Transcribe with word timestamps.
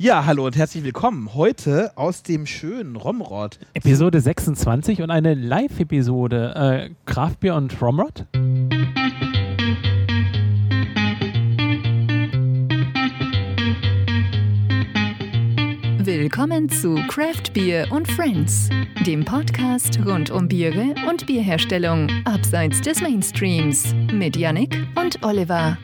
Ja, 0.00 0.26
hallo 0.26 0.46
und 0.46 0.56
herzlich 0.56 0.84
willkommen. 0.84 1.34
Heute 1.34 1.90
aus 1.96 2.22
dem 2.22 2.46
schönen 2.46 2.94
Romrod. 2.94 3.58
Episode 3.74 4.20
26 4.20 5.02
und 5.02 5.10
eine 5.10 5.34
Live-Episode. 5.34 6.54
Äh, 6.54 6.90
Kraftbier 7.04 7.56
und 7.56 7.82
Romrod? 7.82 8.24
Willkommen 16.04 16.68
zu 16.68 16.94
Craft 17.08 17.52
Beer 17.52 17.90
und 17.90 18.06
Friends, 18.06 18.68
dem 19.04 19.24
Podcast 19.24 19.98
rund 20.06 20.30
um 20.30 20.46
Biere 20.46 20.94
und 21.08 21.26
Bierherstellung 21.26 22.08
abseits 22.24 22.80
des 22.82 23.00
Mainstreams 23.00 23.96
mit 24.12 24.36
Yannick 24.36 24.76
und 24.94 25.20
Oliver. 25.24 25.76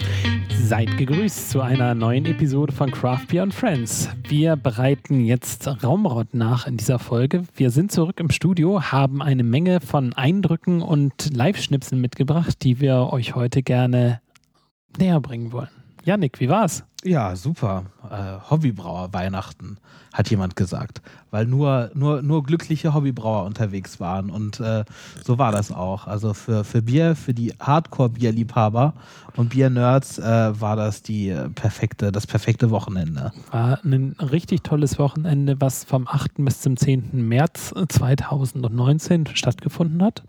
Seid 0.65 0.97
gegrüßt 0.97 1.51
zu 1.51 1.61
einer 1.61 1.95
neuen 1.95 2.25
Episode 2.25 2.73
von 2.73 2.91
Craft 2.91 3.27
Beer 3.29 3.43
und 3.43 3.53
Friends. 3.53 4.09
Wir 4.27 4.57
bereiten 4.57 5.21
jetzt 5.21 5.69
Raumrott 5.85 6.33
nach 6.33 6.67
in 6.67 6.79
dieser 6.79 6.99
Folge. 6.99 7.43
Wir 7.55 7.69
sind 7.69 7.93
zurück 7.93 8.19
im 8.19 8.31
Studio, 8.31 8.81
haben 8.81 9.21
eine 9.21 9.45
Menge 9.45 9.81
von 9.81 10.15
Eindrücken 10.15 10.81
und 10.81 11.37
Live-Schnipseln 11.37 12.01
mitgebracht, 12.01 12.63
die 12.63 12.81
wir 12.81 13.13
euch 13.13 13.35
heute 13.35 13.63
gerne 13.63 14.23
näher 14.99 15.21
bringen 15.21 15.53
wollen. 15.53 15.84
Yannick, 16.05 16.39
wie 16.41 16.49
war's? 16.49 16.85
Ja, 17.03 17.37
super. 17.37 17.85
Äh, 18.11 18.51
Hobbybrauer 18.51 19.13
Weihnachten, 19.13 19.77
hat 20.13 20.31
jemand 20.31 20.57
gesagt. 20.57 21.03
Weil 21.31 21.45
nur, 21.45 21.91
nur, 21.95 22.23
nur 22.23 22.43
glückliche 22.43 22.95
Hobbybrauer 22.95 23.45
unterwegs 23.45 24.01
waren. 24.01 24.31
Und 24.31 24.59
äh, 24.61 24.85
so 25.23 25.37
war 25.39 25.53
das 25.53 25.71
auch. 25.71 26.07
Also 26.07 26.33
für, 26.33 26.65
für 26.65 26.81
Bier, 26.83 27.15
für 27.15 27.35
die 27.35 27.53
Hardcore-Bierliebhaber 27.61 28.95
und 29.37 29.51
Bier-Nerds 29.51 30.19
äh, 30.19 30.61
war 30.61 30.77
das 30.77 31.03
die 31.03 31.35
perfekte, 31.55 32.11
das 32.11 32.27
perfekte 32.27 32.71
Wochenende. 32.71 33.33
War 33.51 33.81
ein 33.85 34.17
richtig 34.19 34.63
tolles 34.63 34.99
Wochenende, 34.99 35.61
was 35.61 35.85
vom 35.85 36.09
8. 36.09 36.33
bis 36.39 36.61
zum 36.63 36.77
10. 36.77 37.29
März 37.29 37.75
2019 37.89 39.27
stattgefunden 39.35 40.03
hat. 40.03 40.23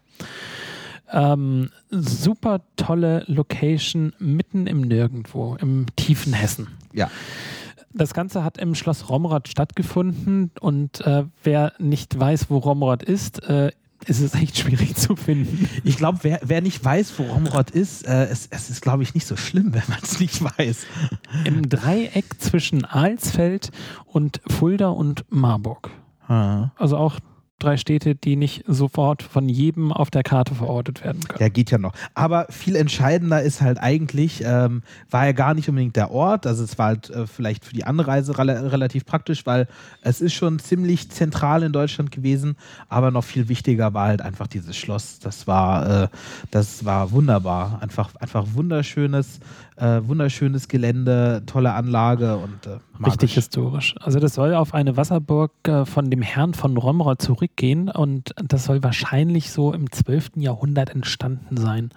Ähm, 1.15 1.69
super 1.89 2.59
tolle 2.75 3.23
Location 3.27 4.11
mitten 4.19 4.67
im 4.67 4.81
Nirgendwo, 4.81 5.55
im 5.55 5.85
tiefen 5.95 6.33
Hessen. 6.33 6.67
Ja. 6.91 7.09
Das 7.93 8.13
Ganze 8.13 8.43
hat 8.43 8.57
im 8.57 8.75
Schloss 8.75 9.09
Romrod 9.09 9.47
stattgefunden 9.47 10.51
und 10.59 10.99
äh, 11.07 11.23
wer 11.41 11.71
nicht 11.79 12.19
weiß, 12.19 12.49
wo 12.49 12.57
Romrod 12.57 13.01
ist, 13.01 13.47
äh, 13.47 13.71
ist 14.05 14.19
es 14.19 14.33
echt 14.41 14.57
schwierig 14.57 14.95
zu 14.97 15.15
finden. 15.15 15.69
Ich 15.85 15.95
glaube, 15.95 16.19
wer, 16.23 16.41
wer, 16.43 16.59
nicht 16.59 16.83
weiß, 16.83 17.13
wo 17.17 17.23
Romrod 17.23 17.71
ist, 17.71 18.05
äh, 18.05 18.25
es, 18.25 18.47
es, 18.51 18.69
ist, 18.69 18.81
glaube 18.81 19.03
ich, 19.03 19.13
nicht 19.13 19.25
so 19.25 19.37
schlimm, 19.37 19.67
wenn 19.73 19.83
man 19.87 19.99
es 20.03 20.19
nicht 20.19 20.43
weiß. 20.43 20.85
Im 21.45 21.69
Dreieck 21.69 22.25
zwischen 22.39 22.83
Alsfeld 22.83 23.71
und 24.05 24.41
Fulda 24.47 24.89
und 24.89 25.23
Marburg. 25.29 25.89
Ah. 26.27 26.71
Also 26.75 26.97
auch 26.97 27.19
drei 27.59 27.77
Städte, 27.77 28.15
die 28.15 28.35
nicht 28.35 28.63
sofort 28.67 29.23
von 29.23 29.47
jedem 29.47 29.91
auf 29.91 30.11
der 30.11 30.23
Karte 30.23 30.55
verortet 30.55 31.03
werden 31.03 31.21
können. 31.23 31.41
Ja, 31.41 31.49
geht 31.49 31.71
ja 31.71 31.77
noch. 31.77 31.93
Aber 32.13 32.47
viel 32.49 32.75
entscheidender 32.75 33.41
ist 33.41 33.61
halt 33.61 33.79
eigentlich, 33.79 34.43
ähm, 34.45 34.83
war 35.09 35.25
ja 35.25 35.31
gar 35.31 35.53
nicht 35.53 35.69
unbedingt 35.69 35.95
der 35.95 36.11
Ort. 36.11 36.45
Also 36.47 36.63
es 36.63 36.77
war 36.77 36.87
halt 36.87 37.09
äh, 37.09 37.27
vielleicht 37.27 37.65
für 37.65 37.73
die 37.73 37.85
Anreise 37.85 38.37
re 38.37 38.71
relativ 38.71 39.05
praktisch, 39.05 39.45
weil 39.45 39.67
es 40.01 40.21
ist 40.21 40.33
schon 40.33 40.59
ziemlich 40.59 41.09
zentral 41.11 41.63
in 41.63 41.71
Deutschland 41.71 42.11
gewesen. 42.11 42.57
Aber 42.89 43.11
noch 43.11 43.23
viel 43.23 43.47
wichtiger 43.47 43.93
war 43.93 44.07
halt 44.07 44.21
einfach 44.21 44.47
dieses 44.47 44.75
Schloss. 44.75 45.19
Das 45.19 45.47
war, 45.47 46.03
äh, 46.03 46.07
das 46.51 46.83
war 46.83 47.11
wunderbar. 47.11 47.79
Einfach, 47.81 48.13
einfach 48.15 48.45
wunderschönes, 48.53 49.39
äh, 49.77 50.01
wunderschönes 50.03 50.67
Gelände, 50.67 51.43
tolle 51.45 51.73
Anlage 51.73 52.37
und 52.37 52.65
äh, 52.65 52.79
Richtig 53.05 53.33
historisch. 53.33 53.95
Also 53.99 54.19
das 54.19 54.33
soll 54.33 54.53
auf 54.53 54.73
eine 54.73 54.95
Wasserburg 54.95 55.51
äh, 55.67 55.85
von 55.85 56.09
dem 56.09 56.21
Herrn 56.21 56.53
von 56.53 56.77
Romrod 56.77 57.21
zurückgehen 57.21 57.89
und 57.89 58.33
das 58.43 58.65
soll 58.65 58.83
wahrscheinlich 58.83 59.51
so 59.51 59.73
im 59.73 59.91
12. 59.91 60.31
Jahrhundert 60.37 60.89
entstanden 60.89 61.57
sein. 61.57 61.89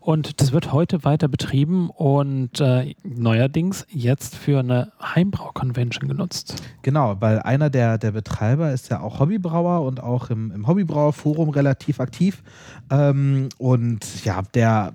Und 0.00 0.40
das 0.40 0.52
wird 0.52 0.72
heute 0.72 1.04
weiter 1.04 1.28
betrieben 1.28 1.90
und 1.90 2.60
äh, 2.60 2.94
neuerdings 3.04 3.86
jetzt 3.90 4.36
für 4.36 4.60
eine 4.60 4.90
Heimbrau-Convention 5.02 6.08
genutzt. 6.08 6.62
Genau, 6.80 7.16
weil 7.20 7.40
einer 7.40 7.68
der, 7.68 7.98
der 7.98 8.12
Betreiber 8.12 8.72
ist 8.72 8.88
ja 8.88 9.00
auch 9.00 9.20
Hobbybrauer 9.20 9.82
und 9.82 10.02
auch 10.02 10.30
im, 10.30 10.50
im 10.50 10.66
Hobbybrauerforum 10.66 11.50
relativ 11.50 12.00
aktiv. 12.00 12.42
Ähm, 12.90 13.50
und 13.58 14.24
ja, 14.24 14.40
der 14.54 14.94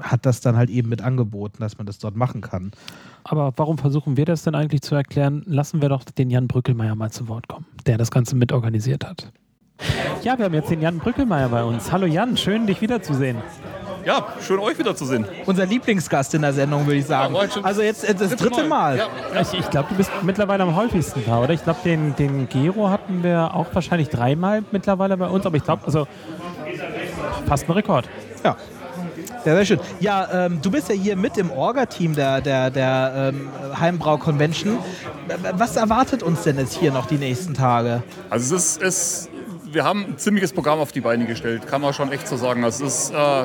hat 0.00 0.26
das 0.26 0.40
dann 0.40 0.56
halt 0.56 0.70
eben 0.70 0.88
mit 0.88 1.02
angeboten, 1.02 1.58
dass 1.60 1.78
man 1.78 1.86
das 1.86 1.98
dort 1.98 2.16
machen 2.16 2.40
kann. 2.40 2.72
Aber 3.24 3.52
warum 3.56 3.78
versuchen 3.78 4.16
wir 4.16 4.24
das 4.24 4.42
denn 4.42 4.54
eigentlich 4.54 4.82
zu 4.82 4.94
erklären? 4.94 5.42
Lassen 5.46 5.82
wir 5.82 5.88
doch 5.88 6.04
den 6.04 6.30
Jan 6.30 6.48
Brückelmeier 6.48 6.94
mal 6.94 7.10
zu 7.10 7.28
Wort 7.28 7.48
kommen, 7.48 7.66
der 7.86 7.98
das 7.98 8.10
Ganze 8.10 8.36
mitorganisiert 8.36 9.04
hat. 9.04 9.32
Ja, 10.22 10.38
wir 10.38 10.46
haben 10.46 10.54
jetzt 10.54 10.70
den 10.70 10.80
Jan 10.80 10.98
Brückelmeier 10.98 11.48
bei 11.48 11.62
uns. 11.62 11.92
Hallo 11.92 12.06
Jan, 12.06 12.36
schön 12.36 12.66
dich 12.66 12.80
wiederzusehen. 12.80 13.36
Ja, 14.06 14.24
schön 14.40 14.60
euch 14.60 14.78
wiederzusehen. 14.78 15.26
Unser 15.46 15.66
Lieblingsgast 15.66 16.32
in 16.34 16.42
der 16.42 16.52
Sendung, 16.52 16.86
würde 16.86 17.00
ich 17.00 17.06
sagen. 17.06 17.34
Ja, 17.34 17.62
also 17.62 17.82
jetzt 17.82 18.08
das 18.08 18.36
dritte 18.36 18.62
Mal. 18.64 18.98
Ja. 18.98 19.40
Ich, 19.40 19.52
ich 19.52 19.68
glaube, 19.68 19.88
du 19.90 19.96
bist 19.96 20.12
mittlerweile 20.22 20.62
am 20.62 20.76
häufigsten 20.76 21.24
da, 21.26 21.40
oder? 21.40 21.52
Ich 21.52 21.64
glaube, 21.64 21.80
den, 21.84 22.14
den 22.14 22.48
Gero 22.48 22.88
hatten 22.88 23.24
wir 23.24 23.52
auch 23.52 23.66
wahrscheinlich 23.72 24.08
dreimal 24.08 24.62
mittlerweile 24.70 25.16
bei 25.16 25.26
uns, 25.26 25.44
aber 25.44 25.56
ich 25.56 25.64
glaube, 25.64 25.84
also 25.84 26.06
fast 27.46 27.68
ein 27.68 27.72
Rekord. 27.72 28.08
Ja, 28.44 28.56
sehr, 29.46 29.54
sehr 29.54 29.64
schön. 29.64 29.80
Ja, 30.00 30.46
ähm, 30.46 30.58
du 30.60 30.72
bist 30.72 30.88
ja 30.88 30.94
hier 30.96 31.14
mit 31.14 31.38
im 31.38 31.52
Orga-Team 31.52 32.16
der, 32.16 32.40
der, 32.40 32.68
der 32.68 33.32
ähm, 33.32 33.48
Heimbrau-Convention. 33.78 34.76
Was 35.52 35.76
erwartet 35.76 36.24
uns 36.24 36.42
denn 36.42 36.58
jetzt 36.58 36.74
hier 36.76 36.90
noch 36.90 37.06
die 37.06 37.16
nächsten 37.16 37.54
Tage? 37.54 38.02
Also 38.28 38.56
es 38.56 38.76
ist, 38.76 38.82
es, 38.82 39.28
wir 39.70 39.84
haben 39.84 40.04
ein 40.04 40.18
ziemliches 40.18 40.52
Programm 40.52 40.80
auf 40.80 40.90
die 40.90 41.00
Beine 41.00 41.26
gestellt, 41.26 41.68
kann 41.68 41.80
man 41.80 41.94
schon 41.94 42.10
echt 42.10 42.26
so 42.26 42.36
sagen. 42.36 42.64
Also 42.64 42.86
es 42.86 43.04
ist, 43.04 43.14
äh, 43.14 43.42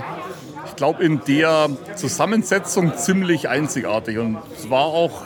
ich 0.66 0.76
glaube, 0.76 1.04
in 1.04 1.22
der 1.28 1.70
Zusammensetzung 1.96 2.98
ziemlich 2.98 3.48
einzigartig. 3.48 4.18
Und 4.18 4.40
es 4.58 4.72
war 4.72 4.86
auch 4.86 5.26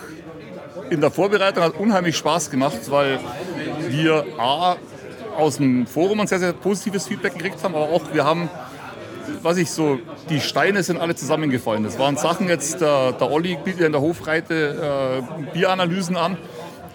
in 0.89 0.99
der 0.99 1.09
Vorbereitung 1.09 1.63
hat 1.63 1.75
unheimlich 1.79 2.17
Spaß 2.17 2.51
gemacht, 2.51 2.79
weil 2.89 3.21
wir 3.87 4.25
A, 4.37 4.75
aus 5.37 5.55
dem 5.55 5.87
Forum 5.87 6.19
ein 6.19 6.27
sehr, 6.27 6.39
sehr 6.39 6.51
positives 6.51 7.07
Feedback 7.07 7.33
gekriegt 7.33 7.63
haben, 7.63 7.75
aber 7.75 7.85
auch 7.85 8.01
wir 8.13 8.25
haben 8.25 8.49
was 9.41 9.57
ich 9.57 9.71
so, 9.71 9.99
die 10.29 10.39
Steine 10.39 10.83
sind 10.83 10.99
alle 10.99 11.15
zusammengefallen. 11.15 11.83
Das 11.83 11.99
waren 11.99 12.17
Sachen 12.17 12.47
jetzt, 12.47 12.81
der, 12.81 13.13
der 13.13 13.31
Olli 13.31 13.57
bietet 13.63 13.81
in 13.81 13.91
der 13.91 14.01
Hofreite 14.01 15.21
äh, 15.21 15.53
Bieranalysen 15.53 16.17
an. 16.17 16.37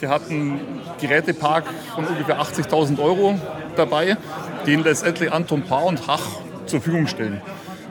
Der 0.00 0.08
hat 0.08 0.30
einen 0.30 0.60
Gerätepark 1.00 1.64
von 1.94 2.06
ungefähr 2.06 2.40
80.000 2.40 2.98
Euro 3.02 3.38
dabei, 3.76 4.16
den 4.66 4.82
letztendlich 4.82 5.32
Anton 5.32 5.62
Paar 5.62 5.84
und 5.84 6.06
Hach 6.06 6.26
zur 6.66 6.80
Verfügung 6.80 7.06
stellen. 7.06 7.42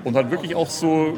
Und 0.04 0.16
hat 0.16 0.32
wirklich 0.32 0.56
auch 0.56 0.70
so 0.70 1.18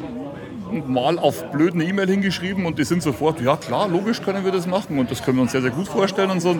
mal 0.86 1.18
auf 1.18 1.50
blöden 1.50 1.80
E-Mail 1.80 2.08
hingeschrieben 2.08 2.66
und 2.66 2.78
die 2.78 2.84
sind 2.84 3.02
sofort, 3.02 3.40
ja 3.40 3.56
klar, 3.56 3.88
logisch 3.88 4.22
können 4.22 4.44
wir 4.44 4.52
das 4.52 4.66
machen 4.66 4.98
und 4.98 5.10
das 5.10 5.22
können 5.22 5.36
wir 5.38 5.42
uns 5.42 5.52
sehr, 5.52 5.62
sehr 5.62 5.70
gut 5.70 5.88
vorstellen 5.88 6.30
und 6.30 6.40
so 6.40 6.56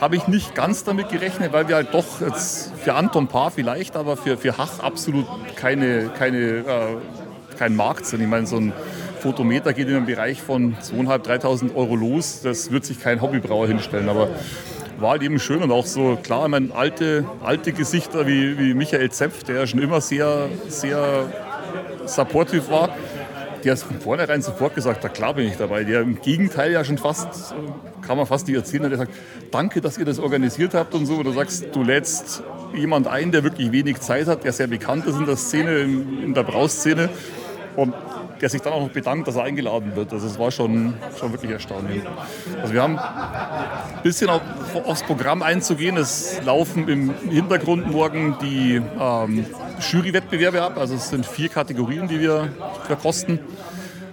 habe 0.00 0.16
ich 0.16 0.28
nicht 0.28 0.54
ganz 0.54 0.84
damit 0.84 1.08
gerechnet, 1.08 1.52
weil 1.52 1.68
wir 1.68 1.76
halt 1.76 1.94
doch 1.94 2.20
jetzt 2.20 2.72
für 2.82 2.94
Anton 2.94 3.28
Paar 3.28 3.50
vielleicht, 3.50 3.96
aber 3.96 4.16
für, 4.16 4.36
für 4.36 4.58
Hach 4.58 4.80
absolut 4.80 5.26
keine, 5.56 6.10
keine, 6.10 6.38
äh, 6.38 6.64
kein 7.58 7.76
Markt 7.76 8.06
sind. 8.06 8.20
Ich 8.20 8.28
meine, 8.28 8.46
so 8.46 8.56
ein 8.56 8.72
Fotometer 9.20 9.72
geht 9.72 9.88
in 9.88 9.96
einem 9.96 10.06
Bereich 10.06 10.42
von 10.42 10.76
2.500, 10.76 11.26
3.000 11.42 11.74
Euro 11.74 11.96
los. 11.96 12.40
Das 12.42 12.70
wird 12.70 12.84
sich 12.84 13.00
kein 13.00 13.22
Hobbybrauer 13.22 13.66
hinstellen. 13.66 14.08
Aber 14.08 14.28
war 14.98 15.12
halt 15.12 15.22
eben 15.22 15.38
schön 15.38 15.62
und 15.62 15.72
auch 15.72 15.86
so, 15.86 16.16
klar, 16.22 16.44
ich 16.44 16.50
meine, 16.50 16.74
alte, 16.74 17.24
alte 17.42 17.72
Gesichter 17.72 18.26
wie, 18.26 18.58
wie 18.58 18.74
Michael 18.74 19.10
Zepf, 19.10 19.42
der 19.44 19.60
ja 19.60 19.66
schon 19.66 19.80
immer 19.80 20.00
sehr, 20.00 20.48
sehr 20.68 21.26
supportive 22.06 22.70
war 22.70 22.90
der 23.64 23.72
hat 23.72 23.80
von 23.80 23.98
vornherein 23.98 24.42
sofort 24.42 24.74
gesagt, 24.74 25.02
da 25.02 25.08
klar 25.08 25.34
bin 25.34 25.46
ich 25.46 25.56
dabei. 25.56 25.84
Der 25.84 26.02
im 26.02 26.20
Gegenteil 26.20 26.72
ja 26.72 26.84
schon 26.84 26.98
fast, 26.98 27.54
kann 28.02 28.16
man 28.16 28.26
fast 28.26 28.46
nicht 28.46 28.56
erzählen, 28.56 28.88
der 28.88 28.98
sagt, 28.98 29.12
danke, 29.50 29.80
dass 29.80 29.96
ihr 29.98 30.04
das 30.04 30.18
organisiert 30.18 30.74
habt 30.74 30.94
und 30.94 31.06
so. 31.06 31.22
Du 31.22 31.32
sagst, 31.32 31.66
du 31.72 31.82
lädst 31.82 32.42
jemand 32.74 33.06
ein, 33.06 33.32
der 33.32 33.42
wirklich 33.42 33.72
wenig 33.72 34.00
Zeit 34.00 34.26
hat, 34.26 34.44
der 34.44 34.52
sehr 34.52 34.66
bekannt 34.66 35.06
ist 35.06 35.16
in 35.16 35.26
der 35.26 35.36
Szene, 35.36 35.78
in, 35.80 36.34
der 36.34 36.42
Brauszene. 36.42 37.08
Und 37.76 37.94
der 38.40 38.50
sich 38.50 38.60
dann 38.60 38.72
auch 38.72 38.82
noch 38.82 38.90
bedankt, 38.90 39.26
dass 39.26 39.36
er 39.36 39.44
eingeladen 39.44 39.96
wird. 39.96 40.12
Also 40.12 40.26
es 40.26 40.38
war 40.38 40.50
schon, 40.50 40.94
schon 41.18 41.32
wirklich 41.32 41.50
erstaunlich. 41.50 42.02
Also 42.60 42.74
wir 42.74 42.82
haben 42.82 42.98
ein 42.98 44.02
bisschen 44.02 44.28
auf, 44.28 44.42
aufs 44.84 45.02
Programm 45.02 45.42
einzugehen. 45.42 45.96
Es 45.96 46.40
laufen 46.44 46.88
im 46.88 47.14
Hintergrund 47.30 47.90
morgen 47.90 48.36
die 48.42 48.82
ähm, 49.00 49.46
Jurywettbewerbe 49.80 50.62
ab. 50.62 50.78
Also 50.78 50.94
es 50.94 51.08
sind 51.10 51.26
vier 51.26 51.48
Kategorien, 51.48 52.08
die 52.08 52.20
wir 52.20 52.48
verkosten. 52.86 53.38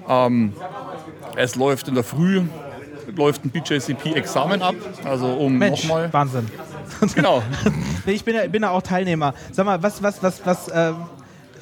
Ähm, 0.07 0.53
es 1.35 1.55
läuft 1.55 1.87
in 1.87 1.95
der 1.95 2.03
Früh 2.03 2.43
läuft 3.15 3.43
ein 3.45 3.49
BJCP-Examen 3.49 4.61
ab. 4.61 4.75
Also 5.03 5.27
um 5.27 5.57
Mensch, 5.57 5.83
nochmal. 5.83 6.11
Wahnsinn. 6.13 6.47
Genau. 7.15 7.41
ich 8.05 8.23
bin 8.23 8.35
ja, 8.35 8.47
bin 8.47 8.63
ja 8.63 8.69
auch 8.69 8.81
Teilnehmer. 8.81 9.33
Sag 9.51 9.65
mal, 9.65 9.81
was, 9.81 10.03
was, 10.03 10.21
was, 10.21 10.45
was, 10.45 10.67
äh, 10.67 10.93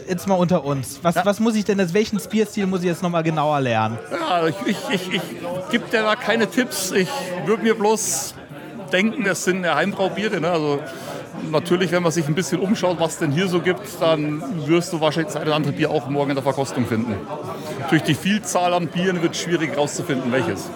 jetzt 0.07 0.27
mal 0.27 0.35
unter 0.35 0.63
uns. 0.65 0.99
Was, 1.03 1.15
Ja. 1.15 1.25
was 1.25 1.39
muss 1.39 1.55
ich 1.55 1.65
denn 1.65 1.77
welchen 1.93 2.19
Bierstil 2.29 2.65
muss 2.65 2.81
ich 2.81 2.87
jetzt 2.87 3.03
nochmal 3.03 3.23
genauer 3.23 3.61
lernen? 3.61 3.97
Ja, 4.11 4.47
ich, 4.47 4.55
ich, 4.65 4.77
ich, 4.89 5.13
ich 5.13 5.21
gebe 5.71 5.87
dir 5.89 6.01
da 6.03 6.15
keine 6.15 6.47
Tipps. 6.49 6.91
Ich 6.91 7.09
würde 7.45 7.63
mir 7.63 7.75
bloß 7.75 8.33
denken, 8.91 9.23
das 9.23 9.43
sind 9.43 9.65
Heimbraubiere. 9.65 10.41
Ne? 10.41 10.49
Also 10.49 10.81
natürlich, 11.51 11.91
wenn 11.91 12.03
man 12.03 12.11
sich 12.11 12.27
ein 12.27 12.35
bisschen 12.35 12.59
umschaut, 12.59 12.99
was 12.99 13.17
denn 13.17 13.31
hier 13.31 13.47
so 13.47 13.59
gibt, 13.61 13.81
dann 13.99 14.41
wirst 14.67 14.93
du 14.93 15.01
wahrscheinlich 15.01 15.27
das 15.33 15.35
eine 15.37 15.45
oder 15.47 15.55
andere 15.55 15.73
Bier 15.73 15.89
auch 15.89 16.07
morgen 16.09 16.31
in 16.31 16.35
der 16.35 16.43
Verkostung 16.43 16.85
finden. 16.85 17.15
Durch 17.89 18.03
die 18.03 18.13
Vielzahl 18.13 18.73
an 18.73 18.87
Bieren 18.87 19.21
wird 19.21 19.33
es 19.33 19.41
schwierig 19.41 19.71
herauszufinden, 19.71 20.31
welches. 20.31 20.69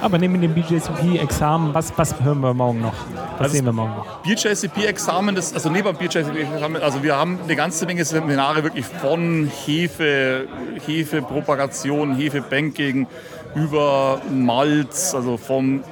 Aber 0.00 0.18
neben 0.18 0.40
dem 0.40 0.54
BJCP-Examen, 0.54 1.74
was, 1.74 1.92
was 1.96 2.20
hören 2.20 2.40
wir 2.40 2.54
morgen 2.54 2.82
noch? 2.82 2.94
Was 3.38 3.40
Also 3.40 3.56
sehen 3.56 3.64
wir 3.64 3.72
morgen 3.72 3.94
noch? 3.96 4.22
BJCP-Examen, 4.22 5.36
also 5.36 5.70
neben 5.70 5.88
dem 5.88 5.96
BJCP-Examen, 5.96 6.82
also 6.82 7.02
wir 7.02 7.16
haben 7.16 7.38
eine 7.42 7.56
ganze 7.56 7.86
Menge 7.86 8.04
Seminare 8.04 8.62
wirklich 8.62 8.84
von 8.86 9.50
Hefe, 9.66 10.46
Hefepropagation, 10.86 12.14
Hefebanking 12.16 13.06
über 13.54 14.20
Malz, 14.30 15.14
also 15.14 15.36
vom, 15.36 15.82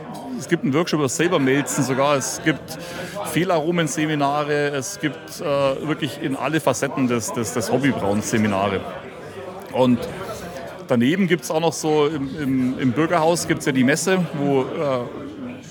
es 0.44 0.50
gibt 0.50 0.62
einen 0.62 0.74
Workshop 0.74 1.00
über 1.00 1.08
Sabermelzen 1.08 1.82
sogar, 1.84 2.18
es 2.18 2.42
gibt 2.44 2.76
Fehlaromen-Seminare, 3.32 4.72
es 4.76 5.00
gibt 5.00 5.40
äh, 5.40 5.42
wirklich 5.88 6.20
in 6.20 6.36
alle 6.36 6.60
Facetten 6.60 7.08
des, 7.08 7.32
des, 7.32 7.54
des 7.54 7.72
Hobbybrauens 7.72 8.28
Seminare. 8.28 8.80
Und 9.72 10.00
daneben 10.86 11.28
gibt 11.28 11.44
es 11.44 11.50
auch 11.50 11.60
noch 11.60 11.72
so, 11.72 12.08
im, 12.08 12.28
im, 12.38 12.78
im 12.78 12.92
Bürgerhaus 12.92 13.48
gibt 13.48 13.60
es 13.60 13.66
ja 13.66 13.72
die 13.72 13.84
Messe, 13.84 14.18
wo 14.34 14.64
äh, 14.64 14.64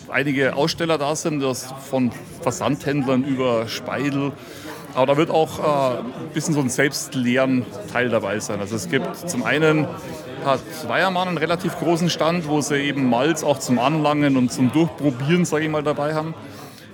einige 0.09 0.55
Aussteller 0.55 0.97
da 0.97 1.15
sind, 1.15 1.41
das 1.41 1.71
von 1.91 2.11
Versandhändlern 2.41 3.23
über 3.25 3.67
Speidel. 3.67 4.31
Aber 4.95 5.05
da 5.05 5.17
wird 5.17 5.29
auch 5.29 5.59
äh, 5.59 5.97
ein 5.99 6.29
bisschen 6.33 6.55
so 6.55 6.61
ein 6.61 6.69
Selbstlehren-Teil 6.69 8.09
dabei 8.09 8.39
sein. 8.39 8.59
Also 8.59 8.75
es 8.75 8.89
gibt 8.89 9.29
zum 9.29 9.43
einen 9.43 9.87
hat 10.45 10.61
Weiermann 10.87 11.27
einen 11.27 11.37
relativ 11.37 11.77
großen 11.77 12.09
Stand, 12.09 12.47
wo 12.47 12.61
sie 12.61 12.77
eben 12.77 13.09
Malz 13.09 13.43
auch 13.43 13.59
zum 13.59 13.79
Anlangen 13.79 14.37
und 14.37 14.51
zum 14.51 14.71
Durchprobieren, 14.71 15.45
sage 15.45 15.65
ich 15.65 15.71
mal, 15.71 15.83
dabei 15.83 16.13
haben. 16.13 16.33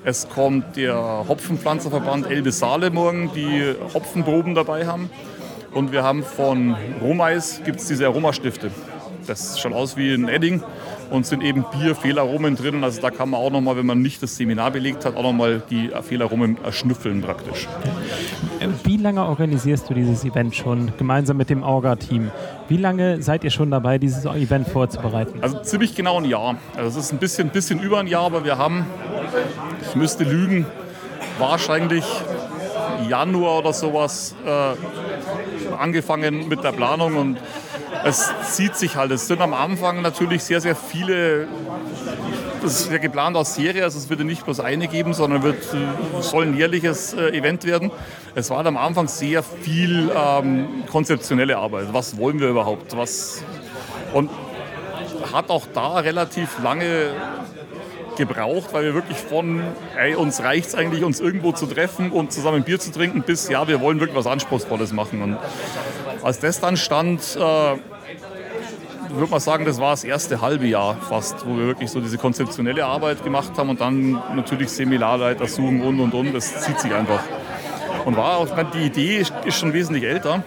Es 0.04 0.30
kommt 0.30 0.78
der 0.78 1.25
Hopfenpflanzerverband 1.28 2.30
Elbe 2.30 2.51
Saale 2.51 2.90
morgen, 2.90 3.31
die 3.36 3.75
Hopfenproben 3.94 4.56
dabei 4.56 4.88
haben. 4.88 5.10
Und 5.74 5.92
wir 5.92 6.04
haben 6.04 6.24
von 6.24 6.75
Romais 7.01 7.62
gibt 7.63 7.80
es 7.80 7.88
diese 7.88 8.06
Aromastifte. 8.06 8.72
Das 9.28 9.60
schaut 9.60 9.74
aus 9.74 9.98
wie 9.98 10.13
ein 10.13 10.28
Edding 10.28 10.63
und 11.09 11.25
sind 11.25 11.44
eben 11.44 11.65
Bier-Fehlaromen 11.71 12.56
drin. 12.56 12.83
Also 12.83 13.01
da 13.01 13.11
kann 13.11 13.29
man 13.29 13.39
auch 13.39 13.51
nochmal, 13.51 13.77
wenn 13.77 13.85
man 13.85 14.01
nicht 14.01 14.21
das 14.21 14.35
Seminar 14.35 14.71
belegt 14.71 15.06
hat, 15.06 15.15
auch 15.15 15.23
nochmal 15.23 15.61
die 15.69 15.89
Fehlaromen 16.01 16.57
erschnüffeln 16.63 17.21
praktisch. 17.21 17.67
Wie 18.83 18.97
lange 18.97 19.25
organisierst 19.25 19.89
du 19.89 19.94
dieses 19.94 20.23
Event 20.25 20.56
schon 20.56 20.91
gemeinsam 20.97 21.38
mit 21.38 21.50
dem 21.50 21.63
Orga-Team? 21.63 22.31
Wie 22.67 22.77
lange 22.77 23.21
seid 23.21 23.44
ihr 23.44 23.51
schon 23.51 23.71
dabei, 23.71 23.97
dieses 23.97 24.25
Event 24.25 24.67
vorzubereiten? 24.67 25.39
Also 25.41 25.59
ziemlich 25.59 25.95
genau 25.95 26.17
ein 26.17 26.25
Jahr. 26.25 26.57
Also 26.75 27.00
es 27.00 27.06
ist 27.06 27.13
ein 27.13 27.19
bisschen, 27.19 27.50
bisschen 27.50 27.79
über 27.79 28.00
ein 28.00 28.07
Jahr, 28.07 28.25
aber 28.25 28.44
wir 28.44 28.57
haben, 28.57 28.85
ich 29.88 29.95
müsste 29.95 30.23
lügen, 30.23 30.65
wahrscheinlich 31.38 32.06
Januar 33.07 33.59
oder 33.59 33.73
sowas 33.73 34.35
äh, 34.45 35.75
angefangen 35.75 36.47
mit 36.47 36.63
der 36.63 36.71
Planung 36.71 37.15
und 37.15 37.38
es 38.04 38.31
zieht 38.51 38.75
sich 38.75 38.96
halt. 38.96 39.12
Es 39.12 39.28
sind 39.28 39.42
am 39.42 39.54
Anfang 39.54 40.01
natürlich 40.01 40.44
sehr, 40.44 40.62
sehr 40.62 40.75
viele. 40.75 41.48
Das 42.62 42.81
ist 42.81 42.92
ja 42.92 42.98
geplant 42.98 43.38
aus 43.38 43.56
Serie, 43.56 43.84
also 43.84 43.98
es 43.98 44.10
wird 44.10 44.19
nicht 44.19 44.44
bloß 44.44 44.60
eine 44.60 44.90
geben, 44.90 45.13
sondern 45.13 45.44
wird, 45.44 45.63
soll 46.19 46.46
ein 46.46 46.57
jährliches 46.57 47.13
äh, 47.13 47.30
Event 47.30 47.63
werden. 47.63 47.90
Es 48.36 48.50
war 48.50 48.66
am 48.66 48.75
Anfang 48.75 49.07
sehr 49.07 49.44
viel 49.44 50.12
ähm, 50.13 50.84
konzeptionelle 50.92 51.57
Arbeit. 51.57 51.94
Was 51.94 52.18
wollen 52.18 52.40
wir 52.40 52.50
überhaupt? 52.50 52.98
Was, 52.98 53.44
und 54.13 54.30
hat 55.31 55.50
auch 55.50 55.68
da 55.74 56.00
relativ 56.00 56.62
lange 56.62 57.12
gebraucht, 58.19 58.74
weil 58.74 58.84
wir 58.84 58.94
wirklich 58.94 59.18
von, 59.18 59.63
ey, 59.98 60.13
uns 60.13 60.44
reicht 60.44 60.68
es 60.68 60.75
eigentlich, 60.75 61.04
uns 61.04 61.22
irgendwo 61.22 61.54
zu 61.54 61.66
treffen 61.66 62.12
und 62.12 62.34
zusammen 62.34 62.63
Bier 62.63 62.80
zu 62.80 62.92
trinken, 62.92 63.22
bis, 63.22 63.48
ja, 63.48 63.68
wir 63.68 63.80
wollen 63.80 64.00
wirklich 64.02 64.18
was 64.18 64.28
Anspruchsvolles 64.28 64.92
machen. 64.92 65.22
Und 65.22 65.38
als 66.24 66.39
das 66.39 66.60
dann 66.60 66.77
stand, 66.77 67.21
äh, 67.36 67.39
würde 67.39 69.31
man 69.31 69.39
sagen, 69.39 69.66
das 69.66 69.80
war 69.80 69.92
das 69.92 70.04
erste 70.04 70.42
halbe 70.42 70.68
Jahr 70.68 70.95
fast, 71.10 71.45
wo 71.48 71.57
wir 71.57 71.68
wirklich 71.68 71.89
so 71.89 72.00
diese 72.00 72.18
konzeptionelle 72.18 72.86
Arbeit 72.86 73.24
gemacht 73.24 73.51
haben 73.57 73.69
und 73.69 73.81
dann 73.81 74.12
natürlich 74.36 74.69
Seminarleiter 74.69 75.48
suchen 75.48 75.81
und 75.81 76.00
und 76.00 76.13
und. 76.13 76.33
Das 76.33 76.62
zieht 76.62 76.80
sich 76.80 76.94
einfach. 76.94 77.21
Und 78.06 78.16
war 78.18 78.38
auch, 78.38 78.48
die 78.74 78.86
Idee 78.86 79.18
ist 79.18 79.33
ist 79.45 79.60
schon 79.60 79.74
wesentlich 79.74 80.04
älter. 80.04 80.44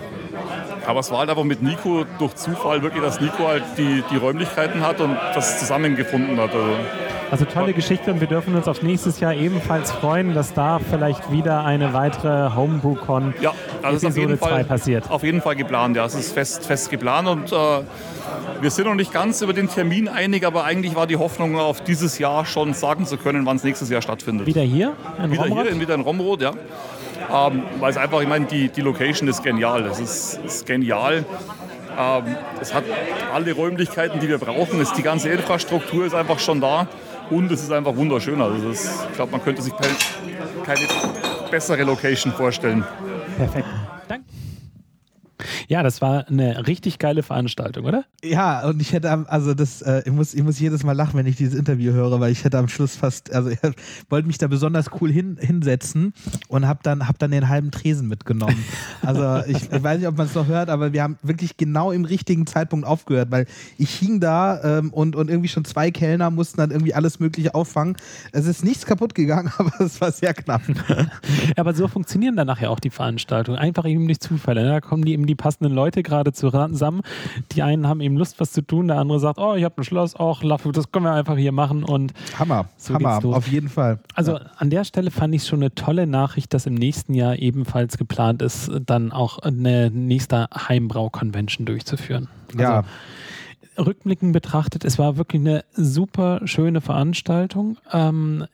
Aber 0.86 1.00
es 1.00 1.10
war 1.10 1.20
halt 1.20 1.30
einfach 1.30 1.44
mit 1.44 1.62
Nico 1.62 2.04
durch 2.18 2.34
Zufall 2.34 2.82
wirklich, 2.82 3.02
dass 3.02 3.20
Nico 3.20 3.46
halt 3.46 3.62
die, 3.78 4.02
die 4.10 4.16
Räumlichkeiten 4.16 4.84
hat 4.84 5.00
und 5.00 5.16
das 5.34 5.60
zusammengefunden 5.60 6.40
hat. 6.40 6.52
Also 6.52 6.76
Also 7.32 7.46
tolle 7.46 7.72
Geschichte 7.72 8.12
und 8.12 8.20
wir 8.20 8.28
dürfen 8.28 8.54
uns 8.54 8.68
auf 8.68 8.82
nächstes 8.82 9.18
Jahr 9.18 9.32
ebenfalls 9.32 9.90
freuen, 9.90 10.34
dass 10.34 10.52
da 10.52 10.78
vielleicht 10.78 11.32
wieder 11.32 11.64
eine 11.64 11.94
weitere 11.94 12.54
Homebrew-Con 12.54 13.32
Ja, 13.40 13.54
also 13.82 14.06
Episode 14.08 14.20
jeden, 14.20 14.38
2 14.38 14.48
Fall, 14.50 14.64
passiert. 14.64 15.10
auf 15.10 15.22
jeden 15.22 15.40
Fall 15.40 15.56
geplant. 15.56 15.96
Ja, 15.96 16.04
es 16.04 16.14
ist 16.14 16.34
fest, 16.34 16.66
fest 16.66 16.90
geplant 16.90 17.28
und 17.28 17.50
äh, 17.50 17.56
wir 18.60 18.70
sind 18.70 18.84
noch 18.84 18.94
nicht 18.94 19.14
ganz 19.14 19.40
über 19.40 19.54
den 19.54 19.70
Termin 19.70 20.08
einig, 20.08 20.44
aber 20.44 20.64
eigentlich 20.64 20.94
war 20.94 21.06
die 21.06 21.16
Hoffnung, 21.16 21.58
auf 21.58 21.80
dieses 21.80 22.18
Jahr 22.18 22.44
schon 22.44 22.74
sagen 22.74 23.06
zu 23.06 23.16
können, 23.16 23.46
wann 23.46 23.56
es 23.56 23.64
nächstes 23.64 23.88
Jahr 23.88 24.02
stattfindet. 24.02 24.46
Wieder 24.46 24.60
hier 24.60 24.92
in 25.24 25.32
wieder 25.32 25.44
Romrod? 25.44 25.68
hier, 25.68 25.80
wieder 25.80 25.94
in 25.94 26.02
Romrod, 26.02 26.42
ja. 26.42 26.50
Ähm, 27.32 27.62
weil 27.80 27.92
es 27.92 27.96
einfach, 27.96 28.20
ich 28.20 28.28
meine, 28.28 28.44
die, 28.44 28.68
die 28.68 28.82
Location 28.82 29.26
ist 29.26 29.42
genial. 29.42 29.86
Es 29.86 30.00
ist, 30.00 30.38
ist 30.44 30.66
genial. 30.66 31.24
Ähm, 31.98 32.36
es 32.60 32.74
hat 32.74 32.84
alle 33.32 33.54
Räumlichkeiten, 33.54 34.20
die 34.20 34.28
wir 34.28 34.36
brauchen. 34.36 34.78
Es, 34.82 34.92
die 34.92 35.02
ganze 35.02 35.30
Infrastruktur 35.30 36.04
ist 36.04 36.14
einfach 36.14 36.38
schon 36.38 36.60
da 36.60 36.88
und 37.30 37.50
es 37.50 37.62
ist 37.62 37.72
einfach 37.72 37.96
wunderschön. 37.96 38.40
Also 38.40 38.70
ist, 38.70 38.88
ich 39.10 39.16
glaube, 39.16 39.32
man 39.32 39.42
könnte 39.42 39.62
sich 39.62 39.72
keine 40.64 40.80
bessere 41.50 41.82
Location 41.84 42.32
vorstellen. 42.32 42.84
Perfekt. 43.36 43.66
Danke. 44.08 44.24
Ja, 45.68 45.82
das 45.82 46.00
war 46.00 46.28
eine 46.28 46.66
richtig 46.66 46.98
geile 46.98 47.22
Veranstaltung, 47.22 47.84
oder? 47.84 48.04
Ja, 48.24 48.66
und 48.66 48.80
ich 48.80 48.92
hätte 48.92 49.10
also 49.28 49.54
das, 49.54 49.82
äh, 49.82 50.02
ich, 50.04 50.12
muss, 50.12 50.34
ich 50.34 50.42
muss 50.42 50.58
jedes 50.58 50.84
Mal 50.84 50.92
lachen, 50.92 51.18
wenn 51.18 51.26
ich 51.26 51.36
dieses 51.36 51.58
Interview 51.58 51.92
höre, 51.92 52.20
weil 52.20 52.32
ich 52.32 52.44
hätte 52.44 52.58
am 52.58 52.68
Schluss 52.68 52.96
fast, 52.96 53.32
also 53.32 53.50
ich 53.50 53.58
wollte 54.08 54.26
mich 54.26 54.38
da 54.38 54.46
besonders 54.46 54.86
cool 55.00 55.10
hin, 55.10 55.38
hinsetzen 55.40 56.12
und 56.48 56.66
habe 56.66 56.80
dann, 56.82 57.08
hab 57.08 57.18
dann 57.18 57.30
den 57.30 57.48
halben 57.48 57.70
Tresen 57.70 58.08
mitgenommen. 58.08 58.56
Also 59.04 59.42
ich, 59.48 59.70
ich 59.70 59.82
weiß 59.82 59.98
nicht, 59.98 60.06
ob 60.06 60.16
man 60.16 60.26
es 60.26 60.34
noch 60.34 60.46
hört, 60.46 60.68
aber 60.70 60.92
wir 60.92 61.02
haben 61.02 61.18
wirklich 61.22 61.56
genau 61.56 61.90
im 61.90 62.04
richtigen 62.04 62.46
Zeitpunkt 62.46 62.86
aufgehört, 62.86 63.30
weil 63.30 63.46
ich 63.78 63.90
hing 63.90 64.20
da 64.20 64.78
ähm, 64.78 64.92
und, 64.92 65.16
und 65.16 65.28
irgendwie 65.28 65.48
schon 65.48 65.64
zwei 65.64 65.90
Kellner 65.90 66.30
mussten 66.30 66.58
dann 66.58 66.70
irgendwie 66.70 66.94
alles 66.94 67.18
Mögliche 67.18 67.54
auffangen. 67.54 67.96
Es 68.30 68.46
ist 68.46 68.64
nichts 68.64 68.86
kaputt 68.86 69.14
gegangen, 69.14 69.52
aber 69.58 69.72
es 69.80 70.00
war 70.00 70.12
sehr 70.12 70.34
knapp. 70.34 70.62
Aber 71.56 71.74
so 71.74 71.88
funktionieren 71.88 72.36
dann 72.36 72.46
nachher 72.46 72.70
auch 72.70 72.80
die 72.80 72.90
Veranstaltungen. 72.90 73.58
Einfach 73.58 73.84
eben 73.86 74.06
durch 74.06 74.20
Zufälle. 74.20 74.62
Ne? 74.62 74.68
Da 74.70 74.80
kommen 74.80 75.04
die 75.04 75.12
eben 75.12 75.26
die 75.26 75.31
passenden 75.34 75.72
Leute 75.72 76.02
gerade 76.02 76.32
zusammen. 76.32 77.02
Die 77.52 77.62
einen 77.62 77.86
haben 77.86 78.00
eben 78.00 78.16
Lust, 78.16 78.40
was 78.40 78.52
zu 78.52 78.62
tun, 78.62 78.88
der 78.88 78.98
andere 78.98 79.20
sagt, 79.20 79.38
oh, 79.38 79.54
ich 79.54 79.64
habe 79.64 79.80
ein 79.80 79.84
Schloss, 79.84 80.14
auch 80.14 80.42
das 80.72 80.92
können 80.92 81.04
wir 81.04 81.12
einfach 81.12 81.36
hier 81.36 81.52
machen. 81.52 81.84
Und 81.84 82.12
Hammer, 82.38 82.66
So 82.76 82.94
Hammer, 82.94 83.20
auf 83.24 83.48
jeden 83.48 83.68
Fall. 83.68 83.98
also 84.14 84.38
an 84.56 84.70
der 84.70 84.84
Stelle 84.84 85.10
fand 85.10 85.34
ich 85.34 85.42
es 85.42 85.48
schon 85.48 85.60
eine 85.60 85.74
tolle 85.74 86.06
Nachricht, 86.06 86.54
dass 86.54 86.66
im 86.66 86.74
nächsten 86.74 87.14
Jahr 87.14 87.36
ebenfalls 87.36 87.98
geplant 87.98 88.42
ist, 88.42 88.70
dann 88.86 89.12
auch 89.12 89.38
eine 89.38 89.90
nächste 89.90 90.48
Heimbrau-Convention 90.54 91.66
durchzuführen. 91.66 92.28
Ja. 92.56 92.84
Rückblickend 93.78 94.32
betrachtet, 94.32 94.84
es 94.84 94.98
war 94.98 95.16
wirklich 95.16 95.40
eine 95.40 95.64
super 95.72 96.40
schöne 96.44 96.80
Veranstaltung. 96.80 97.78
Ähm, 97.92 98.46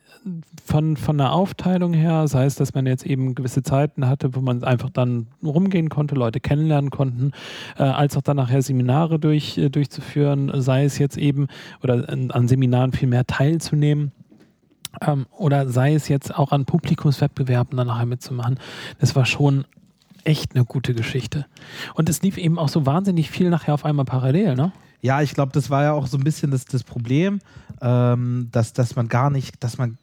von, 0.64 0.96
von 0.96 1.18
der 1.18 1.32
Aufteilung 1.32 1.94
her, 1.94 2.28
sei 2.28 2.44
es, 2.44 2.56
dass 2.56 2.74
man 2.74 2.86
jetzt 2.86 3.06
eben 3.06 3.34
gewisse 3.34 3.62
Zeiten 3.62 4.06
hatte, 4.08 4.34
wo 4.34 4.40
man 4.40 4.62
einfach 4.64 4.90
dann 4.90 5.28
rumgehen 5.42 5.88
konnte, 5.88 6.14
Leute 6.14 6.40
kennenlernen 6.40 6.90
konnten, 6.90 7.32
äh, 7.78 7.84
als 7.84 8.16
auch 8.16 8.22
dann 8.22 8.36
nachher 8.36 8.62
Seminare 8.62 9.18
durch, 9.18 9.56
äh, 9.58 9.70
durchzuführen, 9.70 10.50
sei 10.60 10.84
es 10.84 10.98
jetzt 10.98 11.16
eben, 11.16 11.48
oder 11.82 12.08
an 12.08 12.30
an 12.30 12.48
Seminaren 12.48 12.92
viel 12.92 13.08
mehr 13.08 13.26
teilzunehmen. 13.26 14.12
Ähm, 15.00 15.26
oder 15.36 15.68
sei 15.68 15.94
es 15.94 16.08
jetzt 16.08 16.34
auch 16.34 16.52
an 16.52 16.64
Publikumswettbewerben 16.64 17.76
dann 17.76 17.86
nachher 17.86 18.06
mitzumachen. 18.06 18.58
Das 18.98 19.14
war 19.14 19.26
schon 19.26 19.64
echt 20.24 20.54
eine 20.54 20.64
gute 20.64 20.94
Geschichte. 20.94 21.46
Und 21.94 22.08
es 22.08 22.22
lief 22.22 22.36
eben 22.36 22.58
auch 22.58 22.68
so 22.68 22.86
wahnsinnig 22.86 23.30
viel 23.30 23.50
nachher 23.50 23.74
auf 23.74 23.84
einmal 23.84 24.04
parallel, 24.04 24.54
ne? 24.54 24.72
Ja, 25.00 25.22
ich 25.22 25.34
glaube, 25.34 25.52
das 25.52 25.70
war 25.70 25.82
ja 25.84 25.92
auch 25.92 26.06
so 26.06 26.16
ein 26.16 26.24
bisschen 26.24 26.50
das, 26.50 26.64
das 26.64 26.82
Problem, 26.82 27.40
ähm, 27.80 28.48
dass, 28.50 28.72
dass 28.72 28.96
man 28.96 29.08
gar 29.08 29.30
nicht, 29.30 29.62
dass 29.62 29.78
man 29.78 29.98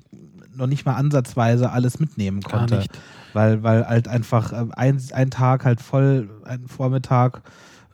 noch 0.55 0.67
nicht 0.67 0.85
mal 0.85 0.95
ansatzweise 0.95 1.71
alles 1.71 1.99
mitnehmen 1.99 2.41
konnte. 2.41 2.85
Weil, 3.33 3.63
weil 3.63 3.85
halt 3.85 4.07
einfach 4.07 4.53
äh, 4.53 4.65
ein, 4.71 5.01
ein 5.11 5.29
Tag 5.29 5.65
halt 5.65 5.81
voll, 5.81 6.29
ein 6.45 6.67
Vormittag 6.67 7.41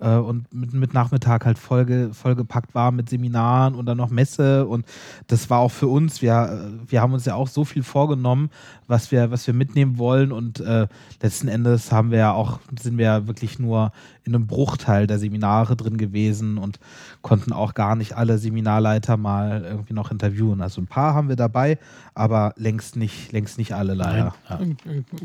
äh, 0.01 0.15
und 0.15 0.53
mit, 0.53 0.73
mit 0.73 0.93
Nachmittag 0.93 1.45
halt 1.45 1.57
vollge, 1.57 2.13
vollgepackt 2.13 2.75
war 2.75 2.91
mit 2.91 3.09
Seminaren 3.09 3.75
und 3.75 3.85
dann 3.85 3.97
noch 3.97 4.09
Messe 4.09 4.65
und 4.65 4.85
das 5.27 5.49
war 5.49 5.59
auch 5.59 5.71
für 5.71 5.87
uns, 5.87 6.21
wir, 6.21 6.71
wir 6.87 7.01
haben 7.01 7.13
uns 7.13 7.25
ja 7.25 7.35
auch 7.35 7.47
so 7.47 7.63
viel 7.63 7.83
vorgenommen, 7.83 8.49
was 8.87 9.11
wir, 9.11 9.31
was 9.31 9.47
wir 9.47 9.53
mitnehmen 9.53 9.97
wollen 9.97 10.31
und 10.31 10.59
äh, 10.59 10.87
letzten 11.21 11.47
Endes 11.47 11.91
haben 11.91 12.11
wir 12.11 12.17
ja 12.17 12.33
auch, 12.33 12.59
sind 12.79 12.97
wir 12.97 13.05
ja 13.05 13.27
wirklich 13.27 13.59
nur 13.59 13.91
in 14.23 14.35
einem 14.35 14.47
Bruchteil 14.47 15.07
der 15.07 15.17
Seminare 15.17 15.75
drin 15.75 15.97
gewesen 15.97 16.57
und 16.57 16.79
konnten 17.21 17.53
auch 17.53 17.73
gar 17.73 17.95
nicht 17.95 18.17
alle 18.17 18.37
Seminarleiter 18.37 19.17
mal 19.17 19.63
irgendwie 19.63 19.93
noch 19.93 20.11
interviewen. 20.11 20.61
Also 20.61 20.81
ein 20.81 20.87
paar 20.87 21.15
haben 21.15 21.27
wir 21.27 21.35
dabei, 21.35 21.79
aber 22.13 22.53
längst 22.55 22.95
nicht, 22.95 23.31
längst 23.31 23.57
nicht 23.57 23.73
alle 23.73 23.95
leider. 23.95 24.35
Ja. 24.47 24.59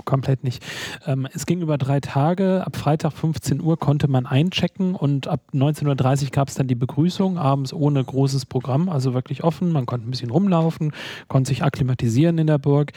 Komplett 0.04 0.45
nicht. 0.45 0.64
Ähm, 1.04 1.28
es 1.35 1.45
ging 1.45 1.61
über 1.61 1.76
drei 1.76 2.00
Tage. 2.00 2.62
Ab 2.66 2.76
Freitag 2.76 3.12
15 3.12 3.61
Uhr 3.61 3.78
konnte 3.78 4.09
man 4.09 4.25
einchecken 4.25 4.66
und 4.95 5.29
ab 5.29 5.41
19.30 5.55 6.25
Uhr 6.25 6.31
gab 6.31 6.49
es 6.49 6.55
dann 6.55 6.67
die 6.67 6.75
Begrüßung, 6.75 7.39
abends 7.39 7.73
ohne 7.73 8.03
großes 8.03 8.47
Programm, 8.47 8.89
also 8.89 9.15
wirklich 9.15 9.45
offen. 9.45 9.73
Man 9.73 9.87
konnte 9.87 10.07
ein 10.07 10.11
bisschen 10.11 10.31
rumlaufen, 10.31 10.93
konnte 11.29 11.49
sich 11.49 11.63
akklimatisieren 11.63 12.39
in 12.39 12.47
der 12.47 12.59
Burg. 12.59 12.93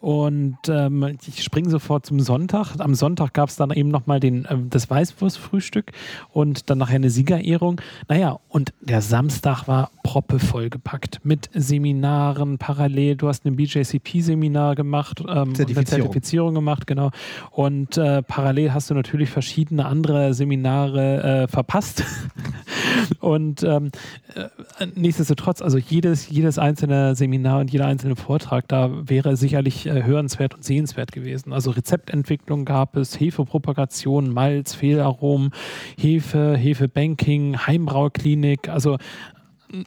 Und 0.00 0.58
ähm, 0.68 1.16
ich 1.26 1.42
springe 1.42 1.70
sofort 1.70 2.06
zum 2.06 2.20
Sonntag. 2.20 2.76
Am 2.78 2.94
Sonntag 2.94 3.34
gab 3.34 3.48
es 3.48 3.56
dann 3.56 3.70
eben 3.70 3.88
nochmal 3.88 4.22
äh, 4.24 4.42
das 4.70 4.90
Weißwurstfrühstück 4.90 5.92
und 6.32 6.70
dann 6.70 6.78
nachher 6.78 6.96
eine 6.96 7.10
Siegerehrung. 7.10 7.80
Naja, 8.08 8.38
und 8.48 8.72
der 8.80 9.02
Samstag 9.02 9.66
war 9.68 9.90
proppevoll 10.02 10.70
gepackt 10.70 11.20
mit 11.24 11.50
Seminaren 11.52 12.58
parallel. 12.58 13.16
Du 13.16 13.28
hast 13.28 13.44
ein 13.44 13.56
BJCP-Seminar 13.56 14.74
gemacht, 14.74 15.20
ähm, 15.20 15.54
Zertifizierung. 15.54 15.76
eine 15.76 15.84
Zertifizierung 15.84 16.54
gemacht, 16.54 16.86
genau. 16.86 17.10
Und 17.50 17.96
äh, 17.96 18.22
parallel 18.22 18.72
hast 18.72 18.90
du 18.90 18.94
natürlich 18.94 19.30
verschiedene 19.30 19.86
andere 19.86 20.34
Seminare 20.34 21.05
äh, 21.06 21.48
verpasst. 21.48 22.04
und 23.20 23.62
ähm, 23.62 23.90
äh, 24.34 24.86
nichtsdestotrotz, 24.94 25.62
also 25.62 25.78
jedes, 25.78 26.28
jedes 26.28 26.58
einzelne 26.58 27.14
Seminar 27.14 27.60
und 27.60 27.70
jeder 27.70 27.86
einzelne 27.86 28.16
Vortrag 28.16 28.68
da 28.68 28.90
wäre 29.08 29.36
sicherlich 29.36 29.86
äh, 29.86 30.02
hörenswert 30.02 30.54
und 30.54 30.64
sehenswert 30.64 31.12
gewesen. 31.12 31.52
Also 31.52 31.70
Rezeptentwicklung 31.70 32.64
gab 32.64 32.96
es, 32.96 33.18
Hefepropagation, 33.18 34.32
Malz, 34.32 34.74
Fehlaromen, 34.74 35.50
Hefe, 35.98 36.56
Hefebanking, 36.56 37.66
Heimbrauerklinik, 37.66 38.68
also 38.68 38.98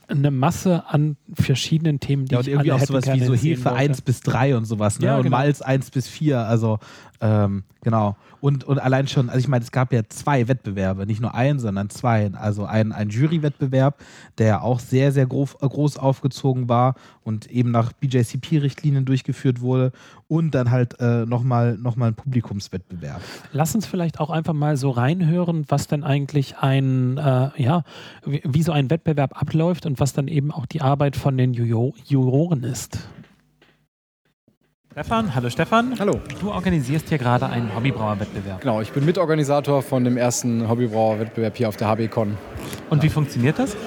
eine 0.07 0.31
Masse 0.31 0.83
an 0.87 1.17
verschiedenen 1.33 1.99
Themen, 1.99 2.25
die 2.25 2.33
ja, 2.33 2.39
und 2.39 2.47
ich 2.47 2.53
irgendwie 2.53 2.71
alle 2.71 2.81
auch 2.81 2.85
sowas 2.85 3.05
wie 3.07 3.23
so 3.23 3.33
Hefe 3.33 3.65
wollte. 3.65 3.77
1 3.77 4.01
bis 4.01 4.21
3 4.21 4.57
und 4.57 4.65
sowas, 4.65 4.99
ne? 4.99 5.07
Ja, 5.07 5.17
und 5.17 5.23
genau. 5.23 5.37
Malz 5.37 5.61
1 5.61 5.91
bis 5.91 6.07
4, 6.07 6.39
also 6.39 6.79
ähm, 7.21 7.63
genau. 7.81 8.15
Und, 8.41 8.63
und 8.63 8.79
allein 8.79 9.07
schon, 9.07 9.29
also 9.29 9.39
ich 9.39 9.49
meine, 9.49 9.63
es 9.63 9.71
gab 9.71 9.91
ja 9.91 10.01
zwei 10.07 10.47
Wettbewerbe, 10.47 11.05
nicht 11.05 11.19
nur 11.19 11.33
einen, 11.33 11.59
sondern 11.59 11.89
zwei. 11.89 12.31
Also 12.33 12.65
ein, 12.65 12.93
ein 12.93 13.09
Jurywettbewerb, 13.09 14.01
der 14.37 14.63
auch 14.63 14.79
sehr, 14.79 15.11
sehr 15.11 15.25
groß, 15.25 15.57
groß 15.59 15.97
aufgezogen 15.97 16.69
war 16.69 16.95
und 17.23 17.51
eben 17.51 17.71
nach 17.71 17.91
BJCP-Richtlinien 17.91 19.03
durchgeführt 19.03 19.59
wurde. 19.59 19.91
Und 20.29 20.51
dann 20.55 20.71
halt 20.71 20.99
äh, 20.99 21.25
nochmal 21.25 21.77
noch 21.77 21.95
mal 21.95 22.07
ein 22.09 22.15
Publikumswettbewerb. 22.15 23.19
Lass 23.51 23.73
uns 23.73 23.87
vielleicht 23.87 24.19
auch 24.19 24.29
einfach 24.29 24.53
mal 24.53 24.77
so 24.77 24.91
reinhören, 24.91 25.65
was 25.67 25.87
denn 25.87 26.03
eigentlich 26.03 26.57
ein, 26.59 27.17
äh, 27.17 27.49
ja, 27.57 27.83
wie, 28.25 28.41
wie 28.45 28.63
so 28.63 28.71
ein 28.71 28.89
Wettbewerb 28.89 29.39
abläuft 29.41 29.85
und 29.85 29.99
was 29.99 30.13
dann 30.13 30.27
eben 30.27 30.51
auch 30.51 30.67
die 30.67 30.81
Arbeit 30.81 31.15
von 31.15 31.35
den 31.35 31.53
Juro 31.53 31.95
Juroren 32.05 32.63
ist. 32.63 32.99
Stefan, 34.91 35.35
hallo 35.35 35.51
Stefan. 35.51 35.99
Hallo. 35.99 36.19
Du 36.41 36.49
organisierst 36.49 37.09
hier 37.09 37.19
gerade 37.19 37.45
einen 37.45 37.75
Hobbybrauerwettbewerb. 37.75 38.61
Genau, 38.61 38.81
ich 38.81 38.91
bin 38.91 39.05
Mitorganisator 39.05 39.83
von 39.83 40.03
dem 40.03 40.17
ersten 40.17 40.67
Hobbybrauerwettbewerb 40.67 41.55
hier 41.55 41.69
auf 41.69 41.77
der 41.77 41.89
HBCon. 41.89 42.35
Und 42.89 43.03
wie 43.03 43.09
funktioniert 43.09 43.59
das? 43.59 43.77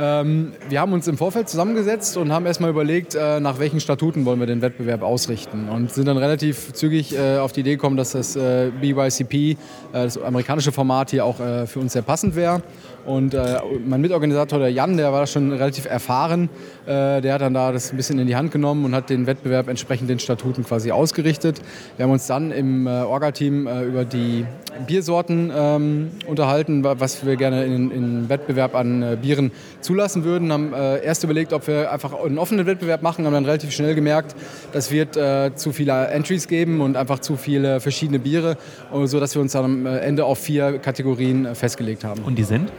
Ähm, 0.00 0.52
wir 0.70 0.80
haben 0.80 0.94
uns 0.94 1.08
im 1.08 1.18
Vorfeld 1.18 1.50
zusammengesetzt 1.50 2.16
und 2.16 2.32
haben 2.32 2.46
erstmal 2.46 2.70
überlegt, 2.70 3.14
äh, 3.14 3.38
nach 3.38 3.58
welchen 3.58 3.80
Statuten 3.80 4.24
wollen 4.24 4.40
wir 4.40 4.46
den 4.46 4.62
Wettbewerb 4.62 5.02
ausrichten. 5.02 5.68
Und 5.68 5.92
sind 5.92 6.06
dann 6.06 6.16
relativ 6.16 6.72
zügig 6.72 7.16
äh, 7.16 7.36
auf 7.36 7.52
die 7.52 7.60
Idee 7.60 7.72
gekommen, 7.72 7.98
dass 7.98 8.12
das 8.12 8.34
äh, 8.34 8.70
BYCP, 8.80 9.34
äh, 9.34 9.56
das 9.92 10.16
amerikanische 10.16 10.72
Format, 10.72 11.10
hier 11.10 11.26
auch 11.26 11.38
äh, 11.38 11.66
für 11.66 11.80
uns 11.80 11.92
sehr 11.92 12.02
passend 12.02 12.34
wäre. 12.34 12.62
Und 13.06 13.34
äh, 13.34 13.58
mein 13.86 14.00
Mitorganisator, 14.00 14.58
der 14.58 14.70
Jan, 14.72 14.96
der 14.96 15.12
war 15.12 15.20
da 15.20 15.26
schon 15.26 15.52
relativ 15.52 15.86
erfahren. 15.86 16.48
Äh, 16.86 17.20
der 17.20 17.34
hat 17.34 17.40
dann 17.40 17.54
da 17.54 17.70
das 17.72 17.92
ein 17.92 17.96
bisschen 17.96 18.18
in 18.18 18.26
die 18.26 18.34
Hand 18.36 18.50
genommen 18.50 18.84
und 18.84 18.94
hat 18.94 19.10
den 19.10 19.26
Wettbewerb 19.26 19.68
entsprechend 19.68 20.10
den 20.10 20.18
Statuten 20.18 20.64
quasi 20.64 20.90
ausgerichtet. 20.90 21.60
Wir 21.96 22.04
haben 22.04 22.12
uns 22.12 22.26
dann 22.26 22.50
im 22.50 22.86
äh, 22.86 22.90
Orga-Team 22.90 23.66
äh, 23.66 23.84
über 23.84 24.04
die 24.04 24.44
Biersorten 24.86 25.50
ähm, 25.56 26.10
unterhalten, 26.26 26.84
wa- 26.84 26.96
was 26.98 27.24
wir 27.24 27.36
gerne 27.36 27.64
in, 27.64 27.90
in 27.90 28.28
Wettbewerb 28.28 28.74
an 28.74 29.02
äh, 29.02 29.16
Bieren 29.20 29.52
zulassen 29.80 30.24
würden. 30.24 30.52
Haben 30.52 30.74
äh, 30.74 31.02
erst 31.04 31.22
überlegt, 31.24 31.52
ob 31.52 31.66
wir 31.68 31.92
einfach 31.92 32.12
einen 32.12 32.38
offenen 32.38 32.66
Wettbewerb 32.66 33.02
machen, 33.02 33.24
haben 33.24 33.32
dann 33.32 33.44
relativ 33.46 33.70
schnell 33.70 33.94
gemerkt, 33.94 34.34
das 34.72 34.90
wird 34.90 35.16
zu 35.54 35.72
viele 35.72 36.08
Entries 36.08 36.48
geben 36.48 36.80
und 36.80 36.96
einfach 36.96 37.20
zu 37.20 37.36
viele 37.36 37.80
verschiedene 37.80 38.18
Biere, 38.18 38.56
sodass 39.04 39.34
wir 39.34 39.40
uns 39.42 39.52
dann 39.52 39.64
am 39.64 39.86
Ende 39.86 40.24
auf 40.24 40.38
vier 40.38 40.78
Kategorien 40.78 41.54
festgelegt 41.54 42.04
haben. 42.04 42.22
Und 42.22 42.36
die 42.36 42.44
sind? 42.44 42.70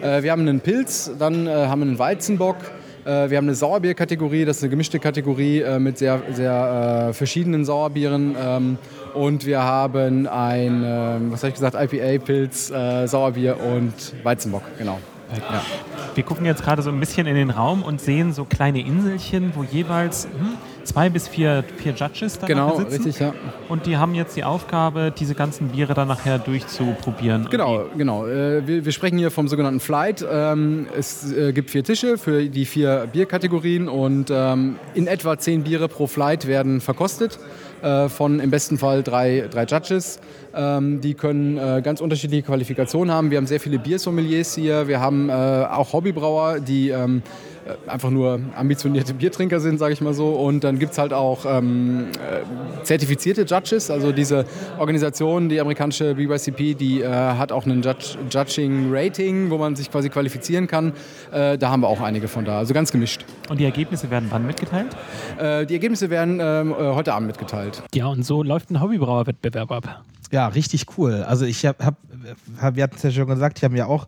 Äh, 0.00 0.22
wir 0.22 0.32
haben 0.32 0.42
einen 0.42 0.60
Pilz, 0.60 1.10
dann 1.18 1.46
äh, 1.46 1.50
haben 1.50 1.80
wir 1.80 1.86
einen 1.86 1.98
Weizenbock. 1.98 2.56
äh, 3.04 3.30
Wir 3.30 3.38
haben 3.38 3.46
eine 3.46 3.54
Sauerbierkategorie, 3.54 4.44
das 4.44 4.58
ist 4.58 4.62
eine 4.62 4.70
gemischte 4.70 4.98
Kategorie 4.98 5.60
äh, 5.60 5.78
mit 5.78 5.98
sehr, 5.98 6.22
sehr 6.32 7.08
äh, 7.08 7.12
verschiedenen 7.12 7.64
Sauerbieren. 7.64 8.36
Ähm, 8.40 8.78
und 9.14 9.46
wir 9.46 9.62
haben 9.62 10.26
ein, 10.26 10.82
ähm, 10.84 11.32
was 11.32 11.42
habe 11.42 11.48
ich 11.48 11.54
gesagt, 11.54 11.74
IPA, 11.74 12.24
Pilz, 12.24 12.70
äh, 12.70 13.06
Sauerbier 13.06 13.56
und 13.60 13.92
Weizenbock, 14.22 14.62
genau. 14.78 14.98
Ja. 15.34 15.62
Wir 16.14 16.22
gucken 16.22 16.46
jetzt 16.46 16.62
gerade 16.62 16.82
so 16.82 16.90
ein 16.90 17.00
bisschen 17.00 17.26
in 17.26 17.34
den 17.34 17.50
Raum 17.50 17.82
und 17.82 18.00
sehen 18.00 18.32
so 18.32 18.44
kleine 18.44 18.80
Inselchen, 18.80 19.52
wo 19.54 19.64
jeweils 19.64 20.24
hm, 20.24 20.56
zwei 20.86 21.10
bis 21.10 21.28
vier, 21.28 21.64
vier 21.76 21.92
Judges 21.92 22.38
da 22.38 22.46
Genau, 22.46 22.76
sitzen. 22.78 22.92
richtig, 22.92 23.18
ja. 23.20 23.34
Und 23.68 23.86
die 23.86 23.96
haben 23.96 24.14
jetzt 24.14 24.36
die 24.36 24.44
Aufgabe, 24.44 25.12
diese 25.16 25.34
ganzen 25.34 25.68
Biere 25.68 25.94
dann 25.94 26.08
nachher 26.08 26.38
durchzuprobieren. 26.38 27.48
Genau, 27.50 27.86
genau. 27.96 28.26
Äh, 28.26 28.66
wir, 28.66 28.84
wir 28.84 28.92
sprechen 28.92 29.18
hier 29.18 29.30
vom 29.30 29.48
sogenannten 29.48 29.80
Flight. 29.80 30.24
Ähm, 30.28 30.86
es 30.96 31.32
äh, 31.32 31.52
gibt 31.52 31.70
vier 31.70 31.84
Tische 31.84 32.18
für 32.18 32.44
die 32.44 32.64
vier 32.64 33.08
Bierkategorien 33.12 33.88
und 33.88 34.30
ähm, 34.30 34.76
in 34.94 35.06
etwa 35.06 35.38
zehn 35.38 35.64
Biere 35.64 35.88
pro 35.88 36.06
Flight 36.06 36.46
werden 36.46 36.80
verkostet 36.80 37.38
äh, 37.82 38.08
von 38.08 38.40
im 38.40 38.50
besten 38.50 38.78
Fall 38.78 39.02
drei, 39.02 39.48
drei 39.50 39.64
Judges. 39.64 40.20
Ähm, 40.54 41.00
die 41.00 41.14
können 41.14 41.58
äh, 41.58 41.82
ganz 41.82 42.00
unterschiedliche 42.00 42.42
Qualifikationen 42.44 43.14
haben. 43.14 43.30
Wir 43.30 43.38
haben 43.38 43.46
sehr 43.46 43.60
viele 43.60 43.78
Biersommeliers 43.78 44.54
hier. 44.54 44.88
Wir 44.88 45.00
haben 45.00 45.28
äh, 45.28 45.32
auch 45.32 45.92
Hobbybrauer, 45.92 46.60
die 46.60 46.90
ähm, 46.90 47.22
äh, 47.22 47.55
einfach 47.86 48.10
nur 48.10 48.40
ambitionierte 48.56 49.14
Biertrinker 49.14 49.60
sind, 49.60 49.78
sage 49.78 49.92
ich 49.92 50.00
mal 50.00 50.14
so. 50.14 50.30
Und 50.30 50.64
dann 50.64 50.78
gibt 50.78 50.92
es 50.92 50.98
halt 50.98 51.12
auch 51.12 51.44
ähm, 51.46 52.08
äh, 52.14 52.84
zertifizierte 52.84 53.42
Judges, 53.42 53.90
also 53.90 54.12
diese 54.12 54.44
Organisation, 54.78 55.48
die 55.48 55.60
amerikanische 55.60 56.14
BYCP, 56.14 56.74
die 56.74 57.02
äh, 57.02 57.08
hat 57.08 57.52
auch 57.52 57.64
einen 57.64 57.82
Judge, 57.82 58.18
Judging 58.30 58.88
Rating, 58.92 59.50
wo 59.50 59.58
man 59.58 59.76
sich 59.76 59.90
quasi 59.90 60.08
qualifizieren 60.08 60.66
kann. 60.66 60.92
Äh, 61.32 61.58
da 61.58 61.70
haben 61.70 61.80
wir 61.80 61.88
auch 61.88 62.00
einige 62.00 62.28
von 62.28 62.44
da, 62.44 62.58
also 62.58 62.74
ganz 62.74 62.92
gemischt. 62.92 63.24
Und 63.48 63.58
die 63.60 63.64
Ergebnisse 63.64 64.10
werden 64.10 64.28
wann 64.30 64.46
mitgeteilt? 64.46 64.96
Äh, 65.38 65.66
die 65.66 65.74
Ergebnisse 65.74 66.10
werden 66.10 66.38
ähm, 66.40 66.72
äh, 66.72 66.74
heute 66.74 67.14
Abend 67.14 67.28
mitgeteilt. 67.28 67.82
Ja, 67.94 68.06
und 68.06 68.24
so 68.24 68.42
läuft 68.42 68.70
ein 68.70 68.80
Hobbybrauerwettbewerb 68.80 69.70
ab. 69.72 70.02
Ja, 70.32 70.48
richtig 70.48 70.86
cool. 70.98 71.24
Also 71.26 71.44
ich 71.44 71.64
habe, 71.64 71.84
hab, 71.84 71.96
hab, 72.60 72.76
wir 72.76 72.82
hatten 72.82 72.96
es 72.96 73.02
ja 73.02 73.10
schon 73.10 73.26
gesagt, 73.26 73.58
ich 73.58 73.64
habe 73.64 73.76
ja 73.76 73.86
auch 73.86 74.06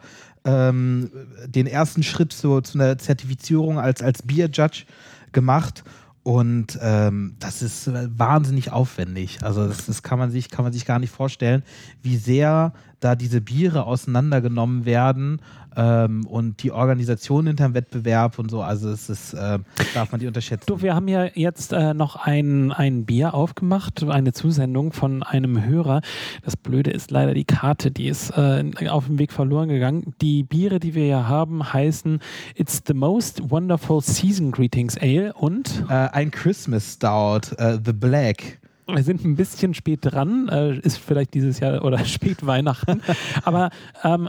ähm, 0.49 1.11
den 1.47 1.67
ersten 1.67 2.02
Schritt 2.02 2.33
zu, 2.33 2.62
zu 2.62 2.78
einer 2.78 2.97
Zertifizierung 2.97 3.78
als, 3.78 4.02
als 4.02 4.23
Bier-Judge 4.23 4.85
gemacht. 5.33 5.85
Und 6.23 6.78
ähm, 6.83 7.37
das 7.38 7.62
ist 7.62 7.90
wahnsinnig 8.19 8.73
aufwendig. 8.73 9.38
Also 9.43 9.67
das, 9.67 9.87
das 9.87 10.02
kann, 10.02 10.19
man 10.19 10.31
sich, 10.31 10.50
kann 10.50 10.64
man 10.64 10.73
sich 10.73 10.85
gar 10.85 10.99
nicht 10.99 11.11
vorstellen, 11.11 11.62
wie 12.02 12.17
sehr 12.17 12.73
da 13.00 13.14
diese 13.14 13.40
Biere 13.40 13.85
auseinandergenommen 13.85 14.85
werden 14.85 15.40
ähm, 15.76 16.26
und 16.26 16.62
die 16.62 16.73
Organisation 16.73 17.47
hinterm 17.47 17.75
Wettbewerb 17.75 18.38
und 18.38 18.50
so. 18.50 18.62
Also 18.62 18.90
es 18.90 19.09
ist, 19.09 19.35
äh, 19.35 19.59
darf 19.95 20.11
man 20.11 20.21
die 20.21 20.26
unterschätzen. 20.26 20.64
Du, 20.67 20.83
wir 20.83 20.95
haben 20.95 21.09
ja 21.09 21.26
jetzt 21.35 21.73
äh, 21.73 21.95
noch 21.95 22.17
ein, 22.17 22.73
ein 22.73 23.05
Bier 23.05 23.35
aufgemacht, 23.35 24.02
eine 24.02 24.33
Zusendung 24.33 24.93
von 24.93 25.23
einem 25.23 25.64
Hörer. 25.64 26.00
Das 26.45 26.57
Blöde 26.57 26.90
ist 26.90 27.11
leider 27.11 27.35
die 27.35 27.45
Karte, 27.45 27.90
die 27.90 28.09
ist 28.09 28.31
äh, 28.31 28.64
auf 28.88 29.07
dem 29.07 29.19
Weg 29.19 29.33
verloren 29.33 29.69
gegangen. 29.69 30.14
Die 30.21 30.43
Biere, 30.43 30.81
die 30.81 30.95
wir 30.95 31.05
hier 31.05 31.28
haben, 31.28 31.73
heißen 31.73 32.21
It's 32.57 32.83
the 32.87 32.95
Most 32.95 33.50
Wonderful 33.50 34.02
Season 34.02 34.50
Greetings 34.50 34.97
Ale 34.99 35.33
und 35.35 35.85
Äh, 35.88 35.93
ein 35.93 36.31
Christmas 36.31 36.95
Stout, 36.95 37.55
äh, 37.59 37.78
The 37.85 37.93
Black. 37.93 38.59
Wir 38.95 39.02
sind 39.02 39.25
ein 39.25 39.37
bisschen 39.37 39.75
spät 39.75 40.00
dran, 40.02 40.49
äh, 40.49 40.78
ist 40.78 40.99
vielleicht 40.99 41.35
dieses 41.35 41.61
Jahr 41.61 41.85
oder 41.85 41.99
spät 42.04 42.47
Weihnachten. 42.47 43.02
Aber 43.45 43.71
ähm, 44.02 44.28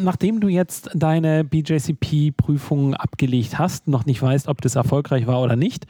nachdem 0.00 0.40
du 0.40 0.48
jetzt 0.48 0.90
deine 0.94 1.44
BJCP-Prüfung 1.44 2.94
abgelegt 2.94 3.58
hast, 3.58 3.88
noch 3.88 4.06
nicht 4.06 4.22
weißt, 4.22 4.48
ob 4.48 4.60
das 4.60 4.76
erfolgreich 4.76 5.26
war 5.26 5.42
oder 5.42 5.56
nicht, 5.56 5.86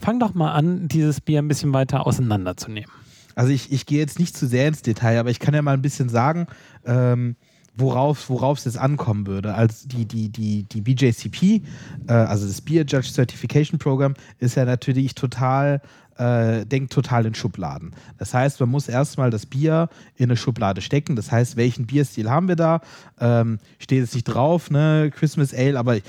fang 0.00 0.18
doch 0.18 0.34
mal 0.34 0.52
an, 0.52 0.88
dieses 0.88 1.20
Bier 1.20 1.40
ein 1.40 1.48
bisschen 1.48 1.72
weiter 1.72 2.06
auseinanderzunehmen. 2.06 2.90
Also 3.36 3.52
ich, 3.52 3.72
ich 3.72 3.86
gehe 3.86 3.98
jetzt 3.98 4.18
nicht 4.18 4.36
zu 4.36 4.46
sehr 4.46 4.68
ins 4.68 4.82
Detail, 4.82 5.18
aber 5.18 5.30
ich 5.30 5.40
kann 5.40 5.54
ja 5.54 5.62
mal 5.62 5.74
ein 5.74 5.82
bisschen 5.82 6.08
sagen, 6.08 6.46
ähm, 6.84 7.36
worauf 7.76 8.58
es 8.58 8.64
jetzt 8.64 8.78
ankommen 8.78 9.26
würde. 9.26 9.54
Also 9.54 9.88
die, 9.88 10.06
die, 10.06 10.28
die, 10.28 10.62
die 10.64 10.80
BJCP, 10.80 11.62
äh, 12.06 12.12
also 12.12 12.46
das 12.46 12.60
Beer 12.60 12.84
Judge 12.84 13.08
Certification 13.12 13.78
Program, 13.78 14.14
ist 14.38 14.54
ja 14.54 14.64
natürlich 14.64 15.14
total 15.14 15.80
äh, 16.18 16.64
denkt 16.64 16.92
total 16.92 17.26
in 17.26 17.34
Schubladen. 17.34 17.94
Das 18.18 18.34
heißt, 18.34 18.60
man 18.60 18.68
muss 18.68 18.88
erstmal 18.88 19.30
das 19.30 19.46
Bier 19.46 19.88
in 20.16 20.24
eine 20.26 20.36
Schublade 20.36 20.80
stecken. 20.80 21.16
Das 21.16 21.32
heißt, 21.32 21.56
welchen 21.56 21.86
Bierstil 21.86 22.30
haben 22.30 22.48
wir 22.48 22.56
da? 22.56 22.80
Ähm, 23.20 23.58
steht 23.78 24.02
es 24.02 24.14
nicht 24.14 24.24
drauf, 24.24 24.70
ne? 24.70 25.10
Christmas 25.14 25.52
Ale, 25.54 25.78
aber 25.78 25.96
ich 25.96 26.02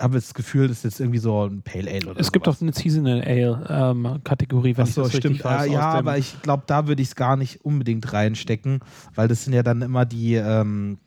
habe 0.00 0.14
das 0.14 0.34
Gefühl, 0.34 0.68
das 0.68 0.78
ist 0.78 0.84
jetzt 0.84 1.00
irgendwie 1.00 1.18
so 1.18 1.44
ein 1.46 1.62
Pale 1.62 1.90
Ale 1.90 2.10
oder 2.10 2.20
Es 2.20 2.32
gibt 2.32 2.46
sowas. 2.46 2.58
auch 2.58 2.62
eine 2.62 2.72
Seasonal 2.72 3.22
Ale 3.22 3.66
ähm, 3.68 4.20
Kategorie, 4.24 4.76
wenn 4.76 4.84
Achso, 4.84 5.02
ich 5.06 5.12
das 5.12 5.16
stimmt. 5.18 5.44
weiß. 5.44 5.70
ja, 5.70 5.90
aber 5.92 6.18
ich 6.18 6.40
glaube, 6.42 6.64
da 6.66 6.86
würde 6.88 7.02
ich 7.02 7.08
es 7.08 7.14
gar 7.14 7.36
nicht 7.36 7.64
unbedingt 7.64 8.12
reinstecken, 8.12 8.80
weil 9.14 9.28
das 9.28 9.44
sind 9.44 9.52
ja 9.52 9.62
dann 9.62 9.82
immer 9.82 10.04
die 10.04 10.34
ähm, 10.34 10.98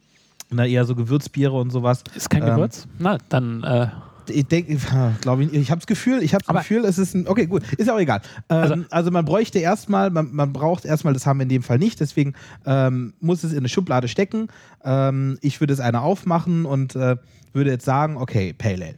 na, 0.52 0.66
eher 0.66 0.86
so 0.86 0.96
Gewürzbiere 0.96 1.54
und 1.54 1.72
sowas. 1.72 2.04
ist 2.16 2.30
kein 2.30 2.44
ähm, 2.44 2.50
Gewürz? 2.56 2.88
Na, 3.00 3.18
dann 3.30 3.64
äh, 3.64 3.88
Ich 4.30 4.46
denke, 4.48 4.78
glaube 5.22 5.44
ich, 5.44 5.54
ich 5.54 5.72
habe 5.72 5.80
das 5.80 5.88
Gefühl, 5.88 6.22
ich 6.24 6.34
habe 6.34 6.44
das 6.46 6.56
Gefühl, 6.58 6.86
es 6.86 6.98
ist 6.98 7.14
ein, 7.16 7.28
okay, 7.28 7.46
gut, 7.46 7.64
ist 7.74 7.90
auch 7.90 8.00
egal. 8.00 8.22
Ähm, 8.50 8.58
also, 8.58 8.86
Also- 8.90 9.12
man 9.12 9.26
bräuchte 9.26 9.60
erstmal, 9.60 10.10
man, 10.10 10.34
man 10.34 10.54
braucht 10.54 10.86
erstmal, 10.86 11.14
das 11.14 11.26
haben 11.26 11.40
wir 11.40 11.44
in 11.44 11.50
dem 11.50 11.64
Fall 11.64 11.78
nicht, 11.80 12.00
deswegen 12.00 12.34
ähm, 12.66 13.14
muss 13.20 13.44
es 13.44 13.52
in 13.52 13.60
eine 13.60 13.70
Schublade 13.70 14.08
stecken. 14.08 14.48
Ähm, 14.84 15.38
ich 15.42 15.60
würde 15.60 15.74
es 15.74 15.80
eine 15.80 16.02
aufmachen 16.02 16.66
und 16.66 16.96
äh, 16.96 17.18
würde 17.54 17.70
jetzt 17.72 17.86
sagen, 17.86 18.18
okay, 18.18 18.54
Pale 18.54 18.86
Ale. 18.86 18.96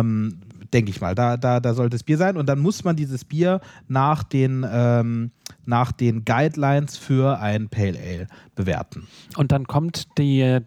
Ähm, 0.00 0.38
denke 0.72 0.90
ich 0.90 1.00
mal, 1.00 1.14
da, 1.14 1.36
da, 1.36 1.60
da 1.60 1.74
sollte 1.74 1.94
das 1.96 2.02
Bier 2.02 2.18
sein 2.18 2.36
und 2.36 2.46
dann 2.46 2.58
muss 2.58 2.84
man 2.84 2.94
dieses 2.96 3.24
Bier 3.24 3.60
nach 3.88 4.22
den, 4.22 4.66
ähm, 4.70 5.30
nach 5.68 5.92
den 5.92 6.24
Guidelines 6.24 6.96
für 6.96 7.38
ein 7.38 7.68
Pale 7.68 7.98
Ale 7.98 8.26
bewerten. 8.54 9.06
Und 9.36 9.52
dann 9.52 9.66
kommt 9.66 10.08
die, 10.16 10.58